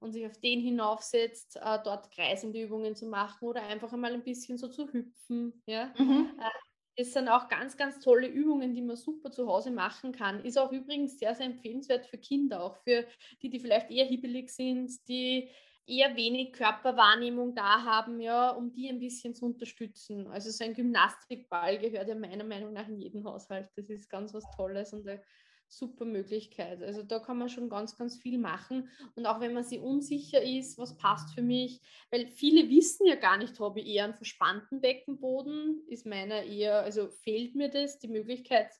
und 0.00 0.12
sich 0.12 0.26
auf 0.26 0.38
den 0.38 0.60
hinaufsetzt, 0.60 1.56
äh, 1.56 1.78
dort 1.82 2.10
kreisende 2.10 2.62
Übungen 2.62 2.94
zu 2.94 3.06
machen 3.06 3.48
oder 3.48 3.62
einfach 3.62 3.92
einmal 3.92 4.12
ein 4.12 4.24
bisschen 4.24 4.58
so 4.58 4.68
zu 4.68 4.92
hüpfen. 4.92 5.62
Ja? 5.66 5.92
Mhm. 5.98 6.32
Äh, 6.38 6.50
das 6.98 7.12
sind 7.12 7.28
auch 7.28 7.48
ganz, 7.48 7.76
ganz 7.76 8.00
tolle 8.00 8.26
Übungen, 8.26 8.74
die 8.74 8.82
man 8.82 8.96
super 8.96 9.30
zu 9.30 9.46
Hause 9.46 9.70
machen 9.70 10.10
kann. 10.10 10.44
Ist 10.44 10.58
auch 10.58 10.72
übrigens 10.72 11.16
sehr, 11.18 11.32
sehr 11.36 11.46
empfehlenswert 11.46 12.06
für 12.06 12.18
Kinder, 12.18 12.60
auch 12.60 12.76
für 12.78 13.06
die, 13.40 13.50
die 13.50 13.60
vielleicht 13.60 13.90
eher 13.90 14.04
hibbelig 14.04 14.50
sind, 14.50 14.90
die 15.08 15.48
eher 15.88 16.14
wenig 16.16 16.52
Körperwahrnehmung 16.52 17.54
da 17.54 17.82
haben, 17.82 18.20
ja, 18.20 18.50
um 18.50 18.72
die 18.72 18.88
ein 18.88 18.98
bisschen 18.98 19.34
zu 19.34 19.46
unterstützen. 19.46 20.26
Also 20.28 20.50
so 20.50 20.62
ein 20.64 20.74
Gymnastikball 20.74 21.78
gehört 21.78 22.08
ja 22.08 22.14
meiner 22.14 22.44
Meinung 22.44 22.72
nach 22.72 22.86
in 22.88 23.00
jeden 23.00 23.24
Haushalt. 23.24 23.70
Das 23.76 23.88
ist 23.88 24.10
ganz 24.10 24.34
was 24.34 24.44
Tolles 24.54 24.92
und 24.92 25.08
eine 25.08 25.22
super 25.66 26.04
Möglichkeit. 26.04 26.82
Also 26.82 27.02
da 27.02 27.18
kann 27.18 27.38
man 27.38 27.48
schon 27.48 27.68
ganz, 27.68 27.96
ganz 27.96 28.16
viel 28.16 28.38
machen. 28.38 28.90
Und 29.16 29.26
auch 29.26 29.40
wenn 29.40 29.54
man 29.54 29.64
sich 29.64 29.80
unsicher 29.80 30.42
ist, 30.42 30.78
was 30.78 30.96
passt 30.96 31.34
für 31.34 31.42
mich, 31.42 31.80
weil 32.10 32.26
viele 32.28 32.68
wissen 32.68 33.06
ja 33.06 33.16
gar 33.16 33.36
nicht, 33.36 33.58
habe 33.60 33.80
ich 33.80 33.86
eher 33.86 34.04
einen 34.04 34.14
verspannten 34.14 34.80
Beckenboden, 34.80 35.82
ist 35.88 36.06
meiner 36.06 36.42
eher, 36.42 36.80
also 36.80 37.08
fehlt 37.08 37.54
mir 37.54 37.70
das, 37.70 37.98
die 37.98 38.08
Möglichkeit 38.08 38.70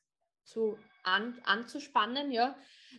zu 0.45 0.79
an, 1.05 1.39
anzuspannen, 1.45 2.33
ja 2.33 2.57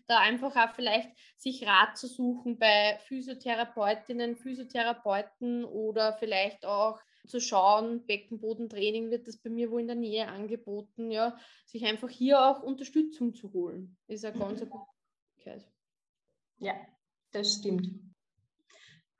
da 0.08 0.19
einfach 0.19 0.56
auch 0.56 0.73
vielleicht 0.75 1.10
sich 1.38 1.65
Rat 1.65 1.97
zu 1.97 2.08
suchen 2.08 2.58
bei 2.58 2.97
Physiotherapeutinnen, 3.08 4.36
Physiotherapeuten 4.36 5.65
oder 5.65 6.13
vielleicht 6.13 6.65
auch 6.65 6.99
zu 7.28 7.39
schauen, 7.39 8.06
Beckenbodentraining 8.06 9.12
wird 9.12 9.28
das 9.28 9.38
bei 9.38 9.49
mir 9.49 9.71
wo 9.71 9.78
in 9.78 9.88
der 9.88 9.95
Nähe 9.95 10.28
angeboten, 10.28 11.12
ja, 11.12 11.38
sich 11.65 11.86
einfach 11.86 12.10
hier 12.10 12.41
auch 12.41 12.63
Unterstützung 12.63 13.34
zu 13.34 13.54
holen, 13.54 13.97
ist 14.08 14.25
eine 14.25 14.38
ganz 14.38 14.62
mhm. 14.62 14.69
gute 14.69 14.86
Möglichkeit. 15.36 15.71
Ja, 16.58 16.73
das 17.32 17.54
stimmt. 17.54 17.88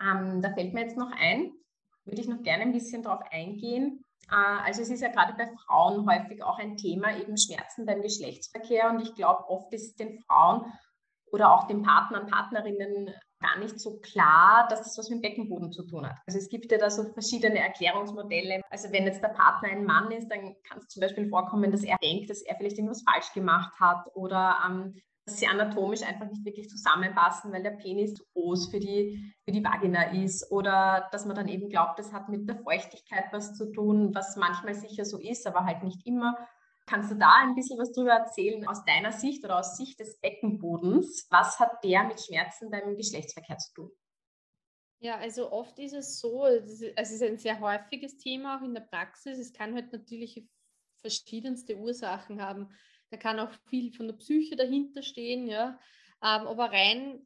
Ähm, 0.02 0.42
da 0.42 0.54
fällt 0.54 0.74
mir 0.74 0.82
jetzt 0.82 0.98
noch 0.98 1.12
ein, 1.12 1.54
würde 2.06 2.22
ich 2.22 2.28
noch 2.28 2.42
gerne 2.42 2.64
ein 2.64 2.72
bisschen 2.72 3.04
darauf 3.04 3.22
eingehen, 3.32 4.04
also 4.36 4.82
es 4.82 4.90
ist 4.90 5.02
ja 5.02 5.10
gerade 5.10 5.34
bei 5.34 5.48
Frauen 5.66 6.10
häufig 6.10 6.44
auch 6.44 6.60
ein 6.60 6.78
Thema, 6.78 7.18
eben 7.18 7.38
Schmerzen 7.38 7.86
beim 7.86 8.02
Geschlechtsverkehr. 8.02 8.90
Und 8.90 9.02
ich 9.02 9.16
glaube, 9.16 9.50
oft 9.50 9.74
ist 9.74 9.88
es 9.88 9.96
den 9.96 10.20
Frauen 10.22 10.66
oder 11.32 11.54
auch 11.54 11.68
den 11.68 11.84
Partnern, 11.84 12.28
Partnerinnen 12.28 13.14
gar 13.40 13.58
nicht 13.60 13.80
so 13.80 14.00
klar, 14.00 14.68
dass 14.70 14.82
das 14.82 14.98
was 14.98 15.10
mit 15.10 15.20
dem 15.20 15.22
Beckenboden 15.22 15.72
zu 15.72 15.84
tun 15.86 16.06
hat. 16.06 16.18
Also 16.28 16.40
es 16.40 16.50
gibt 16.50 16.72
ja 16.72 16.78
da 16.78 16.90
so 16.90 17.04
verschiedene 17.14 17.60
Erklärungsmodelle. 17.60 18.62
Also 18.70 18.92
wenn 18.92 19.06
jetzt 19.06 19.24
der 19.24 19.30
Partner 19.30 19.70
ein 19.70 19.86
Mann 19.86 20.12
ist, 20.12 20.28
dann 20.30 20.56
kann 20.64 20.80
es 20.80 20.88
zum 20.88 21.02
Beispiel 21.02 21.30
vorkommen, 21.30 21.72
dass 21.72 21.84
er 21.84 21.98
denkt, 21.98 22.30
dass 22.30 22.42
er 22.42 22.56
vielleicht 22.58 22.78
irgendwas 22.78 23.04
falsch 23.10 23.32
gemacht 23.34 23.80
hat 23.80 24.06
oder 24.14 24.58
ähm, 24.68 25.02
sie 25.38 25.48
anatomisch 25.48 26.02
einfach 26.02 26.28
nicht 26.28 26.46
wirklich 26.46 26.70
zusammenpassen, 26.70 27.52
weil 27.52 27.64
der 27.64 27.72
Penis 27.72 28.16
zu 28.16 28.24
groß 28.34 28.72
für 28.72 28.80
die, 28.80 29.34
für 29.44 29.52
die 29.52 29.64
Vagina 29.64 30.12
ist. 30.12 30.52
Oder 30.52 31.08
dass 31.12 31.26
man 31.26 31.36
dann 31.36 31.48
eben 31.48 31.70
glaubt, 31.70 32.00
das 32.00 32.14
hat 32.14 32.30
mit 32.30 32.48
der 32.48 32.58
Feuchtigkeit 32.58 33.26
was 33.32 33.56
zu 33.56 33.72
tun, 33.72 34.14
was 34.16 34.36
manchmal 34.36 34.74
sicher 34.74 35.06
so 35.06 35.18
ist, 35.20 35.46
aber 35.46 35.66
halt 35.66 35.84
nicht 35.84 36.06
immer. 36.06 36.38
Kannst 36.86 37.12
du 37.12 37.16
da 37.16 37.42
ein 37.42 37.54
bisschen 37.54 37.78
was 37.78 37.92
drüber 37.92 38.14
erzählen 38.14 38.68
aus 38.68 38.84
deiner 38.84 39.12
Sicht 39.12 39.46
oder 39.46 39.60
aus 39.60 39.78
Sicht 39.78 40.00
des 40.00 40.20
Beckenbodens? 40.22 41.28
Was 41.30 41.60
hat 41.60 41.84
der 41.84 42.04
mit 42.04 42.20
Schmerzen 42.20 42.72
beim 42.72 42.98
Geschlechtsverkehr 42.98 43.58
zu 43.58 43.74
tun? 43.74 43.92
Ja, 45.02 45.18
also 45.18 45.52
oft 45.52 45.78
ist 45.80 45.94
es 45.94 46.20
so, 46.20 46.46
es 46.46 46.82
ist 46.82 47.24
ein 47.24 47.38
sehr 47.38 47.60
häufiges 47.60 48.18
Thema 48.18 48.58
auch 48.58 48.64
in 48.64 48.74
der 48.74 48.82
Praxis. 48.82 49.38
Es 49.38 49.54
kann 49.54 49.74
halt 49.74 49.94
natürlich 49.94 50.46
verschiedenste 51.00 51.78
Ursachen 51.78 52.42
haben. 52.42 52.70
Da 53.10 53.18
kann 53.18 53.40
auch 53.40 53.52
viel 53.68 53.92
von 53.92 54.08
der 54.08 54.16
Psyche 54.16 54.56
dahinter 54.56 55.02
stehen, 55.02 55.48
ja. 55.48 55.80
Ähm, 56.22 56.48
aber 56.48 56.72
rein 56.72 57.26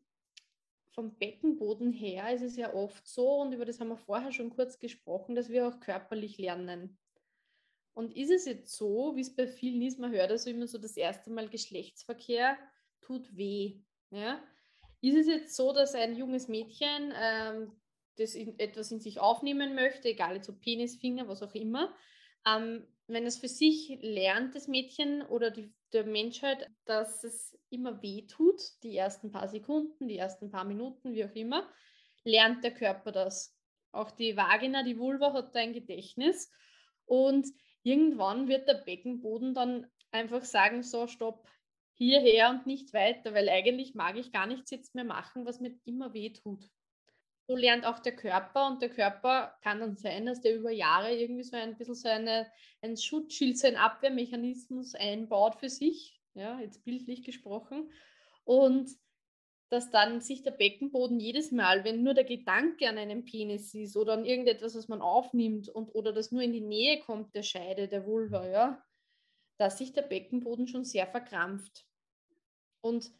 vom 0.91 1.17
Beckenboden 1.17 1.91
her 1.91 2.33
ist 2.33 2.43
es 2.43 2.55
ja 2.55 2.73
oft 2.73 3.07
so, 3.07 3.41
und 3.41 3.51
über 3.51 3.65
das 3.65 3.79
haben 3.79 3.89
wir 3.89 3.97
vorher 3.97 4.31
schon 4.31 4.51
kurz 4.51 4.79
gesprochen, 4.79 5.35
dass 5.35 5.49
wir 5.49 5.67
auch 5.67 5.79
körperlich 5.79 6.37
lernen. 6.37 6.97
Und 7.93 8.15
ist 8.15 8.31
es 8.31 8.45
jetzt 8.45 8.75
so, 8.75 9.15
wie 9.15 9.21
es 9.21 9.35
bei 9.35 9.47
vielen 9.47 9.81
ist, 9.81 9.99
man 9.99 10.11
hört 10.11 10.31
also 10.31 10.49
immer 10.49 10.67
so 10.67 10.77
das 10.77 10.97
erste 10.97 11.31
Mal 11.31 11.49
Geschlechtsverkehr, 11.49 12.57
tut 13.01 13.35
weh. 13.35 13.81
Ja? 14.11 14.41
Ist 15.01 15.17
es 15.17 15.27
jetzt 15.27 15.55
so, 15.55 15.73
dass 15.73 15.95
ein 15.95 16.15
junges 16.15 16.47
Mädchen 16.47 17.13
ähm, 17.15 17.71
das 18.17 18.35
in, 18.35 18.57
etwas 18.59 18.91
in 18.91 18.99
sich 18.99 19.19
aufnehmen 19.19 19.75
möchte, 19.75 20.09
egal 20.09 20.35
jetzt 20.35 20.49
ob 20.49 20.61
Penis, 20.61 20.95
Finger, 20.95 21.27
was 21.27 21.41
auch 21.43 21.53
immer, 21.55 21.93
ähm, 22.47 22.87
wenn 23.07 23.25
es 23.25 23.37
für 23.37 23.47
sich 23.47 23.97
lernt, 24.01 24.55
das 24.55 24.67
Mädchen 24.67 25.21
oder 25.23 25.51
die, 25.51 25.73
der 25.91 26.05
Menschheit, 26.05 26.69
dass 26.85 27.23
es 27.23 27.57
immer 27.69 28.01
weh 28.01 28.25
tut, 28.27 28.61
die 28.83 28.95
ersten 28.95 29.31
paar 29.31 29.47
Sekunden, 29.47 30.07
die 30.07 30.17
ersten 30.17 30.51
paar 30.51 30.63
Minuten, 30.63 31.13
wie 31.13 31.25
auch 31.25 31.35
immer, 31.35 31.69
lernt 32.23 32.63
der 32.63 32.73
Körper 32.73 33.11
das. 33.11 33.57
Auch 33.91 34.11
die 34.11 34.37
Vagina, 34.37 34.83
die 34.83 34.97
Vulva 34.97 35.33
hat 35.33 35.53
da 35.55 35.59
ein 35.59 35.73
Gedächtnis 35.73 36.51
und 37.05 37.47
irgendwann 37.83 38.47
wird 38.47 38.67
der 38.67 38.75
Beckenboden 38.85 39.53
dann 39.53 39.87
einfach 40.11 40.43
sagen, 40.43 40.83
so 40.83 41.07
stopp, 41.07 41.47
hierher 41.95 42.49
und 42.49 42.65
nicht 42.65 42.93
weiter, 42.93 43.33
weil 43.33 43.49
eigentlich 43.49 43.93
mag 43.93 44.17
ich 44.17 44.31
gar 44.31 44.47
nichts 44.47 44.71
jetzt 44.71 44.95
mehr 44.95 45.03
machen, 45.03 45.45
was 45.45 45.59
mir 45.59 45.77
immer 45.85 46.13
weh 46.13 46.31
tut 46.31 46.69
so 47.47 47.55
lernt 47.55 47.85
auch 47.85 47.99
der 47.99 48.15
Körper 48.15 48.67
und 48.67 48.81
der 48.81 48.89
Körper 48.89 49.57
kann 49.61 49.79
dann 49.79 49.97
sein, 49.97 50.25
dass 50.25 50.41
der 50.41 50.55
über 50.55 50.71
Jahre 50.71 51.13
irgendwie 51.13 51.43
so 51.43 51.57
ein 51.57 51.77
bisschen 51.77 51.95
so 51.95 52.07
eine, 52.07 52.47
ein 52.81 52.95
Schutzschild, 52.95 53.57
so 53.57 53.67
ein 53.67 53.75
Abwehrmechanismus 53.75 54.95
einbaut 54.95 55.55
für 55.55 55.69
sich, 55.69 56.21
ja, 56.35 56.59
jetzt 56.59 56.85
bildlich 56.85 57.23
gesprochen. 57.23 57.91
Und 58.45 58.89
dass 59.69 59.89
dann 59.89 60.21
sich 60.21 60.43
der 60.43 60.51
Beckenboden 60.51 61.19
jedes 61.19 61.51
Mal, 61.51 61.83
wenn 61.83 62.03
nur 62.03 62.13
der 62.13 62.25
Gedanke 62.25 62.87
an 62.87 62.97
einen 62.97 63.25
Penis 63.25 63.73
ist 63.73 63.97
oder 63.97 64.13
an 64.13 64.25
irgendetwas, 64.25 64.75
was 64.75 64.87
man 64.87 65.01
aufnimmt 65.01 65.67
und 65.67 65.93
oder 65.95 66.13
das 66.13 66.31
nur 66.31 66.43
in 66.43 66.53
die 66.53 66.61
Nähe 66.61 66.99
kommt 66.99 67.33
der 67.35 67.43
Scheide, 67.43 67.87
der 67.87 68.05
Vulva, 68.05 68.47
ja, 68.47 68.83
dass 69.57 69.79
sich 69.79 69.91
der 69.91 70.03
Beckenboden 70.03 70.67
schon 70.67 70.85
sehr 70.85 71.07
verkrampft. 71.07 71.85
Und 72.81 73.11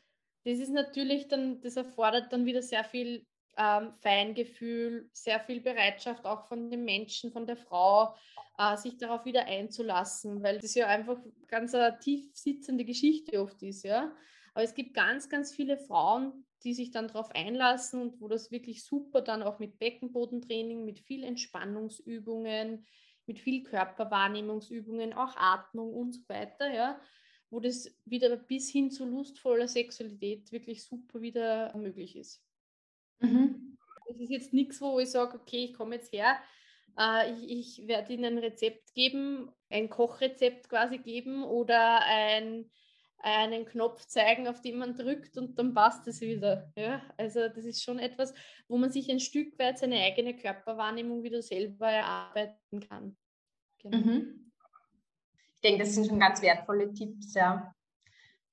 das 0.46 0.60
ist 0.60 0.72
natürlich 0.72 1.28
dann, 1.28 1.60
das 1.62 1.76
erfordert 1.76 2.32
dann 2.32 2.46
wieder 2.46 2.62
sehr 2.62 2.84
viel 2.84 3.26
ähm, 3.58 3.94
Feingefühl, 4.02 5.10
sehr 5.14 5.40
viel 5.40 5.62
Bereitschaft 5.62 6.26
auch 6.26 6.48
von 6.48 6.70
den 6.70 6.84
Menschen, 6.84 7.32
von 7.32 7.46
der 7.46 7.58
Frau, 7.58 8.16
äh, 8.58 8.78
sich 8.78 8.98
darauf 8.98 9.26
wieder 9.26 9.46
einzulassen, 9.46 10.44
weil 10.44 10.60
das 10.60 10.76
ja 10.76 10.88
einfach 10.88 11.18
ganz 11.48 11.74
eine 11.74 11.98
tief 12.00 12.36
sitzende 12.36 12.86
Geschichte 12.86 13.42
oft 13.42 13.62
ist, 13.64 13.84
ja. 13.84 14.12
Aber 14.54 14.64
es 14.64 14.76
gibt 14.76 14.94
ganz, 14.94 15.30
ganz 15.30 15.54
viele 15.54 15.78
Frauen, 15.78 16.46
die 16.64 16.74
sich 16.74 16.92
dann 16.92 17.08
darauf 17.08 17.32
einlassen 17.32 18.02
und 18.02 18.22
wo 18.22 18.28
das 18.28 18.52
wirklich 18.52 18.84
super 18.84 19.22
dann 19.22 19.44
auch 19.44 19.60
mit 19.60 19.80
Beckenbodentraining, 19.80 20.86
mit 20.86 21.00
viel 21.00 21.24
Entspannungsübungen, 21.24 22.86
mit 23.26 23.40
viel 23.40 23.64
Körperwahrnehmungsübungen, 23.64 25.14
auch 25.14 25.36
Atmung 25.36 25.94
und 25.94 26.14
so 26.14 26.22
weiter, 26.28 26.72
ja, 26.72 27.00
wo 27.50 27.60
das 27.60 27.96
wieder 28.06 28.36
bis 28.38 28.70
hin 28.70 28.92
zu 28.92 29.06
lustvoller 29.06 29.68
Sexualität 29.68 30.52
wirklich 30.52 30.84
super 30.84 31.22
wieder 31.22 31.76
möglich 31.76 32.16
ist. 32.16 32.44
Mhm. 33.20 33.78
Das 34.08 34.18
ist 34.20 34.30
jetzt 34.30 34.54
nichts, 34.54 34.82
wo 34.82 35.00
ich 35.00 35.10
sage, 35.10 35.40
okay, 35.40 35.66
ich 35.66 35.74
komme 35.74 35.96
jetzt 35.96 36.12
her, 36.12 36.38
äh, 36.98 37.32
ich, 37.34 37.80
ich 37.80 37.88
werde 37.88 38.14
Ihnen 38.14 38.26
ein 38.26 38.38
Rezept 38.38 38.94
geben, 38.94 39.52
ein 39.70 39.90
Kochrezept 39.90 40.70
quasi 40.70 40.98
geben 40.98 41.44
oder 41.44 42.02
ein, 42.06 42.70
einen 43.20 43.66
Knopf 43.66 44.06
zeigen, 44.06 44.48
auf 44.48 44.62
den 44.62 44.78
man 44.78 44.96
drückt 44.96 45.38
und 45.38 45.58
dann 45.58 45.74
passt 45.74 46.08
es 46.08 46.22
wieder. 46.22 46.72
Ja? 46.76 47.02
Also 47.18 47.48
das 47.48 47.66
ist 47.66 47.84
schon 47.84 48.00
etwas, 48.00 48.34
wo 48.68 48.78
man 48.78 48.92
sich 48.92 49.10
ein 49.10 49.20
Stück 49.20 49.58
weit 49.58 49.80
seine 49.80 50.02
eigene 50.02 50.36
Körperwahrnehmung 50.36 51.24
wieder 51.24 51.42
selber 51.42 51.90
erarbeiten 51.90 52.80
kann. 52.88 53.18
Genau. 53.80 53.98
Mhm. 53.98 54.52
Ich 55.56 55.62
denke, 55.62 55.84
das 55.84 55.94
sind 55.94 56.08
schon 56.08 56.20
ganz 56.20 56.42
wertvolle 56.42 56.94
Tipps, 56.94 57.34
ja. 57.34 57.74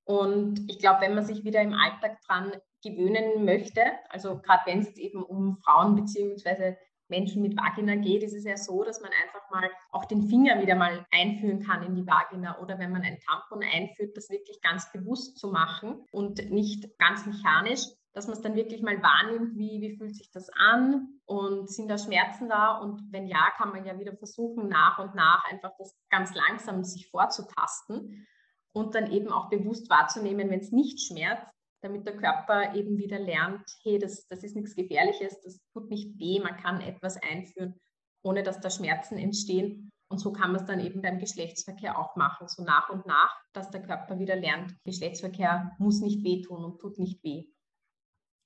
Und 0.05 0.69
ich 0.69 0.79
glaube, 0.79 1.01
wenn 1.01 1.13
man 1.13 1.25
sich 1.25 1.43
wieder 1.43 1.61
im 1.61 1.73
Alltag 1.73 2.21
dran 2.21 2.53
gewöhnen 2.81 3.45
möchte. 3.45 3.81
Also 4.09 4.39
gerade 4.39 4.63
wenn 4.65 4.79
es 4.79 4.95
eben 4.97 5.23
um 5.23 5.57
Frauen 5.57 5.95
bzw. 5.95 6.75
Menschen 7.07 7.41
mit 7.41 7.57
Vagina 7.57 7.95
geht, 7.95 8.23
ist 8.23 8.33
es 8.33 8.45
ja 8.45 8.57
so, 8.57 8.83
dass 8.83 9.01
man 9.01 9.11
einfach 9.23 9.49
mal 9.51 9.69
auch 9.91 10.05
den 10.05 10.23
Finger 10.23 10.61
wieder 10.61 10.75
mal 10.75 11.05
einführen 11.11 11.61
kann 11.61 11.83
in 11.83 11.93
die 11.93 12.07
Vagina 12.07 12.57
oder 12.59 12.79
wenn 12.79 12.91
man 12.91 13.03
ein 13.03 13.19
Tampon 13.19 13.63
einführt, 13.63 14.15
das 14.15 14.29
wirklich 14.29 14.61
ganz 14.61 14.91
bewusst 14.91 15.37
zu 15.37 15.51
machen 15.51 16.05
und 16.11 16.49
nicht 16.49 16.97
ganz 16.97 17.25
mechanisch, 17.25 17.81
dass 18.13 18.27
man 18.27 18.35
es 18.35 18.41
dann 18.41 18.55
wirklich 18.55 18.81
mal 18.81 19.01
wahrnimmt, 19.01 19.57
wie, 19.57 19.81
wie 19.81 19.95
fühlt 19.97 20.15
sich 20.15 20.31
das 20.31 20.49
an 20.49 21.19
und 21.25 21.69
sind 21.69 21.89
da 21.89 21.97
Schmerzen 21.97 22.49
da 22.49 22.77
und 22.77 23.01
wenn 23.11 23.27
ja, 23.27 23.51
kann 23.57 23.69
man 23.69 23.85
ja 23.85 23.99
wieder 23.99 24.15
versuchen, 24.15 24.67
nach 24.67 24.99
und 24.99 25.15
nach 25.15 25.45
einfach 25.49 25.71
das 25.77 25.95
ganz 26.09 26.33
langsam 26.33 26.83
sich 26.83 27.09
vorzutasten 27.09 28.25
und 28.73 28.95
dann 28.95 29.11
eben 29.11 29.31
auch 29.31 29.49
bewusst 29.49 29.89
wahrzunehmen, 29.89 30.49
wenn 30.49 30.59
es 30.59 30.71
nicht 30.71 31.01
schmerzt, 31.01 31.45
damit 31.81 32.05
der 32.05 32.17
Körper 32.17 32.75
eben 32.75 32.97
wieder 32.97 33.19
lernt, 33.19 33.63
hey, 33.83 33.97
das, 33.99 34.27
das 34.27 34.43
ist 34.43 34.55
nichts 34.55 34.75
Gefährliches, 34.75 35.41
das 35.41 35.59
tut 35.73 35.89
nicht 35.89 36.17
weh, 36.19 36.39
man 36.39 36.57
kann 36.57 36.81
etwas 36.81 37.17
einführen, 37.21 37.79
ohne 38.23 38.43
dass 38.43 38.59
da 38.59 38.69
Schmerzen 38.69 39.17
entstehen. 39.17 39.89
Und 40.09 40.19
so 40.19 40.33
kann 40.33 40.51
man 40.51 40.61
es 40.61 40.67
dann 40.67 40.81
eben 40.81 41.01
beim 41.01 41.19
Geschlechtsverkehr 41.19 41.97
auch 41.97 42.15
machen, 42.17 42.47
so 42.47 42.63
nach 42.63 42.89
und 42.89 43.05
nach, 43.05 43.33
dass 43.53 43.71
der 43.71 43.81
Körper 43.81 44.19
wieder 44.19 44.35
lernt, 44.35 44.75
Geschlechtsverkehr 44.83 45.71
muss 45.79 46.01
nicht 46.01 46.23
wehtun 46.23 46.65
und 46.65 46.79
tut 46.79 46.99
nicht 46.99 47.23
weh. 47.23 47.45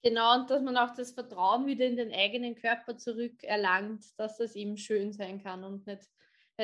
Genau, 0.04 0.36
und 0.40 0.50
dass 0.52 0.62
man 0.62 0.78
auch 0.78 0.94
das 0.94 1.14
Vertrauen 1.14 1.66
wieder 1.66 1.86
in 1.86 1.96
den 1.96 2.14
eigenen 2.14 2.54
Körper 2.54 2.96
zurückerlangt, 2.96 4.06
dass 4.18 4.38
das 4.38 4.56
eben 4.56 4.78
schön 4.78 5.12
sein 5.12 5.42
kann 5.42 5.64
und 5.64 5.88
nicht, 5.88 6.08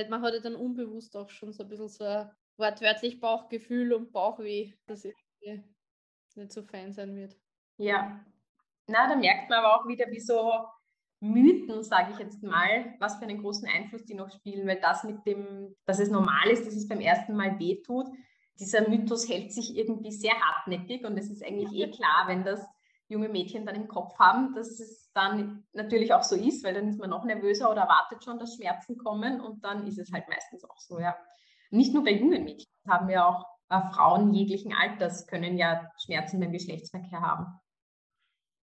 man 0.10 0.21
hat 0.21 0.36
ja 0.36 0.39
dann 0.39 0.55
unbewusst 0.55 1.17
auch 1.17 1.31
schon 1.31 1.51
so 1.51 1.63
ein 1.63 1.69
bisschen 1.69 1.89
so 1.89 2.03
ein 2.03 2.29
wortwörtlich 2.57 3.19
Bauchgefühl 3.19 3.93
und 3.93 4.12
Bauchweh. 4.12 4.73
Das 4.86 5.03
ist 5.03 5.17
nicht 6.38 6.52
so 6.52 6.63
fein 6.63 6.94
sein 6.94 7.15
wird. 7.15 7.36
Ja, 7.78 8.20
na, 8.88 9.08
da 9.08 9.15
merkt 9.15 9.50
man 9.50 9.60
aber 9.60 9.80
auch 9.80 9.88
wieder, 9.88 10.06
wie 10.10 10.20
so 10.20 10.52
Mythen, 11.20 11.84
sage 11.84 12.13
ich 12.13 12.20
jetzt 12.20 12.41
mal, 12.41 12.96
was 13.00 13.17
für 13.17 13.24
einen 13.24 13.41
großen 13.41 13.67
Einfluss 13.67 14.06
die 14.06 14.15
noch 14.15 14.32
spielen, 14.32 14.67
weil 14.67 14.82
das 14.82 15.04
mit 15.04 15.26
dem, 15.26 15.76
dass 15.86 16.00
es 16.00 16.10
normal 16.10 16.50
ist, 16.50 16.65
dass 16.65 16.76
es 16.76 16.88
beim 16.88 17.00
ersten 17.00 17.36
Mal 17.36 17.60
wehtut, 17.60 18.08
dieser 18.60 18.88
Mythos 18.88 19.28
hält 19.28 19.54
sich 19.54 19.76
irgendwie 19.76 20.12
sehr 20.12 20.34
hartnäckig 20.34 21.06
und 21.06 21.17
es 21.17 21.30
ist 21.30 21.44
eigentlich 21.44 21.74
eh 21.74 21.91
klar, 21.96 22.26
wenn 22.28 22.44
das 22.44 22.65
junge 23.08 23.30
Mädchen 23.30 23.65
dann 23.65 23.76
im 23.76 23.88
Kopf 23.88 24.17
haben, 24.20 24.54
dass 24.56 24.80
es 24.80 25.12
dann 25.13 25.65
natürlich 25.74 26.13
auch 26.13 26.24
so 26.24 26.36
ist, 26.36 26.63
weil 26.63 26.74
dann 26.74 26.88
ist 26.88 27.00
man 27.00 27.10
noch 27.10 27.26
nervöser 27.26 27.70
oder 27.70 27.82
erwartet 27.82 28.24
schon, 28.24 28.39
dass 28.39 28.56
Schmerzen 28.56 28.98
kommen 28.98 29.41
und 29.41 29.63
dann 29.65 29.86
ist 29.86 30.00
es 30.00 30.12
halt 30.12 30.28
meistens 30.30 30.63
auch 30.63 30.80
so, 30.80 31.00
ja. 31.00 31.15
Nicht 31.72 31.94
nur 31.94 32.04
bei 32.04 32.12
jungen 32.12 32.44
Mädchen, 32.44 32.72
haben 32.88 33.08
wir 33.08 33.26
auch 33.26 33.46
Frauen 33.93 34.34
jeglichen 34.34 34.73
Alters 34.73 35.27
können 35.27 35.57
ja 35.57 35.89
Schmerzen 36.03 36.39
beim 36.39 36.51
Geschlechtsverkehr 36.51 37.21
haben. 37.21 37.45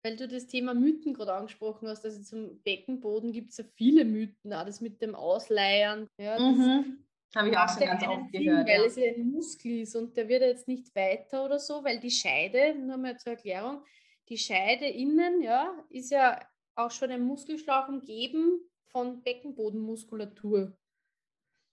Weil 0.02 0.16
du 0.16 0.28
das 0.28 0.46
Thema 0.46 0.74
Mythen 0.74 1.12
gerade 1.12 1.34
angesprochen 1.34 1.88
hast, 1.88 2.04
also 2.04 2.22
zum 2.22 2.62
Beckenboden 2.62 3.32
gibt 3.32 3.50
es 3.50 3.58
ja 3.58 3.64
viele 3.76 4.04
Mythen, 4.04 4.52
auch 4.52 4.64
das 4.64 4.80
mit 4.80 5.02
dem 5.02 5.14
Ausleiern. 5.14 6.06
Ja, 6.18 6.38
mhm. 6.38 7.04
Habe 7.36 7.50
ich 7.50 7.56
auch 7.56 7.68
schon 7.68 7.86
ganz 7.86 8.02
oft 8.06 8.32
gehört. 8.32 8.66
Weil 8.66 8.80
ja. 8.80 8.86
es 8.86 8.96
ja 8.96 9.12
ein 9.14 9.30
Muskel 9.30 9.80
ist 9.82 9.94
und 9.94 10.16
der 10.16 10.28
wird 10.28 10.42
jetzt 10.42 10.68
nicht 10.68 10.94
weiter 10.96 11.44
oder 11.44 11.58
so, 11.58 11.84
weil 11.84 12.00
die 12.00 12.10
Scheide, 12.10 12.74
nur 12.74 12.96
mal 12.96 13.16
zur 13.18 13.32
Erklärung, 13.32 13.84
die 14.28 14.38
Scheide 14.38 14.86
innen, 14.86 15.42
ja, 15.42 15.72
ist 15.90 16.10
ja 16.10 16.40
auch 16.74 16.90
schon 16.90 17.10
ein 17.10 17.22
Muskelschlauch 17.22 17.88
umgeben 17.88 18.60
von 18.86 19.22
Beckenbodenmuskulatur. 19.22 20.76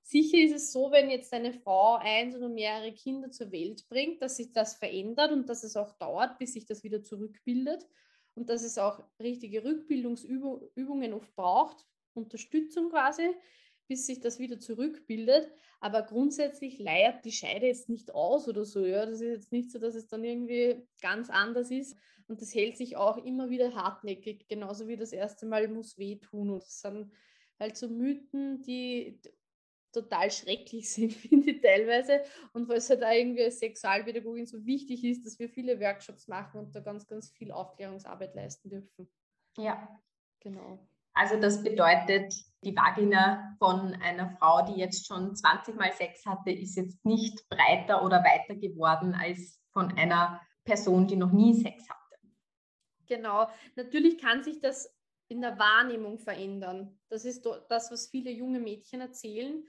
Sicher 0.10 0.38
ist 0.38 0.56
es 0.56 0.72
so, 0.72 0.90
wenn 0.90 1.10
jetzt 1.10 1.34
eine 1.34 1.52
Frau 1.52 1.96
eins 1.96 2.34
oder 2.34 2.48
mehrere 2.48 2.94
Kinder 2.94 3.30
zur 3.30 3.52
Welt 3.52 3.90
bringt, 3.90 4.22
dass 4.22 4.38
sich 4.38 4.54
das 4.54 4.76
verändert 4.76 5.34
und 5.34 5.50
dass 5.50 5.66
es 5.66 5.76
auch 5.76 5.92
dauert, 5.98 6.38
bis 6.38 6.54
sich 6.54 6.66
das 6.66 6.82
wieder 6.86 7.04
zurückbildet 7.04 7.86
und 8.34 8.50
dass 8.50 8.64
es 8.64 8.78
auch 8.78 9.04
richtige 9.20 9.66
Rückbildungsübungen 9.66 11.12
oft 11.12 11.36
braucht, 11.36 11.86
Unterstützung 12.14 12.90
quasi, 12.90 13.36
bis 13.88 14.06
sich 14.06 14.22
das 14.22 14.40
wieder 14.40 14.62
zurückbildet. 14.62 15.52
Aber 15.82 16.04
grundsätzlich 16.04 16.80
leiert 16.80 17.26
die 17.26 17.34
Scheide 17.34 17.68
jetzt 17.68 17.90
nicht 17.90 18.16
aus 18.16 18.48
oder 18.48 18.64
so. 18.64 18.86
Ja? 18.86 19.06
Das 19.06 19.20
ist 19.20 19.28
jetzt 19.28 19.52
nicht 19.52 19.72
so, 19.72 19.78
dass 19.78 19.94
es 19.94 20.08
dann 20.08 20.24
irgendwie 20.24 20.88
ganz 21.02 21.30
anders 21.30 21.70
ist. 21.70 21.98
Und 22.30 22.42
das 22.42 22.56
hält 22.56 22.78
sich 22.78 22.96
auch 22.96 23.18
immer 23.26 23.50
wieder 23.50 23.76
hartnäckig, 23.76 24.48
genauso 24.48 24.88
wie 24.88 24.96
das 24.96 25.12
erste 25.12 25.46
Mal 25.46 25.68
muss 25.68 25.98
wehtun. 25.98 26.50
Und 26.50 26.64
das 26.64 26.80
sind 26.80 27.12
halt 27.60 27.76
so 27.76 27.90
Mythen, 27.90 28.62
die 28.64 29.20
total 30.02 30.32
schrecklich 30.32 30.90
sind, 30.94 31.14
finde 31.14 31.52
ich 31.52 31.62
teilweise. 31.62 32.22
Und 32.54 32.68
weil 32.70 32.78
es 32.78 32.90
halt 32.90 33.04
auch 33.04 33.12
irgendwie 33.12 33.44
als 33.44 33.60
Sexualpädagogin 33.60 34.46
so 34.46 34.66
wichtig 34.66 35.04
ist, 35.04 35.26
dass 35.26 35.40
wir 35.40 35.50
viele 35.50 35.80
Workshops 35.80 36.28
machen 36.28 36.60
und 36.60 36.76
da 36.76 36.80
ganz, 36.80 37.08
ganz 37.08 37.32
viel 37.32 37.52
Aufklärungsarbeit 37.52 38.36
leisten 38.36 38.70
dürfen. 38.70 39.10
Ja. 39.58 39.88
Genau. 40.40 40.80
Also 41.14 41.40
das 41.40 41.64
bedeutet, 41.64 42.32
die 42.64 42.76
Vagina 42.76 43.56
von 43.58 43.96
einer 43.96 44.30
Frau, 44.38 44.64
die 44.66 44.80
jetzt 44.80 45.08
schon 45.08 45.36
20 45.36 45.76
Mal 45.76 45.92
Sex 45.94 46.26
hatte, 46.26 46.52
ist 46.52 46.76
jetzt 46.76 47.04
nicht 47.04 47.50
breiter 47.50 48.04
oder 48.04 48.24
weiter 48.24 48.56
geworden 48.56 49.16
als 49.16 49.60
von 49.72 49.98
einer 49.98 50.40
Person, 50.64 51.08
die 51.08 51.16
noch 51.16 51.32
nie 51.32 51.56
Sex 51.56 51.90
hatte. 51.90 51.98
Genau. 53.08 53.48
Natürlich 53.76 54.20
kann 54.20 54.44
sich 54.44 54.60
das 54.60 54.94
in 55.28 55.42
der 55.42 55.58
Wahrnehmung 55.58 56.20
verändern. 56.20 57.00
Das 57.10 57.26
ist 57.26 57.46
das, 57.68 57.92
was 57.92 58.10
viele 58.10 58.32
junge 58.32 58.60
Mädchen 58.60 59.02
erzählen, 59.02 59.66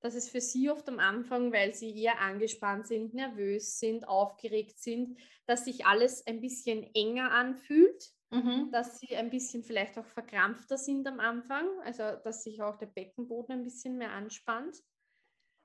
dass 0.00 0.14
es 0.14 0.28
für 0.28 0.40
sie 0.40 0.70
oft 0.70 0.88
am 0.88 0.98
Anfang, 0.98 1.52
weil 1.52 1.74
sie 1.74 1.94
eher 1.94 2.20
angespannt 2.20 2.86
sind, 2.86 3.14
nervös 3.14 3.78
sind, 3.78 4.08
aufgeregt 4.08 4.78
sind, 4.78 5.18
dass 5.46 5.64
sich 5.64 5.84
alles 5.84 6.26
ein 6.26 6.40
bisschen 6.40 6.82
enger 6.94 7.30
anfühlt, 7.30 8.10
mhm. 8.30 8.70
dass 8.72 8.98
sie 8.98 9.16
ein 9.16 9.30
bisschen 9.30 9.62
vielleicht 9.62 9.98
auch 9.98 10.06
verkrampfter 10.06 10.78
sind 10.78 11.06
am 11.06 11.20
Anfang, 11.20 11.66
also 11.84 12.16
dass 12.24 12.42
sich 12.42 12.62
auch 12.62 12.76
der 12.76 12.86
Beckenboden 12.86 13.56
ein 13.56 13.64
bisschen 13.64 13.98
mehr 13.98 14.12
anspannt. 14.12 14.76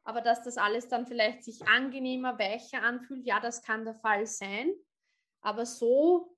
Aber 0.04 0.21
dass 0.21 0.43
das 0.43 0.58
alles 0.58 0.88
dann 0.88 1.08
vielleicht 1.08 1.43
sich 1.43 1.65
angenehmer, 1.67 2.38
weicher 2.38 2.84
anfühlt, 2.84 3.26
ja, 3.26 3.39
das 3.39 3.63
kann 3.63 3.86
der 3.86 3.95
Fall 3.95 4.28
sein. 4.28 4.71
Aber 5.41 5.65
so, 5.65 6.38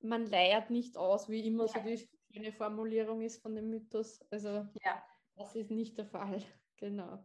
man 0.00 0.26
leiert 0.26 0.70
nicht 0.70 0.96
aus, 0.96 1.28
wie 1.28 1.46
immer 1.46 1.66
ja. 1.66 1.72
so 1.72 1.80
die 1.80 2.08
schöne 2.32 2.52
Formulierung 2.52 3.22
ist 3.22 3.42
von 3.42 3.54
dem 3.54 3.70
Mythos. 3.70 4.20
Also 4.30 4.68
ja. 4.84 5.04
das 5.36 5.56
ist 5.56 5.70
nicht 5.70 5.96
der 5.98 6.06
Fall. 6.06 6.42
Genau. 6.80 7.22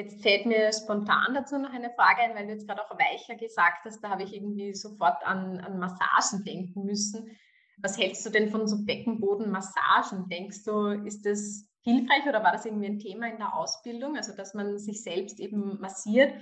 Jetzt 0.00 0.22
fällt 0.22 0.46
mir 0.46 0.72
spontan 0.72 1.34
dazu 1.34 1.58
noch 1.58 1.74
eine 1.74 1.90
Frage 1.90 2.22
ein, 2.22 2.34
weil 2.34 2.46
du 2.46 2.52
jetzt 2.54 2.66
gerade 2.66 2.82
auch 2.82 2.98
weicher 2.98 3.34
gesagt 3.34 3.84
hast, 3.84 4.02
da 4.02 4.08
habe 4.08 4.22
ich 4.22 4.34
irgendwie 4.34 4.72
sofort 4.74 5.22
an, 5.26 5.58
an 5.58 5.78
Massagen 5.78 6.42
denken 6.42 6.84
müssen. 6.86 7.36
Was 7.82 7.98
hältst 7.98 8.24
du 8.24 8.30
denn 8.30 8.48
von 8.48 8.66
so 8.66 8.86
Beckenbodenmassagen? 8.86 10.26
Denkst 10.30 10.64
du, 10.64 10.86
ist 11.04 11.26
das 11.26 11.66
hilfreich 11.82 12.26
oder 12.26 12.42
war 12.42 12.52
das 12.52 12.64
irgendwie 12.64 12.86
ein 12.86 12.98
Thema 12.98 13.28
in 13.28 13.36
der 13.36 13.54
Ausbildung? 13.54 14.16
Also, 14.16 14.34
dass 14.34 14.54
man 14.54 14.78
sich 14.78 15.02
selbst 15.02 15.38
eben 15.38 15.78
massiert, 15.80 16.32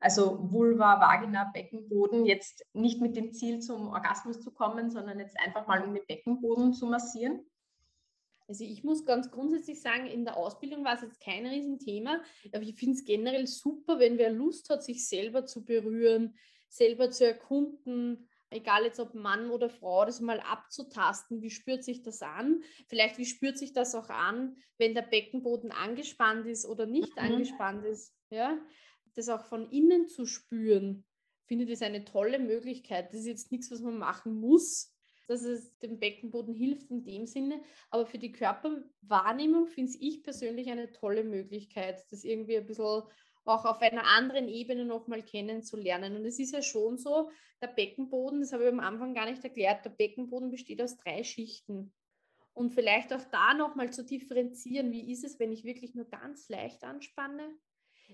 also 0.00 0.50
Vulva, 0.50 0.98
Vagina, 0.98 1.50
Beckenboden, 1.52 2.24
jetzt 2.24 2.64
nicht 2.72 3.02
mit 3.02 3.14
dem 3.14 3.34
Ziel 3.34 3.60
zum 3.60 3.88
Orgasmus 3.88 4.40
zu 4.40 4.52
kommen, 4.52 4.90
sondern 4.90 5.20
jetzt 5.20 5.38
einfach 5.38 5.66
mal 5.66 5.82
um 5.82 5.92
den 5.92 6.06
Beckenboden 6.06 6.72
zu 6.72 6.86
massieren? 6.86 7.44
Also 8.48 8.64
ich 8.64 8.84
muss 8.84 9.04
ganz 9.04 9.30
grundsätzlich 9.30 9.80
sagen, 9.80 10.06
in 10.06 10.24
der 10.24 10.36
Ausbildung 10.36 10.84
war 10.84 10.94
es 10.94 11.02
jetzt 11.02 11.20
kein 11.20 11.46
Riesenthema, 11.46 12.22
aber 12.52 12.62
ich 12.62 12.76
finde 12.76 12.94
es 12.94 13.04
generell 13.04 13.46
super, 13.46 13.98
wenn 13.98 14.18
wer 14.18 14.30
Lust 14.30 14.70
hat, 14.70 14.84
sich 14.84 15.08
selber 15.08 15.46
zu 15.46 15.64
berühren, 15.64 16.36
selber 16.68 17.10
zu 17.10 17.26
erkunden, 17.26 18.28
egal 18.50 18.84
jetzt 18.84 19.00
ob 19.00 19.14
Mann 19.14 19.50
oder 19.50 19.68
Frau, 19.68 20.04
das 20.04 20.20
mal 20.20 20.40
abzutasten, 20.40 21.42
wie 21.42 21.50
spürt 21.50 21.84
sich 21.84 22.02
das 22.02 22.22
an? 22.22 22.62
Vielleicht 22.86 23.18
wie 23.18 23.26
spürt 23.26 23.58
sich 23.58 23.72
das 23.72 23.94
auch 23.94 24.08
an, 24.08 24.56
wenn 24.78 24.94
der 24.94 25.02
Beckenboden 25.02 25.72
angespannt 25.72 26.46
ist 26.46 26.66
oder 26.66 26.86
nicht 26.86 27.16
mhm. 27.16 27.22
angespannt 27.22 27.84
ist, 27.84 28.14
ja? 28.30 28.58
Das 29.14 29.28
auch 29.28 29.46
von 29.46 29.70
innen 29.70 30.08
zu 30.08 30.26
spüren, 30.26 31.04
finde 31.46 31.64
ich 31.64 31.70
das 31.70 31.82
eine 31.82 32.04
tolle 32.04 32.38
Möglichkeit. 32.38 33.08
Das 33.08 33.20
ist 33.20 33.26
jetzt 33.26 33.50
nichts, 33.50 33.70
was 33.70 33.80
man 33.80 33.96
machen 33.96 34.38
muss, 34.38 34.94
dass 35.26 35.42
es 35.42 35.78
dem 35.78 35.98
Beckenboden 35.98 36.54
hilft 36.54 36.90
in 36.90 37.04
dem 37.04 37.26
Sinne. 37.26 37.60
Aber 37.90 38.06
für 38.06 38.18
die 38.18 38.32
Körperwahrnehmung 38.32 39.66
finde 39.66 39.92
ich 40.00 40.22
persönlich 40.22 40.70
eine 40.70 40.92
tolle 40.92 41.24
Möglichkeit, 41.24 42.04
das 42.10 42.24
irgendwie 42.24 42.56
ein 42.56 42.66
bisschen 42.66 43.02
auch 43.44 43.64
auf 43.64 43.80
einer 43.80 44.04
anderen 44.04 44.48
Ebene 44.48 44.84
nochmal 44.84 45.22
kennenzulernen. 45.22 46.16
Und 46.16 46.24
es 46.24 46.38
ist 46.38 46.52
ja 46.52 46.62
schon 46.62 46.98
so, 46.98 47.30
der 47.62 47.68
Beckenboden, 47.68 48.40
das 48.40 48.52
habe 48.52 48.64
ich 48.64 48.68
am 48.70 48.80
Anfang 48.80 49.14
gar 49.14 49.30
nicht 49.30 49.44
erklärt, 49.44 49.84
der 49.84 49.90
Beckenboden 49.90 50.50
besteht 50.50 50.82
aus 50.82 50.96
drei 50.96 51.22
Schichten. 51.22 51.92
Und 52.54 52.70
vielleicht 52.70 53.12
auch 53.12 53.22
da 53.30 53.54
nochmal 53.54 53.92
zu 53.92 54.04
differenzieren, 54.04 54.90
wie 54.90 55.12
ist 55.12 55.24
es, 55.24 55.38
wenn 55.38 55.52
ich 55.52 55.64
wirklich 55.64 55.94
nur 55.94 56.06
ganz 56.06 56.48
leicht 56.48 56.82
anspanne 56.82 57.56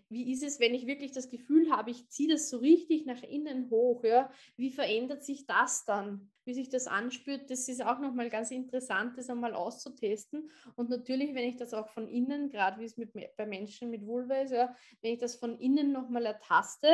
wie 0.09 0.33
ist 0.33 0.42
es, 0.42 0.61
wenn 0.61 0.75
ich 0.75 0.87
wirklich 0.87 1.12
das 1.12 1.29
Gefühl 1.29 1.70
habe, 1.70 1.90
ich 1.90 2.09
ziehe 2.09 2.29
das 2.29 2.48
so 2.51 2.59
richtig 2.59 3.07
nach 3.07 3.22
innen 3.22 3.70
hoch? 3.70 4.05
Ja? 4.05 4.31
Wie 4.57 4.70
verändert 4.70 5.25
sich 5.25 5.46
das 5.46 5.85
dann? 5.85 6.32
Wie 6.44 6.55
sich 6.55 6.68
das 6.68 6.87
anspürt, 6.87 7.50
das 7.50 7.68
ist 7.68 7.85
auch 7.85 7.98
nochmal 7.98 8.31
ganz 8.31 8.50
interessant, 8.50 9.16
das 9.16 9.31
einmal 9.31 9.55
auszutesten. 9.55 10.50
Und 10.74 10.90
natürlich, 10.90 11.35
wenn 11.35 11.48
ich 11.48 11.57
das 11.57 11.72
auch 11.72 11.88
von 11.88 12.09
innen, 12.09 12.50
gerade 12.50 12.81
wie 12.81 12.85
es 12.85 12.96
mit, 12.96 13.12
bei 13.12 13.46
Menschen 13.46 13.90
mit 13.90 14.07
Vulva 14.07 14.37
ist, 14.37 14.52
ja, 14.52 14.74
wenn 15.00 15.12
ich 15.12 15.18
das 15.18 15.37
von 15.37 15.59
innen 15.59 15.92
nochmal 15.92 16.26
ertaste, 16.26 16.88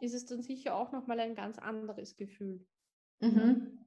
ist 0.00 0.14
es 0.14 0.26
dann 0.26 0.42
sicher 0.42 0.74
auch 0.74 0.92
nochmal 0.92 1.20
ein 1.20 1.34
ganz 1.34 1.58
anderes 1.58 2.16
Gefühl. 2.16 2.64
Mhm. 3.20 3.85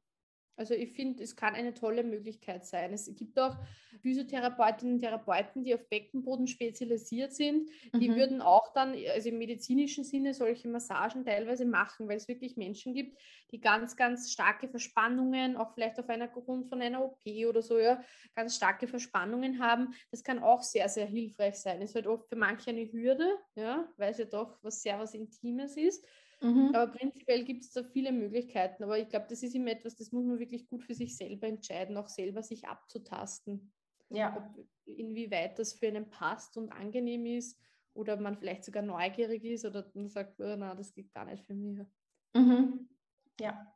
Also 0.59 0.73
ich 0.73 0.91
finde, 0.91 1.23
es 1.23 1.37
kann 1.37 1.55
eine 1.55 1.73
tolle 1.73 2.03
Möglichkeit 2.03 2.65
sein. 2.65 2.91
Es 2.91 3.09
gibt 3.15 3.39
auch 3.39 3.55
Physiotherapeutinnen 4.01 4.95
und 4.95 4.99
Therapeuten, 4.99 5.63
die 5.63 5.73
auf 5.73 5.87
Beckenboden 5.87 6.47
spezialisiert 6.47 7.33
sind. 7.33 7.69
Die 7.93 8.09
mhm. 8.09 8.15
würden 8.17 8.41
auch 8.41 8.73
dann, 8.73 8.93
also 9.13 9.29
im 9.29 9.37
medizinischen 9.37 10.03
Sinne, 10.03 10.33
solche 10.33 10.67
Massagen 10.67 11.23
teilweise 11.23 11.63
machen, 11.63 12.09
weil 12.09 12.17
es 12.17 12.27
wirklich 12.27 12.57
Menschen 12.57 12.93
gibt, 12.93 13.17
die 13.51 13.61
ganz, 13.61 13.95
ganz 13.95 14.33
starke 14.33 14.67
Verspannungen, 14.67 15.55
auch 15.55 15.73
vielleicht 15.73 15.97
auf 15.97 16.09
einer 16.09 16.27
Grund 16.27 16.67
von 16.67 16.81
einer 16.81 17.05
OP 17.05 17.25
oder 17.47 17.61
so, 17.61 17.79
ja, 17.79 18.03
ganz 18.35 18.57
starke 18.57 18.85
Verspannungen 18.85 19.63
haben. 19.63 19.93
Das 20.11 20.25
kann 20.25 20.39
auch 20.39 20.61
sehr, 20.61 20.89
sehr 20.89 21.05
hilfreich 21.05 21.55
sein. 21.55 21.81
Es 21.81 21.95
wird 21.95 22.05
oft 22.05 22.27
für 22.27 22.35
manche 22.35 22.71
eine 22.71 22.91
Hürde, 22.91 23.33
ja, 23.55 23.87
weil 23.95 24.11
es 24.11 24.17
ja 24.17 24.25
doch 24.25 24.61
was 24.61 24.81
sehr 24.81 24.99
was 24.99 25.13
Intimes 25.13 25.77
ist. 25.77 26.05
Mhm. 26.41 26.71
Aber 26.73 26.91
prinzipiell 26.91 27.43
gibt 27.43 27.63
es 27.63 27.71
da 27.71 27.83
viele 27.83 28.11
Möglichkeiten. 28.11 28.83
Aber 28.83 28.97
ich 28.97 29.09
glaube, 29.09 29.27
das 29.29 29.43
ist 29.43 29.55
immer 29.55 29.71
etwas, 29.71 29.95
das 29.95 30.11
muss 30.11 30.25
man 30.25 30.39
wirklich 30.39 30.67
gut 30.67 30.83
für 30.83 30.93
sich 30.93 31.17
selber 31.17 31.47
entscheiden, 31.47 31.97
auch 31.97 32.07
selber 32.07 32.43
sich 32.43 32.67
abzutasten. 32.67 33.73
Ja. 34.09 34.35
Ob, 34.35 34.65
inwieweit 34.85 35.59
das 35.59 35.73
für 35.73 35.87
einen 35.87 36.09
passt 36.09 36.57
und 36.57 36.71
angenehm 36.71 37.25
ist 37.25 37.59
oder 37.93 38.17
man 38.17 38.37
vielleicht 38.37 38.63
sogar 38.63 38.83
neugierig 38.83 39.43
ist 39.43 39.65
oder 39.65 39.89
man 39.93 40.09
sagt, 40.09 40.39
oh, 40.39 40.55
na, 40.57 40.73
das 40.75 40.93
geht 40.93 41.13
gar 41.13 41.25
nicht 41.25 41.43
für 41.43 41.53
mich. 41.53 41.79
Mhm. 42.33 42.89
Ja. 43.39 43.75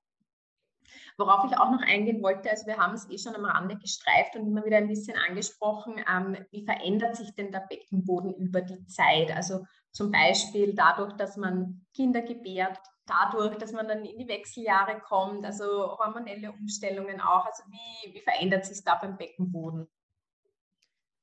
Worauf 1.17 1.49
ich 1.49 1.57
auch 1.57 1.71
noch 1.71 1.81
eingehen 1.81 2.21
wollte, 2.21 2.49
also 2.49 2.65
wir 2.65 2.77
haben 2.77 2.93
es 2.93 3.09
eh 3.09 3.17
schon 3.17 3.35
am 3.35 3.45
Rande 3.45 3.77
gestreift 3.77 4.35
und 4.35 4.47
immer 4.47 4.65
wieder 4.65 4.77
ein 4.77 4.87
bisschen 4.87 5.17
angesprochen, 5.17 5.95
ähm, 6.09 6.37
wie 6.51 6.65
verändert 6.65 7.15
sich 7.15 7.33
denn 7.35 7.51
der 7.51 7.65
Beckenboden 7.69 8.33
über 8.35 8.61
die 8.61 8.85
Zeit? 8.85 9.31
Also 9.35 9.65
zum 9.93 10.11
Beispiel 10.11 10.73
dadurch, 10.73 11.13
dass 11.13 11.37
man 11.37 11.85
Kinder 11.93 12.21
gebärt, 12.21 12.79
dadurch, 13.05 13.57
dass 13.57 13.71
man 13.71 13.87
dann 13.87 14.03
in 14.03 14.17
die 14.17 14.27
Wechseljahre 14.27 14.99
kommt, 14.99 15.45
also 15.45 15.97
hormonelle 15.97 16.51
Umstellungen 16.51 17.21
auch. 17.21 17.45
Also 17.45 17.63
wie, 17.69 18.13
wie 18.13 18.21
verändert 18.21 18.65
sich 18.65 18.83
da 18.83 18.95
beim 18.95 19.17
Beckenboden? 19.17 19.87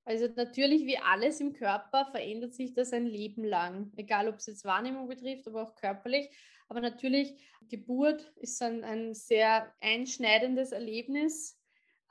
Also 0.05 0.29
natürlich 0.35 0.87
wie 0.87 0.99
alles 0.99 1.41
im 1.41 1.53
Körper 1.53 2.07
verändert 2.07 2.55
sich 2.55 2.73
das 2.75 2.93
ein 2.93 3.07
Leben 3.07 3.45
lang, 3.45 3.93
egal 3.97 4.29
ob 4.29 4.37
es 4.37 4.47
jetzt 4.47 4.65
Wahrnehmung 4.65 5.09
betrifft, 5.09 5.47
aber 5.47 5.63
auch 5.63 5.75
körperlich. 5.75 6.31
Aber 6.69 6.81
natürlich, 6.81 7.37
Geburt 7.69 8.33
ist 8.37 8.63
ein, 8.63 8.85
ein 8.85 9.15
sehr 9.15 9.73
einschneidendes 9.81 10.73
Erlebnis. 10.73 11.61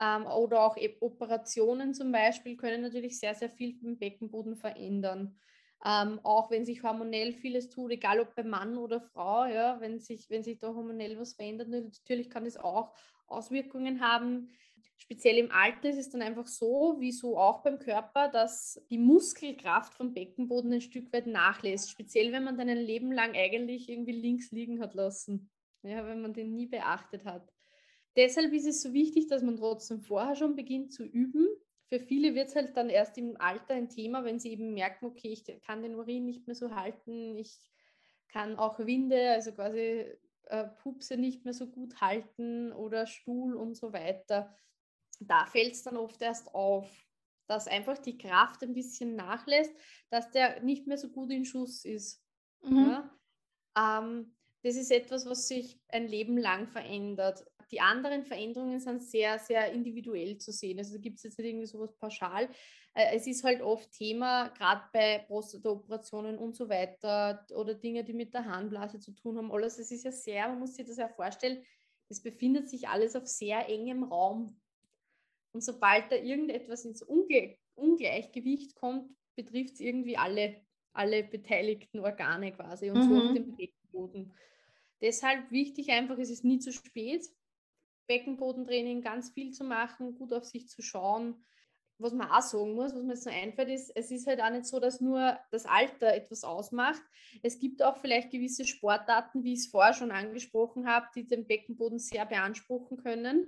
Ähm, 0.00 0.26
oder 0.26 0.62
auch 0.62 0.76
e-, 0.76 0.96
Operationen 1.00 1.94
zum 1.94 2.12
Beispiel 2.12 2.56
können 2.56 2.82
natürlich 2.82 3.18
sehr, 3.18 3.34
sehr 3.34 3.50
viel 3.50 3.78
im 3.82 3.98
Beckenboden 3.98 4.56
verändern. 4.56 5.38
Ähm, 5.84 6.20
auch 6.24 6.50
wenn 6.50 6.66
sich 6.66 6.82
hormonell 6.82 7.32
vieles 7.32 7.70
tut, 7.70 7.90
egal 7.90 8.20
ob 8.20 8.34
bei 8.34 8.42
Mann 8.42 8.76
oder 8.76 9.00
Frau, 9.00 9.46
ja, 9.46 9.80
wenn 9.80 9.98
sich, 9.98 10.28
wenn 10.28 10.42
sich 10.42 10.58
da 10.58 10.74
hormonell 10.74 11.18
was 11.18 11.32
verändert, 11.32 11.68
natürlich 11.68 12.28
kann 12.28 12.44
es 12.44 12.58
auch 12.58 12.94
Auswirkungen 13.26 14.00
haben. 14.00 14.50
Speziell 14.98 15.38
im 15.38 15.50
Alter 15.50 15.88
ist 15.88 15.96
es 15.96 16.10
dann 16.10 16.20
einfach 16.20 16.46
so, 16.46 16.96
wie 16.98 17.12
so 17.12 17.38
auch 17.38 17.62
beim 17.62 17.78
Körper, 17.78 18.28
dass 18.28 18.84
die 18.90 18.98
Muskelkraft 18.98 19.94
vom 19.94 20.12
Beckenboden 20.12 20.74
ein 20.74 20.82
Stück 20.82 21.10
weit 21.14 21.26
nachlässt. 21.26 21.90
Speziell, 21.90 22.32
wenn 22.32 22.44
man 22.44 22.58
dann 22.58 22.68
ein 22.68 22.76
Leben 22.76 23.10
lang 23.10 23.32
eigentlich 23.34 23.88
irgendwie 23.88 24.12
links 24.12 24.50
liegen 24.50 24.80
hat 24.80 24.92
lassen, 24.92 25.50
ja, 25.82 26.06
wenn 26.06 26.20
man 26.20 26.34
den 26.34 26.54
nie 26.54 26.66
beachtet 26.66 27.24
hat. 27.24 27.50
Deshalb 28.16 28.52
ist 28.52 28.66
es 28.66 28.82
so 28.82 28.92
wichtig, 28.92 29.28
dass 29.28 29.42
man 29.42 29.56
trotzdem 29.56 30.02
vorher 30.02 30.36
schon 30.36 30.54
beginnt 30.54 30.92
zu 30.92 31.04
üben, 31.04 31.48
für 31.90 31.98
viele 31.98 32.36
wird 32.36 32.48
es 32.48 32.54
halt 32.54 32.76
dann 32.76 32.88
erst 32.88 33.18
im 33.18 33.36
Alter 33.40 33.74
ein 33.74 33.88
Thema, 33.88 34.24
wenn 34.24 34.38
sie 34.38 34.52
eben 34.52 34.72
merken, 34.74 35.06
okay, 35.06 35.32
ich 35.32 35.44
kann 35.62 35.82
den 35.82 35.96
Urin 35.96 36.24
nicht 36.24 36.46
mehr 36.46 36.54
so 36.54 36.72
halten, 36.72 37.36
ich 37.36 37.58
kann 38.28 38.56
auch 38.56 38.78
Winde, 38.78 39.32
also 39.32 39.50
quasi 39.50 40.06
äh, 40.44 40.68
Pupse 40.82 41.16
nicht 41.16 41.44
mehr 41.44 41.52
so 41.52 41.66
gut 41.66 42.00
halten 42.00 42.72
oder 42.72 43.08
Stuhl 43.08 43.56
und 43.56 43.74
so 43.74 43.92
weiter. 43.92 44.56
Da 45.18 45.46
fällt 45.46 45.72
es 45.72 45.82
dann 45.82 45.96
oft 45.96 46.22
erst 46.22 46.54
auf, 46.54 46.88
dass 47.48 47.66
einfach 47.66 47.98
die 47.98 48.16
Kraft 48.16 48.62
ein 48.62 48.72
bisschen 48.72 49.16
nachlässt, 49.16 49.74
dass 50.10 50.30
der 50.30 50.62
nicht 50.62 50.86
mehr 50.86 50.96
so 50.96 51.10
gut 51.10 51.32
in 51.32 51.44
Schuss 51.44 51.84
ist. 51.84 52.24
Mhm. 52.62 53.00
Ja? 53.74 54.00
Ähm, 54.00 54.36
das 54.62 54.76
ist 54.76 54.92
etwas, 54.92 55.26
was 55.26 55.48
sich 55.48 55.80
ein 55.88 56.06
Leben 56.06 56.38
lang 56.38 56.68
verändert 56.68 57.49
die 57.70 57.80
anderen 57.80 58.24
Veränderungen 58.24 58.80
sind 58.80 59.02
sehr, 59.02 59.38
sehr 59.38 59.72
individuell 59.72 60.38
zu 60.38 60.52
sehen. 60.52 60.78
Also 60.78 60.94
da 60.94 61.00
gibt 61.00 61.18
es 61.18 61.22
jetzt 61.22 61.38
nicht 61.38 61.48
irgendwie 61.48 61.66
sowas 61.66 61.94
pauschal. 61.96 62.48
Äh, 62.94 63.14
es 63.14 63.26
ist 63.26 63.44
halt 63.44 63.62
oft 63.62 63.92
Thema, 63.92 64.48
gerade 64.48 64.82
bei 64.92 65.18
Prostata-Operationen 65.26 66.38
und 66.38 66.56
so 66.56 66.68
weiter 66.68 67.46
oder 67.54 67.74
Dinge, 67.74 68.04
die 68.04 68.12
mit 68.12 68.34
der 68.34 68.44
Harnblase 68.44 68.98
zu 68.98 69.12
tun 69.12 69.38
haben. 69.38 69.52
Alles, 69.52 69.78
es 69.78 69.90
ist 69.90 70.04
ja 70.04 70.12
sehr, 70.12 70.48
man 70.48 70.58
muss 70.58 70.74
sich 70.74 70.86
das 70.86 70.96
ja 70.96 71.08
vorstellen, 71.08 71.62
es 72.08 72.22
befindet 72.22 72.68
sich 72.68 72.88
alles 72.88 73.14
auf 73.14 73.26
sehr 73.26 73.68
engem 73.68 74.02
Raum. 74.02 74.60
Und 75.52 75.62
sobald 75.62 76.10
da 76.10 76.16
irgendetwas 76.16 76.84
ins 76.84 77.02
Ungle 77.02 77.56
Ungleichgewicht 77.76 78.74
kommt, 78.74 79.10
betrifft 79.36 79.74
es 79.74 79.80
irgendwie 79.80 80.16
alle, 80.16 80.60
alle 80.92 81.24
beteiligten 81.24 82.00
Organe 82.00 82.52
quasi 82.52 82.90
und 82.90 82.98
mhm. 82.98 83.08
so 83.08 83.22
auf 83.22 83.34
dem 83.34 83.56
Beckenboden. 83.56 84.32
Deshalb 85.00 85.50
wichtig 85.50 85.90
einfach, 85.90 86.18
es 86.18 86.30
ist 86.30 86.44
nie 86.44 86.58
zu 86.58 86.72
spät. 86.72 87.26
Beckenbodentraining 88.10 89.02
ganz 89.02 89.30
viel 89.30 89.52
zu 89.52 89.62
machen, 89.62 90.16
gut 90.16 90.32
auf 90.32 90.44
sich 90.44 90.68
zu 90.68 90.82
schauen. 90.82 91.44
was 91.98 92.12
man 92.12 92.28
auch 92.30 92.40
sagen 92.40 92.74
muss, 92.74 92.94
was 92.94 93.02
mir 93.02 93.12
jetzt 93.12 93.24
so 93.24 93.30
einfällt, 93.30 93.68
ist, 93.68 93.90
es 93.94 94.10
ist 94.10 94.26
halt 94.26 94.40
auch 94.40 94.50
nicht 94.50 94.64
so, 94.64 94.80
dass 94.80 95.00
nur 95.00 95.38
das 95.50 95.66
Alter 95.66 96.14
etwas 96.14 96.44
ausmacht. 96.44 97.02
Es 97.42 97.60
gibt 97.60 97.82
auch 97.82 97.98
vielleicht 97.98 98.30
gewisse 98.30 98.64
Sportarten, 98.64 99.44
wie 99.44 99.52
ich 99.52 99.60
es 99.60 99.66
vorher 99.66 99.92
schon 99.92 100.10
angesprochen 100.10 100.88
habe, 100.88 101.06
die 101.14 101.26
den 101.26 101.46
Beckenboden 101.46 101.98
sehr 101.98 102.26
beanspruchen 102.26 102.96
können. 102.96 103.46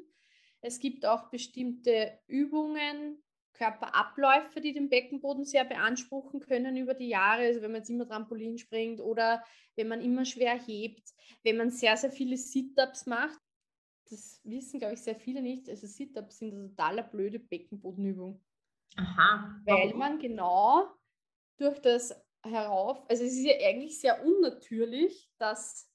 Es 0.61 0.79
gibt 0.79 1.07
auch 1.07 1.31
bestimmte 1.31 2.21
Übungen, 2.29 3.23
Körperabläufe, 3.55 4.61
die 4.61 4.73
den 4.73 4.89
Beckenboden 4.91 5.45
sehr 5.45 5.65
beanspruchen 5.65 6.39
können 6.39 6.77
über 6.77 6.95
die 6.95 7.09
Jahre. 7.09 7.43
Also 7.43 7.63
wenn 7.63 7.73
man 7.73 7.81
jetzt 7.81 7.91
immer 7.91 8.07
Trampolin 8.07 8.59
springt 8.59 9.01
oder 9.01 9.43
wenn 9.77 9.89
man 9.89 10.01
immer 10.01 10.25
schwer 10.25 10.55
hebt, 10.55 11.09
wenn 11.43 11.57
man 11.57 11.71
sehr, 11.71 11.97
sehr 11.97 12.13
viele 12.13 12.37
Sit-Ups 12.37 13.07
macht 13.07 13.42
das 14.13 14.41
wissen, 14.45 14.79
glaube 14.79 14.95
ich, 14.95 15.03
sehr 15.03 15.17
viele 15.17 15.43
nicht. 15.43 15.69
Also 15.69 15.87
Sit-Ups 15.87 16.39
sind 16.39 16.55
eine 16.55 16.69
total 16.69 17.05
blöde 17.05 17.39
Beckenbodenübung. 17.39 18.41
Aha. 18.97 19.61
Weil 19.65 19.95
man 19.95 20.19
genau 20.19 20.89
durch 21.57 21.79
das 21.81 22.15
herauf, 22.45 23.05
also 23.09 23.25
es 23.25 23.33
ist 23.33 23.45
ja 23.45 23.55
eigentlich 23.67 24.01
sehr 24.01 24.25
unnatürlich, 24.25 25.31
dass 25.39 25.92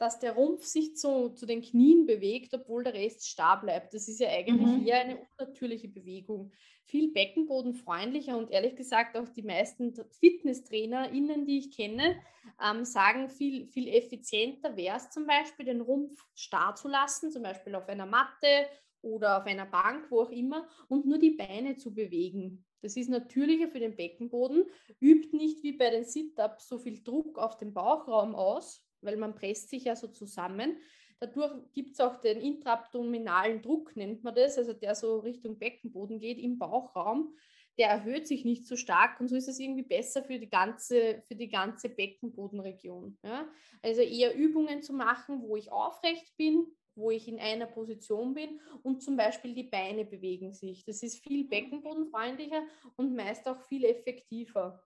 dass 0.00 0.18
der 0.18 0.32
Rumpf 0.32 0.64
sich 0.64 0.96
zu, 0.96 1.28
zu 1.34 1.44
den 1.44 1.60
Knien 1.60 2.06
bewegt, 2.06 2.54
obwohl 2.54 2.82
der 2.82 2.94
Rest 2.94 3.28
starr 3.28 3.60
bleibt. 3.60 3.92
Das 3.92 4.08
ist 4.08 4.18
ja 4.18 4.30
eigentlich 4.30 4.80
mhm. 4.80 4.86
eher 4.86 5.00
eine 5.02 5.18
unnatürliche 5.18 5.88
Bewegung. 5.88 6.52
Viel 6.86 7.12
beckenbodenfreundlicher 7.12 8.38
und 8.38 8.50
ehrlich 8.50 8.76
gesagt 8.76 9.18
auch 9.18 9.28
die 9.28 9.42
meisten 9.42 9.92
FitnesstrainerInnen, 10.18 11.44
die 11.44 11.58
ich 11.58 11.76
kenne, 11.76 12.16
ähm, 12.64 12.86
sagen, 12.86 13.28
viel, 13.28 13.66
viel 13.66 13.88
effizienter 13.88 14.74
wäre 14.74 14.96
es 14.96 15.10
zum 15.10 15.26
Beispiel, 15.26 15.66
den 15.66 15.82
Rumpf 15.82 16.16
starr 16.34 16.74
zu 16.74 16.88
lassen, 16.88 17.30
zum 17.30 17.42
Beispiel 17.42 17.74
auf 17.74 17.86
einer 17.86 18.06
Matte 18.06 18.66
oder 19.02 19.36
auf 19.36 19.44
einer 19.44 19.66
Bank, 19.66 20.06
wo 20.10 20.22
auch 20.22 20.30
immer, 20.30 20.66
und 20.88 21.04
nur 21.04 21.18
die 21.18 21.32
Beine 21.36 21.76
zu 21.76 21.92
bewegen. 21.92 22.64
Das 22.80 22.96
ist 22.96 23.10
natürlicher 23.10 23.68
für 23.68 23.80
den 23.80 23.96
Beckenboden, 23.96 24.64
übt 24.98 25.36
nicht 25.36 25.62
wie 25.62 25.72
bei 25.72 25.90
den 25.90 26.04
Sit-Ups 26.04 26.68
so 26.68 26.78
viel 26.78 27.02
Druck 27.02 27.38
auf 27.38 27.58
den 27.58 27.74
Bauchraum 27.74 28.34
aus, 28.34 28.86
weil 29.02 29.16
man 29.16 29.34
presst 29.34 29.70
sich 29.70 29.84
ja 29.84 29.96
so 29.96 30.08
zusammen. 30.08 30.76
Dadurch 31.20 31.52
gibt 31.72 31.92
es 31.92 32.00
auch 32.00 32.16
den 32.16 32.40
intraabdominalen 32.40 33.60
Druck, 33.60 33.94
nennt 33.94 34.24
man 34.24 34.34
das, 34.34 34.56
also 34.56 34.72
der 34.72 34.94
so 34.94 35.18
Richtung 35.18 35.58
Beckenboden 35.58 36.18
geht 36.18 36.38
im 36.38 36.58
Bauchraum. 36.58 37.36
Der 37.78 37.88
erhöht 37.88 38.26
sich 38.26 38.44
nicht 38.44 38.66
so 38.66 38.76
stark 38.76 39.20
und 39.20 39.28
so 39.28 39.36
ist 39.36 39.48
es 39.48 39.58
irgendwie 39.58 39.82
besser 39.82 40.22
für 40.22 40.38
die 40.38 40.48
ganze, 40.48 41.22
für 41.26 41.34
die 41.34 41.48
ganze 41.48 41.88
Beckenbodenregion. 41.88 43.18
Ja? 43.22 43.48
Also 43.82 44.00
eher 44.02 44.34
Übungen 44.34 44.82
zu 44.82 44.92
machen, 44.92 45.42
wo 45.42 45.56
ich 45.56 45.70
aufrecht 45.70 46.36
bin, 46.36 46.66
wo 46.94 47.10
ich 47.10 47.28
in 47.28 47.38
einer 47.38 47.66
Position 47.66 48.34
bin 48.34 48.60
und 48.82 49.02
zum 49.02 49.16
Beispiel 49.16 49.54
die 49.54 49.64
Beine 49.64 50.04
bewegen 50.04 50.52
sich. 50.52 50.84
Das 50.84 51.02
ist 51.02 51.22
viel 51.22 51.46
beckenbodenfreundlicher 51.48 52.62
und 52.96 53.14
meist 53.14 53.46
auch 53.46 53.60
viel 53.66 53.84
effektiver. 53.84 54.82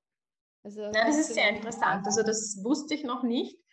Also, 0.62 0.80
ja, 0.80 0.92
das 0.92 1.18
ist 1.18 1.34
sehr 1.34 1.50
interessant. 1.50 2.06
Also 2.06 2.22
das 2.22 2.58
wusste 2.62 2.94
ich 2.94 3.04
noch 3.04 3.22
nicht. 3.22 3.63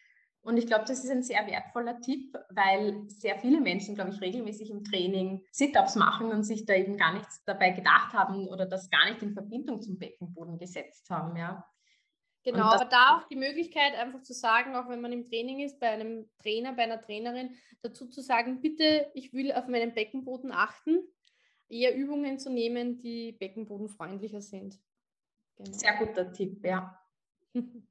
Und 0.43 0.57
ich 0.57 0.65
glaube, 0.65 0.85
das 0.87 1.03
ist 1.03 1.11
ein 1.11 1.21
sehr 1.21 1.45
wertvoller 1.45 2.01
Tipp, 2.01 2.35
weil 2.49 3.07
sehr 3.09 3.37
viele 3.37 3.61
Menschen, 3.61 3.93
glaube 3.93 4.09
ich, 4.09 4.21
regelmäßig 4.21 4.71
im 4.71 4.83
Training 4.83 5.45
Sit-ups 5.51 5.95
machen 5.95 6.31
und 6.31 6.43
sich 6.43 6.65
da 6.65 6.73
eben 6.73 6.97
gar 6.97 7.13
nichts 7.13 7.43
dabei 7.45 7.69
gedacht 7.69 8.13
haben 8.13 8.47
oder 8.47 8.65
das 8.65 8.89
gar 8.89 9.07
nicht 9.09 9.21
in 9.21 9.33
Verbindung 9.33 9.81
zum 9.81 9.99
Beckenboden 9.99 10.57
gesetzt 10.57 11.09
haben. 11.11 11.37
Ja. 11.37 11.63
Genau, 12.43 12.63
aber 12.63 12.85
da 12.85 13.17
auch 13.17 13.27
die 13.27 13.35
Möglichkeit, 13.35 13.93
einfach 13.93 14.23
zu 14.23 14.33
sagen, 14.33 14.75
auch 14.75 14.89
wenn 14.89 14.99
man 14.99 15.11
im 15.11 15.25
Training 15.25 15.59
ist, 15.59 15.79
bei 15.79 15.89
einem 15.89 16.27
Trainer, 16.41 16.73
bei 16.73 16.83
einer 16.83 16.99
Trainerin, 16.99 17.55
dazu 17.83 18.07
zu 18.07 18.21
sagen, 18.21 18.61
bitte, 18.61 19.11
ich 19.13 19.31
will 19.33 19.51
auf 19.51 19.67
meinen 19.67 19.93
Beckenboden 19.93 20.51
achten, 20.51 21.01
eher 21.69 21.95
Übungen 21.95 22.39
zu 22.39 22.49
nehmen, 22.49 22.99
die 22.99 23.33
beckenbodenfreundlicher 23.33 24.41
sind. 24.41 24.79
Genau. 25.57 25.71
Sehr 25.71 25.97
guter 25.97 26.31
Tipp, 26.31 26.65
ja. 26.65 26.99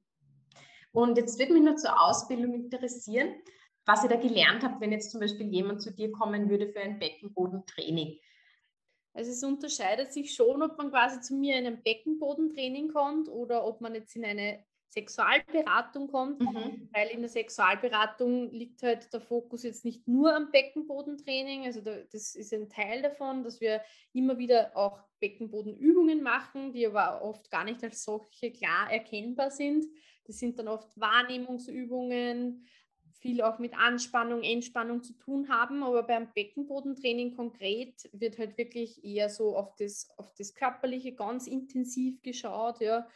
Und 0.93 1.17
jetzt 1.17 1.39
würde 1.39 1.53
mich 1.53 1.63
nur 1.63 1.77
zur 1.77 2.01
Ausbildung 2.01 2.55
interessieren, 2.55 3.35
was 3.87 4.03
ihr 4.03 4.09
da 4.09 4.17
gelernt 4.17 4.63
habt, 4.63 4.81
wenn 4.81 4.93
jetzt 4.93 5.11
zum 5.11 5.21
Beispiel 5.21 5.49
jemand 5.49 5.83
zu 5.83 5.93
dir 5.93 6.11
kommen 6.13 6.49
würde 6.49 6.69
für 6.69 6.81
ein 6.81 6.99
Beckenbodentraining. 6.99 8.19
Also 9.13 9.33
es 9.33 9.43
unterscheidet 9.43 10.13
sich 10.13 10.35
schon, 10.35 10.63
ob 10.63 10.79
man 10.79 10.91
quasi 10.91 11.21
zu 11.21 11.35
mir 11.35 11.59
in 11.59 11.67
ein 11.67 11.83
Beckenbodentraining 11.83 12.93
kommt 12.93 13.29
oder 13.29 13.67
ob 13.67 13.81
man 13.81 13.95
jetzt 13.95 14.15
in 14.15 14.25
eine 14.25 14.65
Sexualberatung 14.91 16.09
kommt, 16.09 16.41
mhm. 16.41 16.89
weil 16.93 17.09
in 17.09 17.21
der 17.21 17.29
Sexualberatung 17.29 18.51
liegt 18.51 18.83
halt 18.83 19.13
der 19.13 19.21
Fokus 19.21 19.63
jetzt 19.63 19.85
nicht 19.85 20.07
nur 20.09 20.35
am 20.35 20.51
Beckenbodentraining, 20.51 21.65
also 21.65 21.81
da, 21.81 21.97
das 22.11 22.35
ist 22.35 22.53
ein 22.53 22.69
Teil 22.69 23.01
davon, 23.01 23.45
dass 23.45 23.61
wir 23.61 23.83
immer 24.13 24.39
wieder 24.39 24.77
auch 24.77 24.99
Beckenbodenübungen 25.21 26.23
machen, 26.23 26.73
die 26.73 26.87
aber 26.87 27.23
oft 27.23 27.51
gar 27.51 27.65
nicht 27.65 27.83
als 27.85 28.03
solche 28.03 28.51
klar 28.51 28.91
erkennbar 28.91 29.53
sind. 29.53 29.87
Das 30.25 30.39
sind 30.39 30.59
dann 30.59 30.69
oft 30.69 30.99
Wahrnehmungsübungen, 30.99 32.67
viel 33.21 33.43
auch 33.43 33.59
mit 33.59 33.75
Anspannung, 33.75 34.43
Entspannung 34.43 35.03
zu 35.03 35.13
tun 35.15 35.49
haben. 35.49 35.83
Aber 35.83 36.03
beim 36.03 36.33
Beckenbodentraining 36.33 37.37
konkret 37.37 38.09
wird 38.13 38.39
halt 38.39 38.57
wirklich 38.57 39.05
eher 39.05 39.29
so 39.29 39.57
auf 39.57 39.77
das, 39.77 40.09
auf 40.17 40.33
das 40.35 40.55
Körperliche 40.55 41.15
ganz 41.15 41.47
intensiv 41.47 42.23
geschaut. 42.23 42.81
Ja. 42.81 43.07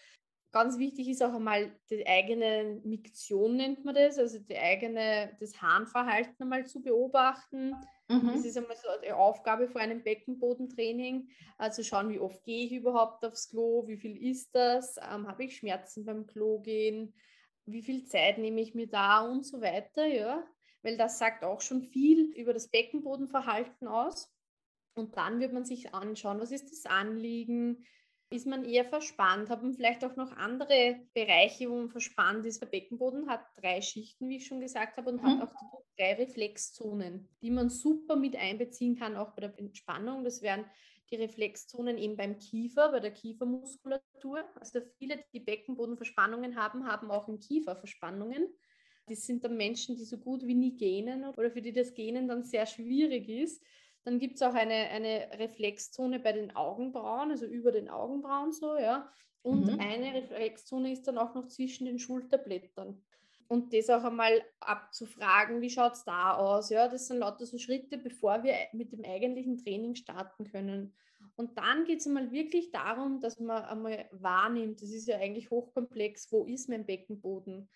Ganz 0.52 0.78
wichtig 0.78 1.08
ist 1.08 1.22
auch 1.22 1.34
einmal 1.34 1.74
die 1.90 2.06
eigene 2.06 2.80
Miktion, 2.84 3.56
nennt 3.56 3.84
man 3.84 3.94
das, 3.94 4.18
also 4.18 4.38
die 4.38 4.56
eigene, 4.56 5.36
das 5.40 5.60
Harnverhalten 5.60 6.36
einmal 6.38 6.64
zu 6.66 6.80
beobachten. 6.80 7.74
Mhm. 8.08 8.32
Das 8.34 8.44
ist 8.44 8.56
einmal 8.56 8.76
so 8.76 8.88
eine 8.88 9.16
Aufgabe 9.16 9.68
vor 9.68 9.80
einem 9.80 10.02
Beckenbodentraining, 10.02 11.28
also 11.56 11.82
schauen, 11.82 12.10
wie 12.10 12.18
oft 12.18 12.44
gehe 12.44 12.66
ich 12.66 12.72
überhaupt 12.72 13.24
aufs 13.24 13.48
Klo, 13.48 13.86
wie 13.86 13.96
viel 13.96 14.22
ist 14.22 14.54
das, 14.54 14.96
ähm, 14.98 15.26
habe 15.26 15.44
ich 15.44 15.56
Schmerzen 15.56 16.04
beim 16.04 16.26
Klo 16.26 16.60
gehen, 16.60 17.14
wie 17.66 17.82
viel 17.82 18.04
Zeit 18.04 18.38
nehme 18.38 18.60
ich 18.60 18.74
mir 18.74 18.88
da 18.88 19.20
und 19.20 19.46
so 19.46 19.60
weiter, 19.62 20.06
ja, 20.06 20.46
weil 20.82 20.98
das 20.98 21.18
sagt 21.18 21.44
auch 21.44 21.62
schon 21.62 21.82
viel 21.82 22.32
über 22.32 22.52
das 22.52 22.68
Beckenbodenverhalten 22.68 23.88
aus. 23.88 24.30
Und 24.94 25.16
dann 25.16 25.40
wird 25.40 25.52
man 25.52 25.64
sich 25.64 25.94
anschauen, 25.94 26.38
was 26.40 26.52
ist 26.52 26.70
das 26.70 26.86
Anliegen, 26.86 27.84
ist 28.34 28.46
man 28.46 28.64
eher 28.64 28.84
verspannt, 28.84 29.48
hat 29.48 29.62
man 29.62 29.72
vielleicht 29.72 30.04
auch 30.04 30.16
noch 30.16 30.32
andere 30.36 31.00
Bereiche, 31.14 31.70
wo 31.70 31.76
man 31.76 31.88
verspannt 31.88 32.44
ist. 32.44 32.60
Der 32.60 32.66
Beckenboden 32.66 33.28
hat 33.28 33.46
drei 33.56 33.80
Schichten, 33.80 34.28
wie 34.28 34.36
ich 34.36 34.46
schon 34.46 34.60
gesagt 34.60 34.96
habe, 34.96 35.10
und 35.10 35.22
mhm. 35.22 35.40
hat 35.40 35.42
auch 35.42 35.82
drei 35.96 36.14
Reflexzonen, 36.14 37.28
die 37.40 37.50
man 37.50 37.70
super 37.70 38.16
mit 38.16 38.36
einbeziehen 38.36 38.96
kann, 38.96 39.16
auch 39.16 39.32
bei 39.34 39.42
der 39.42 39.58
Entspannung. 39.58 40.24
Das 40.24 40.42
wären 40.42 40.64
die 41.10 41.16
Reflexzonen 41.16 41.96
eben 41.98 42.16
beim 42.16 42.38
Kiefer, 42.38 42.90
bei 42.90 43.00
der 43.00 43.12
Kiefermuskulatur. 43.12 44.44
Also 44.56 44.80
viele, 44.98 45.24
die 45.32 45.40
Beckenbodenverspannungen 45.40 46.56
haben, 46.56 46.86
haben 46.86 47.10
auch 47.10 47.28
im 47.28 47.38
Kiefer 47.38 47.76
Verspannungen. 47.76 48.48
Das 49.06 49.26
sind 49.26 49.44
dann 49.44 49.56
Menschen, 49.56 49.96
die 49.96 50.04
so 50.04 50.18
gut 50.18 50.46
wie 50.46 50.54
nie 50.54 50.76
gähnen 50.76 51.24
oder 51.24 51.50
für 51.50 51.62
die 51.62 51.72
das 51.72 51.94
Gähnen 51.94 52.26
dann 52.26 52.42
sehr 52.42 52.66
schwierig 52.66 53.28
ist. 53.28 53.62
Dann 54.04 54.18
gibt 54.18 54.36
es 54.36 54.42
auch 54.42 54.54
eine, 54.54 54.74
eine 54.74 55.28
Reflexzone 55.38 56.20
bei 56.20 56.32
den 56.32 56.54
Augenbrauen, 56.54 57.30
also 57.30 57.46
über 57.46 57.72
den 57.72 57.88
Augenbrauen 57.88 58.52
so, 58.52 58.76
ja. 58.76 59.10
Und 59.42 59.66
mhm. 59.66 59.80
eine 59.80 60.14
Reflexzone 60.14 60.92
ist 60.92 61.06
dann 61.06 61.18
auch 61.18 61.34
noch 61.34 61.48
zwischen 61.48 61.86
den 61.86 61.98
Schulterblättern. 61.98 63.02
Und 63.48 63.74
das 63.74 63.90
auch 63.90 64.04
einmal 64.04 64.42
abzufragen, 64.60 65.60
wie 65.60 65.70
schaut 65.70 65.94
es 65.94 66.04
da 66.04 66.34
aus? 66.34 66.70
Ja, 66.70 66.88
das 66.88 67.08
sind 67.08 67.18
lauter 67.18 67.44
so 67.44 67.58
Schritte, 67.58 67.98
bevor 67.98 68.42
wir 68.42 68.54
mit 68.72 68.92
dem 68.92 69.04
eigentlichen 69.04 69.58
Training 69.58 69.94
starten 69.94 70.44
können. 70.44 70.94
Und 71.36 71.58
dann 71.58 71.84
geht 71.84 72.00
es 72.00 72.06
einmal 72.06 72.30
wirklich 72.30 72.70
darum, 72.70 73.20
dass 73.20 73.40
man 73.40 73.62
einmal 73.64 74.08
wahrnimmt, 74.12 74.80
das 74.80 74.90
ist 74.90 75.08
ja 75.08 75.18
eigentlich 75.18 75.50
hochkomplex, 75.50 76.30
wo 76.32 76.44
ist 76.44 76.68
mein 76.68 76.86
Beckenboden? 76.86 77.68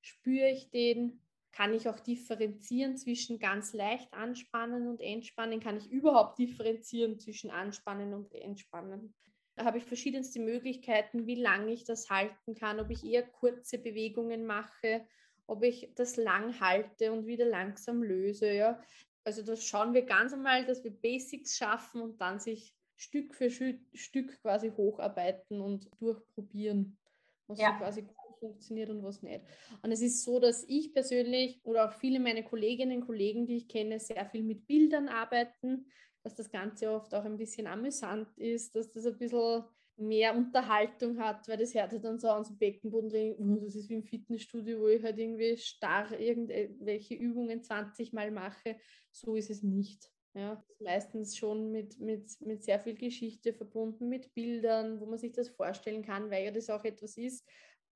Spüre 0.00 0.50
ich 0.50 0.70
den? 0.70 1.23
Kann 1.54 1.72
ich 1.72 1.88
auch 1.88 2.00
differenzieren 2.00 2.96
zwischen 2.96 3.38
ganz 3.38 3.72
leicht 3.74 4.12
anspannen 4.12 4.88
und 4.88 5.00
entspannen? 5.00 5.60
Kann 5.60 5.76
ich 5.76 5.88
überhaupt 5.88 6.36
differenzieren 6.38 7.20
zwischen 7.20 7.50
anspannen 7.50 8.12
und 8.12 8.34
entspannen? 8.34 9.14
Da 9.54 9.64
habe 9.64 9.78
ich 9.78 9.84
verschiedenste 9.84 10.40
Möglichkeiten, 10.40 11.28
wie 11.28 11.40
lange 11.40 11.72
ich 11.72 11.84
das 11.84 12.10
halten 12.10 12.56
kann, 12.56 12.80
ob 12.80 12.90
ich 12.90 13.04
eher 13.04 13.22
kurze 13.22 13.78
Bewegungen 13.78 14.46
mache, 14.46 15.06
ob 15.46 15.62
ich 15.62 15.92
das 15.94 16.16
lang 16.16 16.58
halte 16.58 17.12
und 17.12 17.26
wieder 17.26 17.46
langsam 17.46 18.02
löse. 18.02 18.52
Ja. 18.52 18.82
Also 19.22 19.42
das 19.42 19.64
schauen 19.64 19.94
wir 19.94 20.02
ganz 20.02 20.32
einmal, 20.32 20.66
dass 20.66 20.82
wir 20.82 20.90
Basics 20.90 21.56
schaffen 21.56 22.00
und 22.00 22.20
dann 22.20 22.40
sich 22.40 22.74
Stück 22.96 23.32
für 23.32 23.48
Stück 23.92 24.42
quasi 24.42 24.70
hocharbeiten 24.70 25.60
und 25.60 25.88
durchprobieren, 26.00 26.98
was 27.46 27.60
ja. 27.60 27.70
so 27.70 27.78
quasi 27.78 28.08
funktioniert 28.44 28.90
und 28.90 29.02
was 29.02 29.22
nicht. 29.22 29.40
Und 29.82 29.92
es 29.92 30.02
ist 30.02 30.22
so, 30.22 30.38
dass 30.38 30.64
ich 30.68 30.92
persönlich 30.92 31.60
oder 31.64 31.88
auch 31.88 31.92
viele 31.92 32.20
meiner 32.20 32.42
Kolleginnen 32.42 33.00
und 33.00 33.06
Kollegen, 33.06 33.46
die 33.46 33.56
ich 33.56 33.68
kenne, 33.68 33.98
sehr 33.98 34.26
viel 34.26 34.42
mit 34.42 34.66
Bildern 34.66 35.08
arbeiten, 35.08 35.86
dass 36.22 36.34
das 36.34 36.50
Ganze 36.50 36.90
oft 36.90 37.14
auch 37.14 37.24
ein 37.24 37.36
bisschen 37.36 37.66
amüsant 37.66 38.28
ist, 38.38 38.74
dass 38.74 38.90
das 38.90 39.06
ein 39.06 39.18
bisschen 39.18 39.64
mehr 39.96 40.34
Unterhaltung 40.34 41.18
hat, 41.18 41.46
weil 41.48 41.56
das 41.56 41.74
hört 41.74 41.92
halt 41.92 42.04
dann 42.04 42.18
so 42.18 42.28
an 42.28 42.44
so 42.44 42.54
Beckenboden, 42.54 43.36
oh, 43.38 43.64
das 43.64 43.76
ist 43.76 43.88
wie 43.88 43.94
im 43.94 44.02
Fitnessstudio, 44.02 44.80
wo 44.80 44.88
ich 44.88 45.02
halt 45.02 45.18
irgendwie 45.18 45.56
starr 45.56 46.18
irgendwelche 46.18 47.14
Übungen 47.14 47.62
20 47.62 48.12
Mal 48.12 48.30
mache. 48.30 48.76
So 49.12 49.36
ist 49.36 49.50
es 49.50 49.62
nicht. 49.62 50.10
Ja, 50.36 50.64
meistens 50.80 51.36
schon 51.36 51.70
mit, 51.70 52.00
mit, 52.00 52.28
mit 52.40 52.64
sehr 52.64 52.80
viel 52.80 52.94
Geschichte 52.96 53.52
verbunden, 53.52 54.08
mit 54.08 54.34
Bildern, 54.34 54.98
wo 55.00 55.06
man 55.06 55.18
sich 55.18 55.30
das 55.30 55.48
vorstellen 55.48 56.02
kann, 56.02 56.28
weil 56.28 56.44
ja 56.44 56.50
das 56.50 56.70
auch 56.70 56.84
etwas 56.84 57.16
ist, 57.16 57.46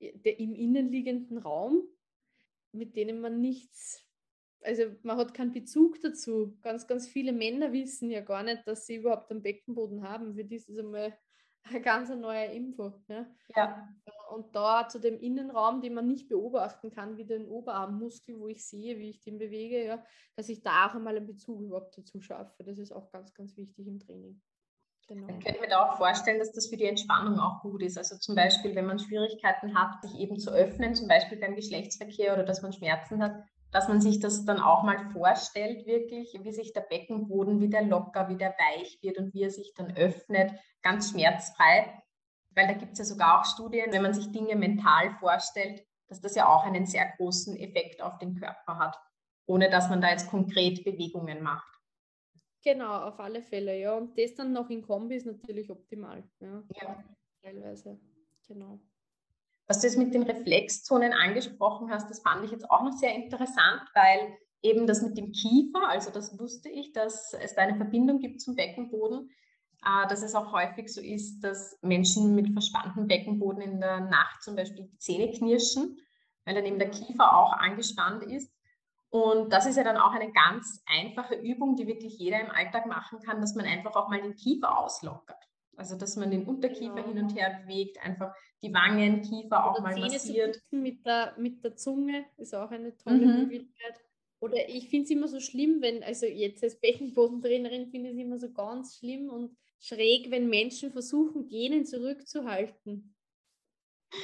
der 0.01 0.39
im 0.39 0.55
innenliegenden 0.55 1.39
Raum, 1.39 1.83
mit 2.73 2.97
denen 2.97 3.21
man 3.21 3.41
nichts, 3.41 4.09
also 4.63 4.85
man 5.03 5.17
hat 5.17 5.35
keinen 5.35 5.53
Bezug 5.53 6.01
dazu. 6.01 6.59
Ganz, 6.63 6.87
ganz 6.87 7.09
viele 7.09 7.33
Männer 7.33 7.73
wissen 7.73 8.11
ja 8.11 8.21
gar 8.21 8.43
nicht, 8.43 8.67
dass 8.67 8.87
sie 8.87 8.97
überhaupt 8.97 9.31
einen 9.31 9.43
Beckenboden 9.43 10.03
haben. 10.03 10.35
Für 10.35 10.45
die 10.45 10.57
ist 10.57 10.69
es 10.69 10.79
einmal 10.79 11.17
eine 11.63 11.81
ganz 11.81 12.11
neue 12.11 12.47
Info. 12.47 12.93
Ja. 13.09 13.27
ja. 13.55 13.89
Und 14.31 14.55
da 14.55 14.89
zu 14.89 14.99
dem 14.99 15.19
Innenraum, 15.19 15.81
den 15.81 15.95
man 15.95 16.07
nicht 16.07 16.29
beobachten 16.29 16.91
kann, 16.91 17.17
wie 17.17 17.25
den 17.25 17.47
Oberarmmuskel, 17.47 18.39
wo 18.39 18.49
ich 18.49 18.67
sehe, 18.67 18.99
wie 18.99 19.11
ich 19.11 19.21
den 19.21 19.39
bewege, 19.39 19.85
ja, 19.85 20.05
dass 20.37 20.49
ich 20.49 20.63
da 20.63 20.87
auch 20.87 20.95
einmal 20.95 21.17
einen 21.17 21.27
Bezug 21.27 21.63
überhaupt 21.63 21.97
dazu 21.97 22.21
schaffe. 22.21 22.65
Das 22.65 22.79
ist 22.79 22.93
auch 22.93 23.11
ganz, 23.11 23.33
ganz 23.35 23.57
wichtig 23.57 23.87
im 23.87 24.01
Training. 24.01 24.41
Genau. 25.09 25.27
Ich 25.29 25.45
könnte 25.45 25.61
mir 25.61 25.69
da 25.69 25.89
auch 25.89 25.97
vorstellen, 25.97 26.39
dass 26.39 26.53
das 26.53 26.67
für 26.67 26.77
die 26.77 26.85
Entspannung 26.85 27.41
auch 27.41 27.63
gut 27.63 27.83
ist. 27.83 27.97
Also 27.97 28.19
zum 28.19 28.35
Beispiel, 28.35 28.75
wenn 28.75 28.85
man 28.85 28.99
Schwierigkeiten 28.99 29.75
hat, 29.75 30.03
sich 30.03 30.15
eben 30.21 30.39
zu 30.39 30.51
öffnen, 30.51 30.95
zum 30.95 31.09
Beispiel 31.09 31.39
beim 31.39 31.57
Geschlechtsverkehr 31.57 32.35
oder 32.35 32.45
dass 32.45 32.61
man 32.61 32.75
Schmerzen 32.75 33.23
hat, 33.23 33.33
dass 33.71 33.89
man 33.89 34.03
sich 34.03 34.21
das 34.21 34.45
dann 34.45 34.61
auch 34.61 34.83
mal 34.83 35.11
vorstellt, 35.11 35.87
wirklich, 35.87 36.39
wie 36.43 36.53
sich 36.53 36.75
der 36.75 36.83
Beckenboden 36.83 37.61
wieder 37.61 37.83
locker, 37.83 38.29
wieder 38.29 38.55
weich 38.59 38.99
wird 39.03 39.17
und 39.17 39.33
wie 39.33 39.45
er 39.45 39.51
sich 39.51 39.73
dann 39.75 39.97
öffnet, 39.97 40.53
ganz 40.83 41.11
schmerzfrei. 41.11 42.03
Weil 42.51 42.67
da 42.67 42.75
gibt 42.75 42.93
es 42.93 42.99
ja 42.99 43.05
sogar 43.07 43.41
auch 43.41 43.45
Studien, 43.47 43.93
wenn 43.93 44.03
man 44.03 44.13
sich 44.15 44.31
Dinge 44.31 44.57
mental 44.57 45.11
vorstellt, 45.21 45.87
dass 46.09 46.21
das 46.21 46.35
ja 46.35 46.49
auch 46.49 46.65
einen 46.65 46.87
sehr 46.87 47.07
großen 47.17 47.57
Effekt 47.57 48.03
auf 48.03 48.19
den 48.19 48.39
Körper 48.39 48.79
hat, 48.79 48.99
ohne 49.47 49.71
dass 49.71 49.89
man 49.89 50.03
da 50.03 50.11
jetzt 50.11 50.29
konkret 50.29 50.85
Bewegungen 50.85 51.43
macht. 51.43 51.78
Genau, 52.65 53.03
auf 53.05 53.21
alle 53.21 53.43
Fälle, 53.43 53.79
ja. 53.79 53.97
Und 53.97 54.19
das 54.19 54.35
dann 54.35 54.53
noch 54.53 54.69
in 54.71 54.83
Kombi 54.83 55.17
ist 55.17 55.27
natürlich 55.27 55.71
optimal. 55.71 56.25
Ja. 56.41 56.63
ja. 56.81 57.05
Teilweise, 57.43 57.99
genau. 58.47 58.81
Was 59.67 59.81
du 59.81 59.87
jetzt 59.87 59.99
mit 59.99 60.15
den 60.15 60.23
Reflexzonen 60.23 61.13
angesprochen 61.13 61.91
hast, 61.91 62.11
das 62.11 62.21
fand 62.21 62.45
ich 62.45 62.51
jetzt 62.51 62.71
auch 62.71 62.83
noch 62.83 62.93
sehr 62.93 63.15
interessant, 63.15 63.83
weil 63.95 64.37
eben 64.63 64.87
das 64.87 65.03
mit 65.03 65.17
dem 65.17 65.33
Kiefer, 65.33 65.89
also 65.89 66.11
das 66.11 66.39
wusste 66.39 66.69
ich, 66.69 66.93
dass 66.93 67.35
es 67.35 67.55
da 67.55 67.63
eine 67.63 67.77
Verbindung 67.77 68.19
gibt 68.19 68.41
zum 68.41 68.57
Beckenboden, 68.57 69.31
äh, 69.85 70.09
dass 70.09 70.23
es 70.23 70.35
auch 70.35 70.53
häufig 70.53 70.93
so 70.93 71.01
ist, 71.01 71.41
dass 71.41 71.79
Menschen 71.83 72.35
mit 72.35 72.53
verspanntem 72.53 73.07
Beckenboden 73.07 73.63
in 73.63 73.81
der 73.81 74.01
Nacht 74.01 74.43
zum 74.43 74.57
Beispiel 74.57 74.87
die 74.87 74.99
Zähne 74.99 75.31
knirschen, 75.31 75.99
weil 76.45 76.55
dann 76.55 76.67
eben 76.67 76.79
der 76.79 76.91
Kiefer 76.91 77.37
auch 77.37 77.53
angespannt 77.53 78.25
ist. 78.25 78.51
Und 79.11 79.53
das 79.53 79.67
ist 79.67 79.77
ja 79.77 79.85
dann 79.85 79.97
auch 79.97 80.13
eine 80.13 80.31
ganz 80.33 80.83
einfache 80.87 81.35
Übung, 81.37 81.77
die 81.77 81.87
wirklich 81.87 82.19
jeder 82.19 82.41
im 82.41 82.51
Alltag 82.51 82.87
machen 82.87 83.21
kann, 83.21 83.41
dass 83.41 83.55
man 83.55 83.65
einfach 83.65 83.97
auch 83.97 84.09
mal 84.09 84.21
den 84.21 84.35
Kiefer 84.35 84.79
auslockert. 84.79 85.43
Also 85.77 85.97
dass 85.97 86.17
man 86.17 86.31
den 86.31 86.45
Unterkiefer 86.45 86.99
ja. 86.99 87.07
hin 87.07 87.19
und 87.19 87.35
her 87.35 87.61
bewegt, 87.63 88.05
einfach 88.05 88.35
die 88.63 88.75
Wangen, 88.75 89.23
Kiefer 89.23 89.65
auch 89.65 89.81
mal 89.81 89.95
Zähne 89.95 90.09
massiert. 90.09 90.61
mit, 90.71 91.07
der, 91.07 91.35
mit 91.39 91.65
der 91.65 91.77
Zunge 91.77 92.27
ist 92.37 92.55
auch 92.55 92.71
eine 92.71 92.97
tolle 92.97 93.27
mhm. 93.27 93.43
Möglichkeit. 93.43 94.01
Oder 94.41 94.69
ich 94.69 94.89
finde 94.89 95.05
es 95.05 95.11
immer 95.11 95.29
so 95.29 95.41
schlimm, 95.41 95.81
wenn, 95.81 96.03
also 96.03 96.27
jetzt 96.27 96.63
als 96.63 96.79
Beckenbodentrainerin 96.81 97.91
finde 97.91 98.11
ich 98.11 98.17
es 98.17 98.23
immer 98.23 98.39
so 98.39 98.53
ganz 98.53 98.99
schlimm 98.99 99.31
und 99.31 99.57
schräg, 99.81 100.31
wenn 100.31 100.49
Menschen 100.49 100.93
versuchen, 100.93 101.49
Genen 101.49 101.85
zurückzuhalten. 101.85 103.15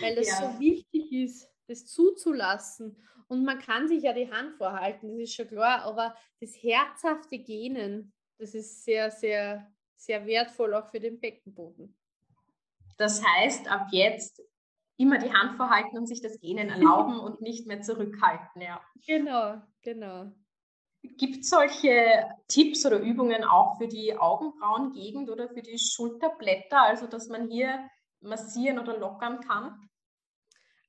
Weil 0.00 0.16
das 0.16 0.28
ja. 0.28 0.52
so 0.52 0.60
wichtig 0.60 1.12
ist, 1.12 1.48
das 1.66 1.86
zuzulassen. 1.86 2.96
Und 3.28 3.44
man 3.44 3.58
kann 3.58 3.88
sich 3.88 4.02
ja 4.02 4.12
die 4.12 4.30
Hand 4.30 4.56
vorhalten, 4.56 5.08
das 5.08 5.18
ist 5.18 5.34
schon 5.34 5.48
klar, 5.48 5.82
aber 5.82 6.14
das 6.40 6.54
herzhafte 6.62 7.38
Genen, 7.38 8.12
das 8.38 8.54
ist 8.54 8.84
sehr, 8.84 9.10
sehr 9.10 9.74
sehr 10.04 10.26
wertvoll 10.26 10.74
auch 10.74 10.90
für 10.90 11.00
den 11.00 11.20
Beckenboden. 11.20 11.96
Das 12.96 13.22
heißt, 13.24 13.68
ab 13.68 13.88
jetzt 13.90 14.42
immer 14.96 15.18
die 15.18 15.32
Hand 15.32 15.56
vorhalten 15.56 15.98
und 15.98 16.06
sich 16.06 16.20
das 16.20 16.38
Genen 16.40 16.68
erlauben 16.68 17.18
und 17.18 17.40
nicht 17.40 17.66
mehr 17.66 17.80
zurückhalten. 17.80 18.62
Ja. 18.62 18.80
Genau, 19.06 19.60
genau. 19.82 20.30
Gibt 21.02 21.40
es 21.40 21.50
solche 21.50 22.28
Tipps 22.48 22.86
oder 22.86 22.98
Übungen 22.98 23.44
auch 23.44 23.76
für 23.78 23.88
die 23.88 24.16
Augenbrauengegend 24.16 25.28
oder 25.28 25.48
für 25.48 25.60
die 25.60 25.78
Schulterblätter, 25.78 26.80
also 26.80 27.06
dass 27.06 27.28
man 27.28 27.50
hier 27.50 27.88
massieren 28.20 28.78
oder 28.78 28.96
lockern 28.96 29.40
kann? 29.40 29.90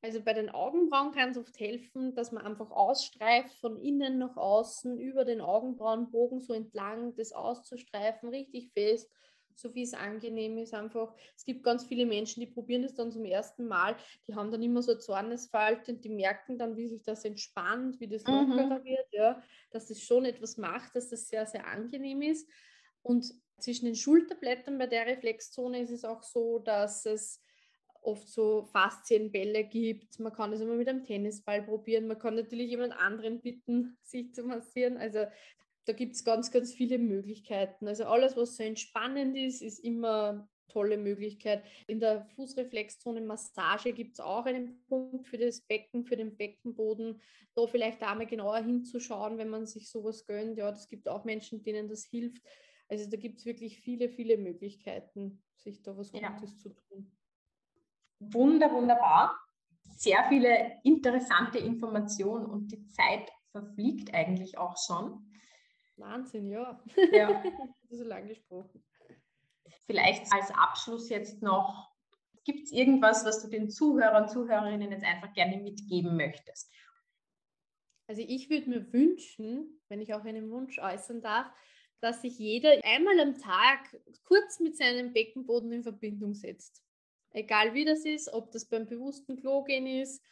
Also 0.05 0.21
bei 0.21 0.33
den 0.33 0.51
Augenbrauen 0.51 1.13
kann 1.13 1.31
es 1.31 1.37
oft 1.37 1.59
helfen, 1.59 2.13
dass 2.13 2.31
man 2.31 2.45
einfach 2.45 2.69
ausstreift 2.69 3.57
von 3.57 3.75
innen 3.81 4.19
nach 4.19 4.37
außen 4.37 4.99
über 4.99 5.25
den 5.25 5.41
Augenbrauenbogen 5.41 6.41
so 6.41 6.53
entlang, 6.53 7.15
das 7.15 7.31
auszustreifen, 7.31 8.29
richtig 8.29 8.69
fest, 8.73 9.09
so 9.55 9.73
wie 9.73 9.81
es 9.81 9.95
angenehm 9.95 10.59
ist 10.59 10.75
einfach. 10.75 11.15
Es 11.35 11.43
gibt 11.43 11.63
ganz 11.63 11.85
viele 11.85 12.05
Menschen, 12.05 12.39
die 12.39 12.45
probieren 12.45 12.83
das 12.83 12.93
dann 12.93 13.11
zum 13.11 13.25
ersten 13.25 13.65
Mal, 13.65 13.95
die 14.27 14.35
haben 14.35 14.51
dann 14.51 14.61
immer 14.61 14.83
so 14.83 14.91
eine 14.91 14.99
Zornesfalte 14.99 15.93
und 15.93 16.05
die 16.05 16.09
merken 16.09 16.59
dann, 16.59 16.77
wie 16.77 16.87
sich 16.87 17.01
das 17.01 17.25
entspannt, 17.25 17.99
wie 17.99 18.07
das 18.07 18.25
mhm. 18.25 18.33
lockerer 18.33 18.81
mhm. 18.81 18.85
wird, 18.85 19.07
ja, 19.11 19.41
dass 19.71 19.87
das 19.87 20.03
schon 20.03 20.25
etwas 20.25 20.57
macht, 20.57 20.95
dass 20.95 21.09
das 21.09 21.29
sehr, 21.29 21.47
sehr 21.47 21.65
angenehm 21.65 22.21
ist. 22.21 22.47
Und 23.01 23.33
zwischen 23.57 23.85
den 23.85 23.95
Schulterblättern 23.95 24.77
bei 24.77 24.85
der 24.85 25.07
Reflexzone 25.07 25.81
ist 25.81 25.89
es 25.89 26.05
auch 26.05 26.21
so, 26.21 26.59
dass 26.59 27.07
es 27.07 27.41
oft 28.05 28.27
so 28.27 28.63
Faszienbälle 28.63 29.63
gibt. 29.65 30.19
Man 30.19 30.33
kann 30.33 30.53
es 30.53 30.61
immer 30.61 30.75
mit 30.75 30.87
einem 30.87 31.03
Tennisball 31.03 31.63
probieren. 31.63 32.07
Man 32.07 32.19
kann 32.19 32.35
natürlich 32.35 32.69
jemand 32.69 32.93
anderen 32.93 33.41
bitten, 33.41 33.97
sich 34.03 34.33
zu 34.33 34.43
massieren. 34.43 34.97
Also 34.97 35.25
da 35.85 35.93
gibt 35.93 36.15
es 36.15 36.23
ganz, 36.23 36.51
ganz 36.51 36.73
viele 36.73 36.97
Möglichkeiten. 36.97 37.87
Also 37.87 38.05
alles, 38.05 38.37
was 38.37 38.57
so 38.57 38.63
entspannend 38.63 39.37
ist, 39.37 39.61
ist 39.61 39.79
immer 39.79 40.29
eine 40.29 40.49
tolle 40.67 40.97
Möglichkeit. 40.97 41.63
In 41.87 41.99
der 41.99 42.25
Fußreflexzone 42.35 43.21
Massage 43.21 43.93
gibt 43.93 44.13
es 44.13 44.19
auch 44.19 44.45
einen 44.45 44.83
Punkt 44.87 45.27
für 45.27 45.37
das 45.37 45.61
Becken, 45.61 46.05
für 46.05 46.17
den 46.17 46.37
Beckenboden. 46.37 47.21
Da 47.55 47.67
vielleicht 47.67 48.01
einmal 48.03 48.27
genauer 48.27 48.57
hinzuschauen, 48.57 49.37
wenn 49.37 49.49
man 49.49 49.65
sich 49.65 49.89
sowas 49.89 50.25
gönnt. 50.25 50.57
Ja, 50.57 50.71
das 50.71 50.87
gibt 50.87 51.07
auch 51.07 51.23
Menschen, 51.23 51.63
denen 51.63 51.87
das 51.87 52.05
hilft. 52.05 52.41
Also 52.87 53.09
da 53.09 53.17
gibt 53.17 53.39
es 53.39 53.45
wirklich 53.45 53.79
viele, 53.79 54.09
viele 54.09 54.37
Möglichkeiten, 54.37 55.43
sich 55.55 55.81
da 55.81 55.97
was 55.97 56.11
Gutes 56.11 56.51
ja. 56.51 56.57
zu 56.57 56.69
tun 56.69 57.11
wunder, 58.33 58.71
wunderbar. 58.71 59.37
Sehr 59.97 60.25
viele 60.29 60.79
interessante 60.83 61.57
Informationen 61.59 62.45
und 62.45 62.71
die 62.71 62.85
Zeit 62.87 63.31
verfliegt 63.51 64.13
eigentlich 64.13 64.57
auch 64.57 64.75
schon. 64.77 65.31
Wahnsinn, 65.97 66.49
ja. 66.49 66.81
Ja. 67.11 67.43
so 67.89 68.03
lange 68.03 68.27
gesprochen. 68.27 68.83
Vielleicht 69.85 70.31
als 70.33 70.51
Abschluss 70.51 71.09
jetzt 71.09 71.41
noch, 71.41 71.89
gibt 72.43 72.65
es 72.65 72.71
irgendwas, 72.71 73.25
was 73.25 73.41
du 73.41 73.49
den 73.49 73.69
Zuhörern 73.69 74.23
und 74.23 74.29
Zuhörerinnen 74.29 74.91
jetzt 74.91 75.05
einfach 75.05 75.33
gerne 75.33 75.57
mitgeben 75.57 76.15
möchtest? 76.17 76.71
Also 78.07 78.21
ich 78.21 78.49
würde 78.49 78.69
mir 78.69 78.93
wünschen, 78.93 79.81
wenn 79.89 80.01
ich 80.01 80.13
auch 80.13 80.23
einen 80.23 80.51
Wunsch 80.51 80.77
äußern 80.77 81.21
darf, 81.21 81.49
dass 82.01 82.21
sich 82.21 82.37
jeder 82.37 82.79
einmal 82.83 83.19
am 83.19 83.35
Tag 83.35 83.99
kurz 84.23 84.59
mit 84.59 84.77
seinem 84.77 85.13
Beckenboden 85.13 85.71
in 85.71 85.83
Verbindung 85.83 86.35
setzt. 86.35 86.84
Egal 87.35 87.73
wie 87.73 87.83
das 87.83 88.05
ist, 88.05 88.31
ob 88.31 88.51
das 88.51 88.65
beim 88.65 88.87
bewussten 88.87 89.35
Klo 89.35 89.63
gehen 89.63 89.87
ist, 89.87 90.23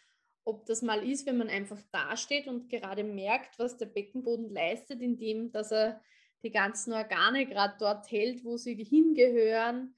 ob 0.45 0.65
das 0.65 0.81
mal 0.81 1.07
ist, 1.07 1.25
wenn 1.25 1.37
man 1.37 1.49
einfach 1.49 1.81
dasteht 1.91 2.47
und 2.47 2.69
gerade 2.69 3.03
merkt, 3.03 3.59
was 3.59 3.77
der 3.77 3.87
Beckenboden 3.87 4.49
leistet, 4.49 5.01
indem 5.01 5.51
dass 5.51 5.71
er 5.71 6.01
die 6.43 6.51
ganzen 6.51 6.93
Organe 6.93 7.45
gerade 7.45 7.75
dort 7.77 8.09
hält, 8.09 8.43
wo 8.45 8.57
sie 8.57 8.75
hingehören, 8.75 9.95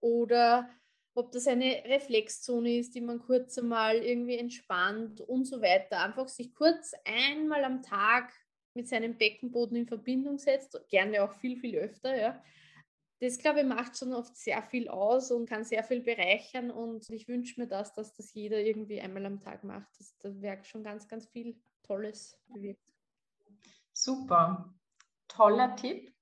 oder 0.00 0.68
ob 1.14 1.32
das 1.32 1.46
eine 1.46 1.84
Reflexzone 1.86 2.78
ist, 2.78 2.94
die 2.94 3.00
man 3.00 3.20
kurz 3.20 3.56
einmal 3.58 3.96
irgendwie 3.96 4.36
entspannt 4.36 5.20
und 5.20 5.46
so 5.46 5.62
weiter. 5.62 6.02
Einfach 6.02 6.28
sich 6.28 6.54
kurz 6.54 6.92
einmal 7.04 7.64
am 7.64 7.82
Tag 7.82 8.32
mit 8.74 8.88
seinem 8.88 9.16
Beckenboden 9.16 9.76
in 9.76 9.86
Verbindung 9.86 10.38
setzt, 10.38 10.78
gerne 10.88 11.22
auch 11.22 11.32
viel, 11.32 11.56
viel 11.56 11.76
öfter, 11.76 12.18
ja, 12.18 12.42
das, 13.22 13.38
glaube 13.38 13.60
ich, 13.60 13.66
macht 13.66 13.96
schon 13.96 14.12
oft 14.12 14.36
sehr 14.36 14.60
viel 14.62 14.88
aus 14.88 15.30
und 15.30 15.48
kann 15.48 15.62
sehr 15.62 15.84
viel 15.84 16.00
bereichern. 16.00 16.72
Und 16.72 17.08
ich 17.08 17.28
wünsche 17.28 17.60
mir 17.60 17.68
das, 17.68 17.92
dass 17.94 18.12
das 18.14 18.34
jeder 18.34 18.58
irgendwie 18.58 19.00
einmal 19.00 19.24
am 19.26 19.38
Tag 19.40 19.62
macht. 19.62 19.88
Das, 20.00 20.18
das 20.18 20.42
wäre 20.42 20.64
schon 20.64 20.82
ganz, 20.82 21.06
ganz 21.06 21.28
viel 21.28 21.56
Tolles 21.84 22.36
bewirkt. 22.48 22.82
Super. 23.92 24.74
Toller 25.28 25.76
Tipp. 25.76 26.12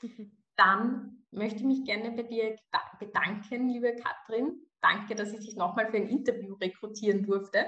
Dann 0.56 1.24
möchte 1.32 1.58
ich 1.58 1.64
mich 1.64 1.84
gerne 1.84 2.12
bei 2.12 2.22
dir 2.22 2.56
bedanken, 3.00 3.68
liebe 3.68 3.96
Katrin. 3.96 4.62
Danke, 4.80 5.16
dass 5.16 5.32
ich 5.32 5.40
dich 5.40 5.56
nochmal 5.56 5.90
für 5.90 5.96
ein 5.96 6.08
Interview 6.08 6.54
rekrutieren 6.54 7.24
durfte. 7.24 7.66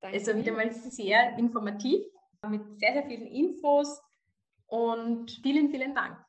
Danke. 0.00 0.16
Es 0.16 0.26
war 0.26 0.36
wieder 0.36 0.52
mal 0.52 0.72
sehr 0.72 1.38
informativ, 1.38 2.04
mit 2.48 2.80
sehr, 2.80 2.94
sehr 2.94 3.06
vielen 3.06 3.26
Infos 3.26 4.00
und 4.66 5.30
vielen, 5.42 5.70
vielen 5.70 5.94
Dank. 5.94 6.27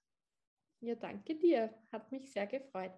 Ja, 0.81 0.95
danke 0.95 1.35
dir. 1.35 1.73
Hat 1.91 2.11
mich 2.11 2.31
sehr 2.33 2.45
gefreut. 2.47 2.91